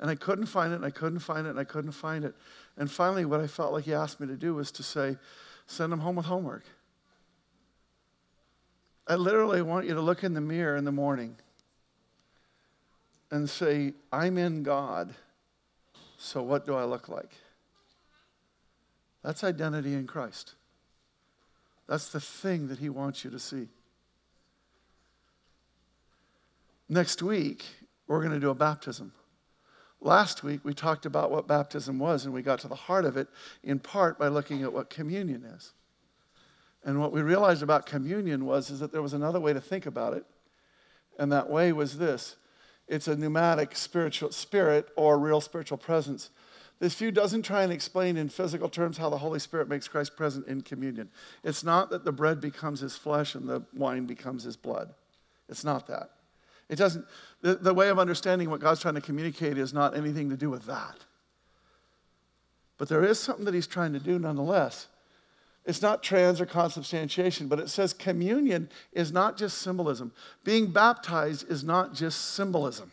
And 0.00 0.10
I 0.10 0.14
couldn't 0.14 0.46
find 0.46 0.72
it, 0.72 0.76
and 0.76 0.84
I 0.84 0.90
couldn't 0.90 1.20
find 1.20 1.46
it, 1.46 1.50
and 1.50 1.58
I 1.58 1.64
couldn't 1.64 1.92
find 1.92 2.24
it. 2.24 2.34
And 2.76 2.90
finally, 2.90 3.24
what 3.24 3.40
I 3.40 3.46
felt 3.46 3.72
like 3.72 3.84
he 3.84 3.94
asked 3.94 4.20
me 4.20 4.26
to 4.26 4.36
do 4.36 4.54
was 4.54 4.70
to 4.72 4.82
say, 4.82 5.16
send 5.66 5.92
them 5.92 6.00
home 6.00 6.16
with 6.16 6.26
homework. 6.26 6.64
I 9.06 9.14
literally 9.14 9.62
want 9.62 9.86
you 9.86 9.94
to 9.94 10.00
look 10.00 10.24
in 10.24 10.34
the 10.34 10.40
mirror 10.40 10.76
in 10.76 10.84
the 10.84 10.92
morning 10.92 11.36
and 13.34 13.50
say, 13.50 13.92
I'm 14.12 14.38
in 14.38 14.62
God, 14.62 15.12
so 16.16 16.40
what 16.40 16.64
do 16.64 16.76
I 16.76 16.84
look 16.84 17.08
like? 17.08 17.32
That's 19.24 19.42
identity 19.42 19.94
in 19.94 20.06
Christ. 20.06 20.54
That's 21.88 22.10
the 22.10 22.20
thing 22.20 22.68
that 22.68 22.78
he 22.78 22.88
wants 22.88 23.24
you 23.24 23.32
to 23.32 23.40
see. 23.40 23.66
Next 26.88 27.24
week, 27.24 27.64
we're 28.06 28.20
going 28.20 28.30
to 28.30 28.38
do 28.38 28.50
a 28.50 28.54
baptism. 28.54 29.12
Last 30.00 30.44
week, 30.44 30.60
we 30.62 30.72
talked 30.72 31.04
about 31.04 31.32
what 31.32 31.48
baptism 31.48 31.98
was, 31.98 32.26
and 32.26 32.32
we 32.32 32.40
got 32.40 32.60
to 32.60 32.68
the 32.68 32.76
heart 32.76 33.04
of 33.04 33.16
it 33.16 33.26
in 33.64 33.80
part 33.80 34.16
by 34.16 34.28
looking 34.28 34.62
at 34.62 34.72
what 34.72 34.90
communion 34.90 35.42
is. 35.42 35.72
And 36.84 37.00
what 37.00 37.10
we 37.10 37.20
realized 37.20 37.64
about 37.64 37.84
communion 37.84 38.44
was 38.44 38.70
is 38.70 38.78
that 38.78 38.92
there 38.92 39.02
was 39.02 39.12
another 39.12 39.40
way 39.40 39.52
to 39.52 39.60
think 39.60 39.86
about 39.86 40.14
it, 40.14 40.24
and 41.18 41.32
that 41.32 41.50
way 41.50 41.72
was 41.72 41.98
this 41.98 42.36
it's 42.88 43.08
a 43.08 43.16
pneumatic 43.16 43.76
spiritual 43.76 44.30
spirit 44.32 44.88
or 44.96 45.18
real 45.18 45.40
spiritual 45.40 45.78
presence. 45.78 46.30
This 46.80 46.94
view 46.94 47.10
doesn't 47.10 47.42
try 47.42 47.62
and 47.62 47.72
explain 47.72 48.16
in 48.16 48.28
physical 48.28 48.68
terms 48.68 48.98
how 48.98 49.08
the 49.08 49.18
Holy 49.18 49.38
Spirit 49.38 49.68
makes 49.68 49.88
Christ 49.88 50.16
present 50.16 50.46
in 50.48 50.60
communion. 50.60 51.08
It's 51.42 51.64
not 51.64 51.90
that 51.90 52.04
the 52.04 52.12
bread 52.12 52.40
becomes 52.40 52.80
his 52.80 52.96
flesh 52.96 53.34
and 53.34 53.48
the 53.48 53.62
wine 53.74 54.06
becomes 54.06 54.42
his 54.42 54.56
blood. 54.56 54.92
It's 55.48 55.64
not 55.64 55.86
that. 55.86 56.10
It 56.68 56.76
doesn't, 56.76 57.04
the, 57.42 57.54
the 57.54 57.74
way 57.74 57.88
of 57.88 57.98
understanding 57.98 58.50
what 58.50 58.60
God's 58.60 58.80
trying 58.80 58.94
to 58.94 59.00
communicate 59.00 59.58
is 59.58 59.72
not 59.72 59.96
anything 59.96 60.30
to 60.30 60.36
do 60.36 60.50
with 60.50 60.66
that. 60.66 60.96
But 62.76 62.88
there 62.88 63.04
is 63.04 63.18
something 63.18 63.44
that 63.44 63.54
he's 63.54 63.66
trying 63.66 63.92
to 63.92 64.00
do 64.00 64.18
nonetheless. 64.18 64.88
It's 65.66 65.80
not 65.80 66.02
trans 66.02 66.40
or 66.40 66.46
consubstantiation, 66.46 67.48
but 67.48 67.58
it 67.58 67.70
says 67.70 67.94
communion 67.94 68.68
is 68.92 69.12
not 69.12 69.38
just 69.38 69.58
symbolism. 69.58 70.12
Being 70.44 70.70
baptized 70.70 71.50
is 71.50 71.64
not 71.64 71.94
just 71.94 72.34
symbolism. 72.34 72.92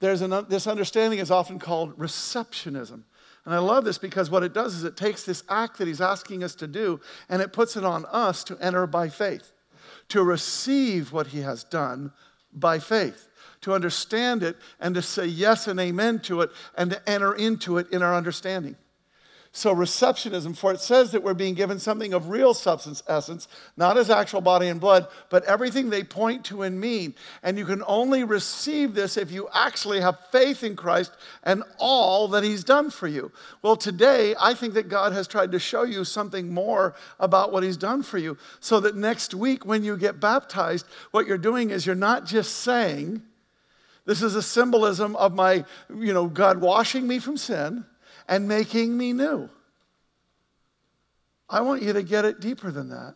There's 0.00 0.20
an, 0.20 0.46
this 0.48 0.66
understanding 0.66 1.20
is 1.20 1.30
often 1.30 1.60
called 1.60 1.96
receptionism. 1.96 3.04
And 3.44 3.54
I 3.54 3.58
love 3.58 3.84
this 3.84 3.98
because 3.98 4.30
what 4.30 4.42
it 4.42 4.52
does 4.52 4.74
is 4.74 4.82
it 4.82 4.96
takes 4.96 5.24
this 5.24 5.44
act 5.48 5.78
that 5.78 5.86
he's 5.86 6.00
asking 6.00 6.42
us 6.42 6.56
to 6.56 6.66
do 6.66 7.00
and 7.28 7.40
it 7.40 7.52
puts 7.52 7.76
it 7.76 7.84
on 7.84 8.04
us 8.06 8.42
to 8.44 8.58
enter 8.58 8.88
by 8.88 9.08
faith, 9.08 9.52
to 10.08 10.24
receive 10.24 11.12
what 11.12 11.28
he 11.28 11.40
has 11.40 11.62
done 11.62 12.12
by 12.52 12.80
faith, 12.80 13.28
to 13.60 13.74
understand 13.74 14.42
it 14.42 14.56
and 14.80 14.96
to 14.96 15.02
say 15.02 15.26
yes 15.26 15.68
and 15.68 15.78
amen 15.78 16.18
to 16.20 16.40
it 16.40 16.50
and 16.76 16.90
to 16.90 17.08
enter 17.08 17.34
into 17.34 17.78
it 17.78 17.88
in 17.92 18.02
our 18.02 18.14
understanding. 18.14 18.76
So, 19.54 19.74
receptionism, 19.74 20.56
for 20.56 20.72
it 20.72 20.80
says 20.80 21.12
that 21.12 21.22
we're 21.22 21.34
being 21.34 21.52
given 21.52 21.78
something 21.78 22.14
of 22.14 22.30
real 22.30 22.54
substance, 22.54 23.02
essence, 23.06 23.48
not 23.76 23.98
as 23.98 24.08
actual 24.08 24.40
body 24.40 24.68
and 24.68 24.80
blood, 24.80 25.08
but 25.28 25.44
everything 25.44 25.90
they 25.90 26.02
point 26.02 26.46
to 26.46 26.62
and 26.62 26.80
mean. 26.80 27.14
And 27.42 27.58
you 27.58 27.66
can 27.66 27.82
only 27.86 28.24
receive 28.24 28.94
this 28.94 29.18
if 29.18 29.30
you 29.30 29.50
actually 29.52 30.00
have 30.00 30.18
faith 30.30 30.64
in 30.64 30.74
Christ 30.74 31.12
and 31.42 31.62
all 31.76 32.28
that 32.28 32.44
He's 32.44 32.64
done 32.64 32.88
for 32.88 33.06
you. 33.06 33.30
Well, 33.60 33.76
today, 33.76 34.34
I 34.40 34.54
think 34.54 34.72
that 34.72 34.88
God 34.88 35.12
has 35.12 35.28
tried 35.28 35.52
to 35.52 35.58
show 35.58 35.82
you 35.82 36.04
something 36.04 36.50
more 36.50 36.94
about 37.20 37.52
what 37.52 37.62
He's 37.62 37.76
done 37.76 38.02
for 38.02 38.16
you, 38.16 38.38
so 38.58 38.80
that 38.80 38.96
next 38.96 39.34
week, 39.34 39.66
when 39.66 39.84
you 39.84 39.98
get 39.98 40.18
baptized, 40.18 40.86
what 41.10 41.26
you're 41.26 41.36
doing 41.36 41.68
is 41.68 41.84
you're 41.84 41.94
not 41.94 42.24
just 42.24 42.60
saying, 42.60 43.20
This 44.06 44.22
is 44.22 44.34
a 44.34 44.42
symbolism 44.42 45.14
of 45.16 45.34
my, 45.34 45.66
you 45.94 46.14
know, 46.14 46.26
God 46.26 46.58
washing 46.62 47.06
me 47.06 47.18
from 47.18 47.36
sin 47.36 47.84
and 48.28 48.48
making 48.48 48.96
me 48.96 49.12
new. 49.12 49.48
I 51.48 51.60
want 51.60 51.82
you 51.82 51.92
to 51.92 52.02
get 52.02 52.24
it 52.24 52.40
deeper 52.40 52.70
than 52.70 52.88
that. 52.88 53.14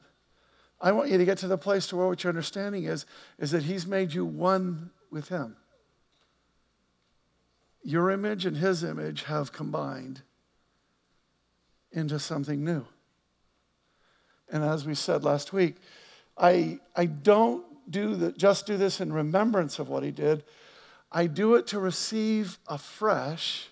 I 0.80 0.92
want 0.92 1.10
you 1.10 1.16
to 1.16 1.24
get 1.24 1.38
to 1.38 1.48
the 1.48 1.56
place 1.56 1.86
to 1.88 1.96
where 1.96 2.06
what 2.06 2.22
your 2.22 2.30
understanding 2.30 2.84
is, 2.84 3.06
is 3.38 3.50
that 3.52 3.62
He's 3.62 3.86
made 3.86 4.12
you 4.12 4.24
one 4.24 4.90
with 5.10 5.28
Him. 5.28 5.56
Your 7.82 8.10
image 8.10 8.44
and 8.44 8.56
His 8.56 8.84
image 8.84 9.22
have 9.24 9.52
combined 9.52 10.22
into 11.92 12.18
something 12.18 12.62
new. 12.62 12.84
And 14.50 14.62
as 14.62 14.84
we 14.84 14.94
said 14.94 15.24
last 15.24 15.52
week, 15.52 15.76
I, 16.36 16.78
I 16.94 17.06
don't 17.06 17.64
do 17.90 18.14
the, 18.14 18.32
just 18.32 18.66
do 18.66 18.76
this 18.76 19.00
in 19.00 19.12
remembrance 19.12 19.78
of 19.78 19.88
what 19.88 20.02
He 20.02 20.10
did. 20.10 20.44
I 21.10 21.26
do 21.26 21.54
it 21.54 21.68
to 21.68 21.78
receive 21.78 22.58
afresh 22.66 23.70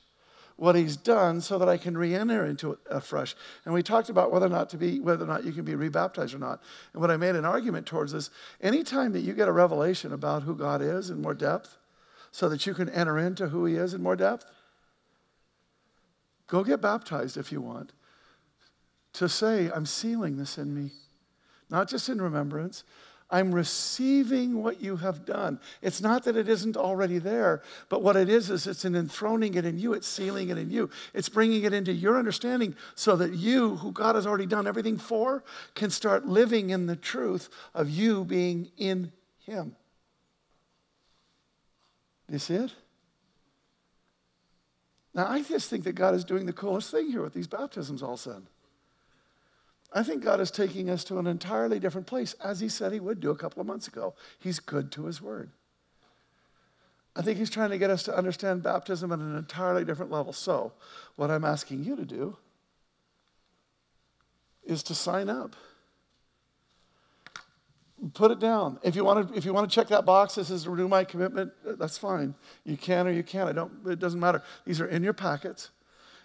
what 0.57 0.77
he's 0.77 0.97
done 0.97 1.41
so 1.41 1.59
that 1.59 1.69
I 1.69 1.77
can 1.77 1.99
re-enter 1.99 2.47
into 2.47 2.73
it 2.73 2.79
afresh. 2.91 3.35
And 3.65 3.75
we 3.75 3.83
talked 3.83 4.09
about 4.09 4.31
whether 4.33 4.47
or 4.47 4.51
not 4.51 4.71
to 4.71 4.77
be 4.77 5.01
whether 5.01 5.25
or 5.25 5.29
not 5.29 5.45
you 5.45 5.53
can 5.53 5.65
be 5.65 5.75
rebaptized 5.75 6.35
or 6.35 6.39
not. 6.39 6.63
And 6.93 7.01
what 7.01 7.11
I 7.11 7.17
made 7.17 7.35
an 7.35 7.45
argument 7.45 7.87
towards 7.87 8.15
is 8.15 8.31
anytime 8.61 9.13
that 9.13 9.21
you 9.21 9.33
get 9.33 9.49
a 9.49 9.53
revelation 9.53 10.13
about 10.13 10.45
who 10.45 10.55
God 10.55 10.81
is 10.81 11.11
in 11.11 11.21
more 11.21 11.35
depth, 11.35 11.77
so 12.31 12.49
that 12.49 12.67
you 12.67 12.75
can 12.75 12.89
enter 12.89 13.17
into 13.17 13.49
who 13.49 13.65
he 13.65 13.77
is 13.77 13.95
in 13.95 14.03
more 14.03 14.17
depth, 14.17 14.45
go 16.49 16.65
get 16.65 16.81
baptized 16.81 17.37
if 17.37 17.53
you 17.53 17.61
want. 17.61 17.93
To 19.15 19.29
say, 19.29 19.71
I'm 19.71 19.87
sealing 19.87 20.37
this 20.37 20.59
in 20.59 20.75
me. 20.75 20.91
Not 21.71 21.89
just 21.89 22.09
in 22.09 22.21
remembrance, 22.21 22.83
I'm 23.31 23.55
receiving 23.55 24.63
what 24.63 24.81
you 24.83 24.97
have 24.97 25.25
done. 25.25 25.59
It's 25.83 26.01
not 26.01 26.25
that 26.25 26.37
it 26.37 26.49
isn't 26.49 26.77
already 26.77 27.19
there, 27.19 27.63
but 27.89 28.03
what 28.03 28.17
it 28.17 28.29
is, 28.29 28.51
is 28.51 28.67
it's 28.67 28.85
an 28.85 28.95
enthroning 28.95 29.55
it 29.55 29.65
in 29.65 29.79
you, 29.79 29.95
it's 29.95 30.07
sealing 30.07 30.51
it 30.51 30.59
in 30.59 30.71
you. 30.71 30.91
It's 31.15 31.29
bringing 31.29 31.65
it 31.65 31.73
into 31.73 31.93
your 31.93 32.19
understanding 32.19 32.77
so 32.95 33.17
that 33.17 33.33
you, 33.35 33.77
who 33.77 33.93
God 33.93 34.15
has 34.15 34.27
already 34.27 34.47
done 34.47 34.67
everything 34.67 34.99
for, 34.99 35.43
can 35.75 35.91
start 35.91 36.27
living 36.27 36.71
in 36.71 36.87
the 36.87 36.97
truth 36.97 37.49
of 37.75 37.89
you 37.89 38.25
being 38.25 38.71
in 38.77 39.11
Him. 39.39 39.75
Do 42.29 42.35
you 42.35 42.39
see 42.39 42.55
it? 42.55 42.73
Now, 45.15 45.29
I 45.29 45.43
just 45.43 45.71
think 45.71 45.85
that 45.85 45.95
God 45.95 46.15
is 46.15 46.25
doing 46.25 46.45
the 46.45 46.53
coolest 46.53 46.91
thing 46.91 47.11
here 47.11 47.23
with 47.23 47.35
these 47.35 47.47
baptisms 47.47 48.03
all 48.03 48.15
of 48.15 48.19
a 48.19 48.23
sudden. 48.23 48.49
I 49.95 50.03
think 50.03 50.25
God 50.25 50.41
is 50.41 50.51
taking 50.51 50.91
us 50.91 51.05
to 51.05 51.19
an 51.19 51.29
entirely 51.29 51.79
different 51.79 52.09
place, 52.09 52.35
as 52.45 52.59
He 52.59 52.69
said 52.69 52.93
He 52.93 52.99
would 52.99 53.21
do 53.21 53.31
a 53.31 53.37
couple 53.37 53.61
of 53.61 53.67
months 53.67 53.87
ago. 53.87 54.15
He's 54.41 54.59
good 54.59 54.91
to 54.93 55.07
His 55.07 55.23
word. 55.23 55.51
I 57.15 57.23
think 57.23 57.39
He's 57.39 57.49
trying 57.49 57.71
to 57.71 57.79
get 57.79 57.91
us 57.91 58.03
to 58.05 58.17
understand 58.17 58.65
baptism 58.65 59.13
at 59.13 59.21
an 59.21 59.37
entirely 59.37 59.85
different 59.85 60.11
level. 60.11 60.33
So, 60.33 60.73
what 61.15 61.31
I'm 61.31 61.45
asking 61.45 61.85
you 61.85 61.95
to 61.95 62.05
do 62.05 62.37
is 64.65 64.83
to 64.85 64.95
sign 64.97 65.29
up. 65.29 65.55
Put 68.15 68.33
it 68.33 68.41
down. 68.41 68.81
If 68.83 68.97
you 68.97 69.05
want 69.05 69.29
to, 69.29 69.39
if 69.39 69.45
you 69.45 69.55
want 69.55 69.71
to 69.71 69.75
check 69.75 69.89
that 69.89 70.05
box, 70.05 70.35
this 70.35 70.51
is 70.51 70.67
renew 70.67 70.89
my 70.89 71.05
commitment. 71.05 71.53
That's 71.65 71.97
fine. 71.97 72.35
You 72.65 72.77
can 72.77 73.07
or 73.07 73.13
you 73.13 73.23
can't. 73.23 73.49
I 73.49 73.53
don't. 73.53 73.73
It 73.87 74.01
doesn't 74.01 74.19
matter. 74.19 74.43
These 74.67 74.81
are 74.81 74.87
in 74.87 75.05
your 75.05 75.13
packets. 75.13 75.71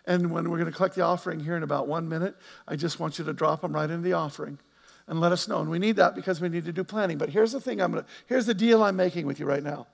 And 0.09 0.31
when 0.31 0.49
we're 0.49 0.57
going 0.57 0.71
to 0.71 0.75
collect 0.75 0.95
the 0.95 1.03
offering 1.03 1.39
here 1.39 1.55
in 1.55 1.61
about 1.61 1.87
one 1.87 2.09
minute, 2.09 2.35
I 2.67 2.75
just 2.75 2.99
want 2.99 3.19
you 3.19 3.25
to 3.25 3.31
drop 3.31 3.61
them 3.61 3.73
right 3.73 3.87
into 3.87 4.01
the 4.01 4.13
offering 4.13 4.57
and 5.05 5.21
let 5.21 5.31
us 5.31 5.47
know. 5.47 5.59
And 5.59 5.69
we 5.69 5.77
need 5.77 5.97
that 5.97 6.15
because 6.15 6.41
we 6.41 6.49
need 6.49 6.65
to 6.65 6.73
do 6.73 6.83
planning. 6.83 7.19
But 7.19 7.29
here's 7.29 7.51
the 7.51 7.61
thing 7.61 7.79
I'm 7.79 7.91
going 7.91 8.03
to, 8.03 8.09
here's 8.25 8.47
the 8.47 8.55
deal 8.55 8.81
I'm 8.81 8.95
making 8.95 9.27
with 9.27 9.39
you 9.39 9.45
right 9.45 9.61
now. 9.61 9.85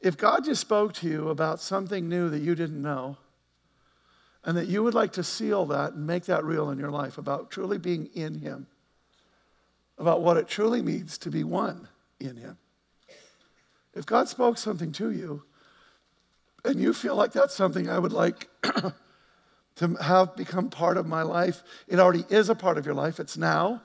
If 0.00 0.16
God 0.16 0.46
just 0.46 0.62
spoke 0.62 0.94
to 0.94 1.06
you 1.06 1.28
about 1.28 1.60
something 1.60 2.08
new 2.08 2.30
that 2.30 2.38
you 2.38 2.54
didn't 2.54 2.80
know, 2.80 3.18
and 4.42 4.56
that 4.56 4.68
you 4.68 4.82
would 4.82 4.94
like 4.94 5.12
to 5.12 5.22
seal 5.22 5.66
that 5.66 5.92
and 5.92 6.06
make 6.06 6.24
that 6.26 6.42
real 6.42 6.70
in 6.70 6.78
your 6.78 6.90
life 6.90 7.18
about 7.18 7.50
truly 7.50 7.76
being 7.76 8.06
in 8.14 8.38
Him, 8.38 8.66
about 9.98 10.22
what 10.22 10.38
it 10.38 10.48
truly 10.48 10.80
means 10.80 11.18
to 11.18 11.30
be 11.30 11.44
one 11.44 11.88
in 12.20 12.36
Him. 12.36 12.56
If 13.92 14.06
God 14.06 14.28
spoke 14.28 14.56
something 14.56 14.92
to 14.92 15.10
you, 15.10 15.42
and 16.64 16.80
you 16.80 16.94
feel 16.94 17.16
like 17.16 17.32
that's 17.32 17.54
something 17.54 17.90
I 17.90 17.98
would 17.98 18.12
like 18.12 18.48
to 19.76 19.88
have 20.00 20.34
become 20.36 20.70
part 20.70 20.96
of 20.96 21.06
my 21.06 21.22
life. 21.22 21.62
It 21.86 22.00
already 22.00 22.24
is 22.28 22.48
a 22.48 22.54
part 22.54 22.78
of 22.78 22.86
your 22.86 22.94
life, 22.94 23.20
it's 23.20 23.36
now. 23.36 23.82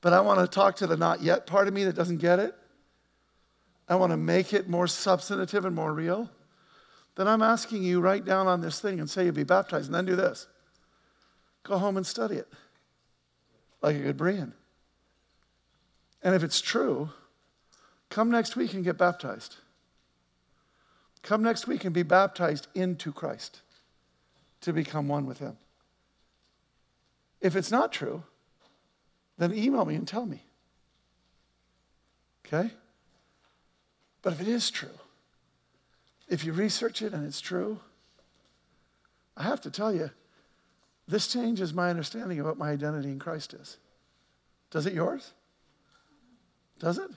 But 0.00 0.12
I 0.12 0.20
want 0.20 0.40
to 0.40 0.46
talk 0.46 0.76
to 0.76 0.86
the 0.86 0.96
not 0.96 1.22
yet 1.22 1.46
part 1.46 1.66
of 1.66 1.74
me 1.74 1.84
that 1.84 1.96
doesn't 1.96 2.18
get 2.18 2.38
it. 2.38 2.54
I 3.88 3.96
want 3.96 4.12
to 4.12 4.16
make 4.16 4.52
it 4.52 4.68
more 4.68 4.86
substantive 4.86 5.64
and 5.64 5.74
more 5.74 5.92
real. 5.92 6.30
Then 7.16 7.28
I'm 7.28 7.42
asking 7.42 7.82
you, 7.82 8.00
write 8.00 8.24
down 8.24 8.46
on 8.46 8.60
this 8.60 8.80
thing 8.80 8.98
and 8.98 9.08
say 9.08 9.24
you'll 9.24 9.34
be 9.34 9.44
baptized, 9.44 9.86
and 9.86 9.94
then 9.94 10.04
do 10.04 10.16
this. 10.16 10.46
Go 11.62 11.78
home 11.78 11.96
and 11.96 12.06
study 12.06 12.36
it 12.36 12.48
like 13.82 13.96
a 13.96 14.00
good 14.00 14.16
Berean. 14.16 14.52
And 16.22 16.34
if 16.34 16.42
it's 16.42 16.60
true, 16.60 17.10
come 18.08 18.30
next 18.30 18.56
week 18.56 18.72
and 18.74 18.84
get 18.84 18.96
baptized. 18.96 19.56
Come 21.22 21.42
next 21.42 21.66
week 21.66 21.84
and 21.84 21.94
be 21.94 22.02
baptized 22.02 22.66
into 22.74 23.12
Christ 23.12 23.60
to 24.64 24.72
become 24.72 25.08
one 25.08 25.26
with 25.26 25.38
Him. 25.38 25.56
If 27.40 27.54
it's 27.54 27.70
not 27.70 27.92
true, 27.92 28.22
then 29.36 29.54
email 29.54 29.84
me 29.84 29.94
and 29.94 30.08
tell 30.08 30.24
me. 30.24 30.42
Okay? 32.46 32.70
But 34.22 34.32
if 34.32 34.40
it 34.40 34.48
is 34.48 34.70
true, 34.70 34.98
if 36.28 36.44
you 36.44 36.54
research 36.54 37.02
it 37.02 37.12
and 37.12 37.26
it's 37.26 37.42
true, 37.42 37.78
I 39.36 39.42
have 39.42 39.60
to 39.62 39.70
tell 39.70 39.92
you, 39.92 40.10
this 41.06 41.26
changes 41.26 41.74
my 41.74 41.90
understanding 41.90 42.40
of 42.40 42.46
what 42.46 42.56
my 42.56 42.70
identity 42.70 43.08
in 43.08 43.18
Christ 43.18 43.52
is. 43.52 43.76
Does 44.70 44.86
it 44.86 44.94
yours? 44.94 45.32
Does 46.78 46.96
it? 46.96 47.10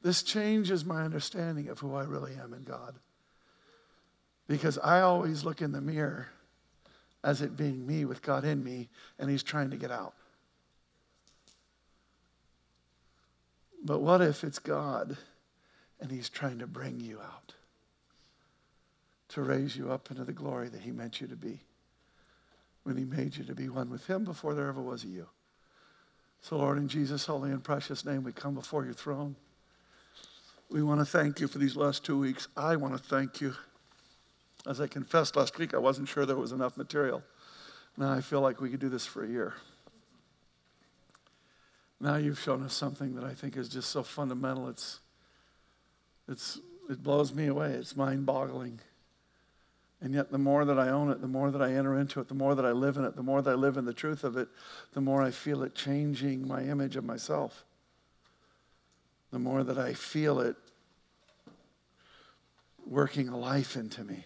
This 0.00 0.22
changes 0.22 0.86
my 0.86 1.02
understanding 1.02 1.68
of 1.68 1.78
who 1.78 1.94
I 1.94 2.04
really 2.04 2.32
am 2.42 2.54
in 2.54 2.62
God. 2.62 2.94
Because 4.48 4.78
I 4.78 5.02
always 5.02 5.44
look 5.44 5.60
in 5.62 5.72
the 5.72 5.80
mirror 5.80 6.28
as 7.22 7.42
it 7.42 7.56
being 7.56 7.86
me 7.86 8.04
with 8.04 8.22
God 8.22 8.44
in 8.44 8.64
me, 8.64 8.88
and 9.18 9.30
He's 9.30 9.42
trying 9.42 9.70
to 9.70 9.76
get 9.76 9.90
out. 9.90 10.14
But 13.84 14.00
what 14.00 14.20
if 14.20 14.44
it's 14.44 14.58
God 14.58 15.16
and 16.00 16.10
He's 16.10 16.28
trying 16.28 16.58
to 16.60 16.66
bring 16.66 17.00
you 17.00 17.20
out 17.20 17.54
to 19.30 19.42
raise 19.42 19.76
you 19.76 19.92
up 19.92 20.10
into 20.10 20.24
the 20.24 20.32
glory 20.32 20.68
that 20.68 20.80
He 20.80 20.90
meant 20.90 21.20
you 21.20 21.26
to 21.28 21.36
be 21.36 21.60
when 22.84 22.96
He 22.96 23.04
made 23.04 23.36
you 23.36 23.44
to 23.44 23.54
be 23.54 23.68
one 23.68 23.90
with 23.90 24.06
Him 24.06 24.24
before 24.24 24.54
there 24.54 24.68
ever 24.68 24.82
was 24.82 25.04
a 25.04 25.08
you? 25.08 25.26
So, 26.40 26.56
Lord, 26.56 26.78
in 26.78 26.88
Jesus' 26.88 27.26
holy 27.26 27.50
and 27.50 27.62
precious 27.62 28.04
name, 28.04 28.22
we 28.22 28.32
come 28.32 28.54
before 28.54 28.84
your 28.84 28.94
throne. 28.94 29.36
We 30.70 30.82
want 30.82 31.00
to 31.00 31.06
thank 31.06 31.40
you 31.40 31.48
for 31.48 31.58
these 31.58 31.76
last 31.76 32.04
two 32.04 32.18
weeks. 32.18 32.48
I 32.56 32.76
want 32.76 32.96
to 32.96 33.02
thank 33.02 33.40
you. 33.40 33.54
As 34.66 34.80
I 34.80 34.86
confessed 34.86 35.36
last 35.36 35.58
week, 35.58 35.74
I 35.74 35.78
wasn't 35.78 36.08
sure 36.08 36.26
there 36.26 36.36
was 36.36 36.52
enough 36.52 36.76
material. 36.76 37.22
Now 37.96 38.12
I 38.12 38.20
feel 38.20 38.40
like 38.40 38.60
we 38.60 38.70
could 38.70 38.80
do 38.80 38.88
this 38.88 39.06
for 39.06 39.24
a 39.24 39.28
year. 39.28 39.54
Now 42.00 42.16
you've 42.16 42.38
shown 42.38 42.62
us 42.62 42.74
something 42.74 43.14
that 43.16 43.24
I 43.24 43.34
think 43.34 43.56
is 43.56 43.68
just 43.68 43.90
so 43.90 44.02
fundamental. 44.02 44.68
It's, 44.68 45.00
it's, 46.28 46.58
it 46.88 47.02
blows 47.02 47.34
me 47.34 47.46
away. 47.46 47.72
It's 47.72 47.96
mind 47.96 48.24
boggling. 48.24 48.80
And 50.00 50.14
yet, 50.14 50.30
the 50.30 50.38
more 50.38 50.64
that 50.64 50.78
I 50.78 50.90
own 50.90 51.10
it, 51.10 51.20
the 51.20 51.26
more 51.26 51.50
that 51.50 51.60
I 51.60 51.72
enter 51.72 51.98
into 51.98 52.20
it, 52.20 52.28
the 52.28 52.34
more 52.34 52.54
that 52.54 52.64
I 52.64 52.70
live 52.70 52.96
in 52.98 53.04
it, 53.04 53.16
the 53.16 53.22
more 53.22 53.42
that 53.42 53.50
I 53.50 53.54
live 53.54 53.76
in 53.76 53.84
the 53.84 53.92
truth 53.92 54.22
of 54.22 54.36
it, 54.36 54.48
the 54.92 55.00
more 55.00 55.22
I 55.22 55.32
feel 55.32 55.64
it 55.64 55.74
changing 55.74 56.46
my 56.46 56.62
image 56.62 56.94
of 56.94 57.04
myself. 57.04 57.64
The 59.32 59.40
more 59.40 59.64
that 59.64 59.76
I 59.76 59.94
feel 59.94 60.38
it 60.38 60.54
working 62.86 63.30
life 63.32 63.74
into 63.74 64.04
me. 64.04 64.24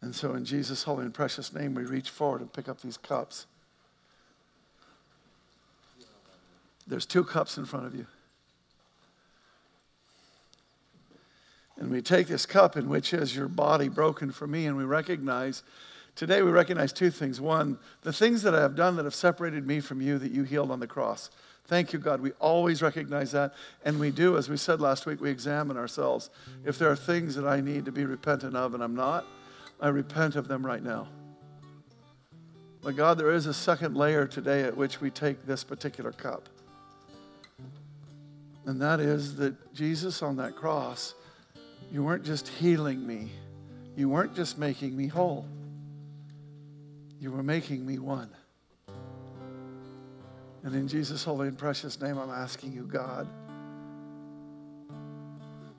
And 0.00 0.14
so, 0.14 0.34
in 0.34 0.44
Jesus' 0.44 0.84
holy 0.84 1.04
and 1.04 1.12
precious 1.12 1.52
name, 1.52 1.74
we 1.74 1.84
reach 1.84 2.10
forward 2.10 2.40
and 2.40 2.52
pick 2.52 2.68
up 2.68 2.80
these 2.80 2.96
cups. 2.96 3.46
There's 6.86 7.04
two 7.04 7.24
cups 7.24 7.58
in 7.58 7.64
front 7.64 7.86
of 7.86 7.94
you. 7.94 8.06
And 11.76 11.90
we 11.90 12.02
take 12.02 12.26
this 12.26 12.46
cup 12.46 12.76
in 12.76 12.88
which 12.88 13.12
is 13.12 13.36
your 13.36 13.48
body 13.48 13.88
broken 13.88 14.32
for 14.32 14.46
me, 14.46 14.66
and 14.66 14.76
we 14.76 14.84
recognize, 14.84 15.62
today 16.16 16.42
we 16.42 16.50
recognize 16.50 16.92
two 16.92 17.10
things. 17.10 17.40
One, 17.40 17.78
the 18.02 18.12
things 18.12 18.42
that 18.42 18.54
I 18.54 18.60
have 18.60 18.74
done 18.74 18.96
that 18.96 19.04
have 19.04 19.14
separated 19.14 19.66
me 19.66 19.80
from 19.80 20.00
you 20.00 20.18
that 20.18 20.32
you 20.32 20.42
healed 20.42 20.70
on 20.70 20.80
the 20.80 20.86
cross. 20.86 21.30
Thank 21.66 21.92
you, 21.92 21.98
God. 21.98 22.20
We 22.20 22.32
always 22.40 22.82
recognize 22.82 23.32
that. 23.32 23.52
And 23.84 24.00
we 24.00 24.10
do, 24.10 24.38
as 24.38 24.48
we 24.48 24.56
said 24.56 24.80
last 24.80 25.06
week, 25.06 25.20
we 25.20 25.30
examine 25.30 25.76
ourselves. 25.76 26.30
If 26.64 26.78
there 26.78 26.90
are 26.90 26.96
things 26.96 27.34
that 27.34 27.46
I 27.46 27.60
need 27.60 27.84
to 27.84 27.92
be 27.92 28.06
repentant 28.06 28.56
of 28.56 28.74
and 28.74 28.82
I'm 28.82 28.96
not, 28.96 29.26
I 29.80 29.88
repent 29.88 30.36
of 30.36 30.48
them 30.48 30.64
right 30.64 30.82
now. 30.82 31.08
But 32.82 32.96
God, 32.96 33.18
there 33.18 33.32
is 33.32 33.46
a 33.46 33.54
second 33.54 33.96
layer 33.96 34.26
today 34.26 34.62
at 34.62 34.76
which 34.76 35.00
we 35.00 35.10
take 35.10 35.44
this 35.46 35.64
particular 35.64 36.12
cup. 36.12 36.48
And 38.66 38.80
that 38.82 39.00
is 39.00 39.36
that 39.36 39.74
Jesus 39.74 40.22
on 40.22 40.36
that 40.36 40.54
cross, 40.54 41.14
you 41.92 42.02
weren't 42.02 42.24
just 42.24 42.48
healing 42.48 43.06
me, 43.06 43.30
you 43.96 44.08
weren't 44.08 44.34
just 44.34 44.58
making 44.58 44.96
me 44.96 45.06
whole, 45.06 45.46
you 47.20 47.32
were 47.32 47.42
making 47.42 47.86
me 47.86 47.98
one. 47.98 48.30
And 50.64 50.74
in 50.74 50.86
Jesus' 50.86 51.24
holy 51.24 51.48
and 51.48 51.56
precious 51.56 52.00
name, 52.00 52.18
I'm 52.18 52.30
asking 52.30 52.72
you, 52.72 52.82
God, 52.82 53.26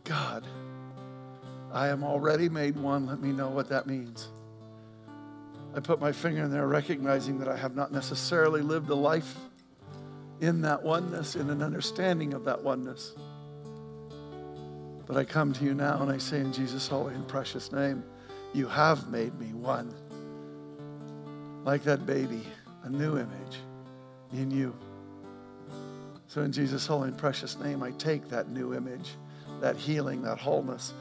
God, 0.03 0.45
I 1.71 1.87
am 1.89 2.03
already 2.03 2.49
made 2.49 2.75
one. 2.75 3.05
Let 3.05 3.21
me 3.21 3.31
know 3.31 3.49
what 3.49 3.69
that 3.69 3.85
means. 3.85 4.29
I 5.75 5.79
put 5.79 5.99
my 5.99 6.11
finger 6.11 6.43
in 6.43 6.51
there, 6.51 6.67
recognizing 6.67 7.37
that 7.39 7.47
I 7.47 7.55
have 7.55 7.75
not 7.75 7.91
necessarily 7.91 8.61
lived 8.61 8.89
a 8.89 8.95
life 8.95 9.35
in 10.41 10.61
that 10.61 10.81
oneness, 10.81 11.35
in 11.35 11.49
an 11.49 11.61
understanding 11.61 12.33
of 12.33 12.43
that 12.45 12.63
oneness. 12.63 13.13
But 15.05 15.17
I 15.17 15.23
come 15.23 15.53
to 15.53 15.65
you 15.65 15.73
now 15.73 16.01
and 16.01 16.11
I 16.11 16.17
say, 16.17 16.39
in 16.39 16.53
Jesus' 16.53 16.87
holy 16.87 17.13
and 17.13 17.27
precious 17.27 17.71
name, 17.71 18.03
you 18.53 18.67
have 18.67 19.09
made 19.09 19.39
me 19.39 19.53
one. 19.53 19.93
Like 21.65 21.83
that 21.83 22.05
baby, 22.05 22.41
a 22.83 22.89
new 22.89 23.17
image 23.17 23.57
in 24.33 24.49
you. 24.49 24.75
So, 26.27 26.41
in 26.41 26.51
Jesus' 26.51 26.85
holy 26.85 27.09
and 27.09 27.17
precious 27.17 27.57
name, 27.59 27.81
I 27.81 27.91
take 27.91 28.29
that 28.29 28.49
new 28.49 28.75
image, 28.75 29.11
that 29.61 29.75
healing, 29.75 30.21
that 30.23 30.37
wholeness, 30.37 30.93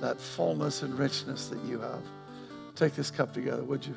that 0.00 0.20
fullness 0.20 0.82
and 0.82 0.98
richness 0.98 1.48
that 1.48 1.62
you 1.64 1.80
have. 1.80 2.02
Take 2.74 2.94
this 2.94 3.10
cup 3.10 3.32
together, 3.32 3.64
would 3.64 3.86
you? 3.86 3.94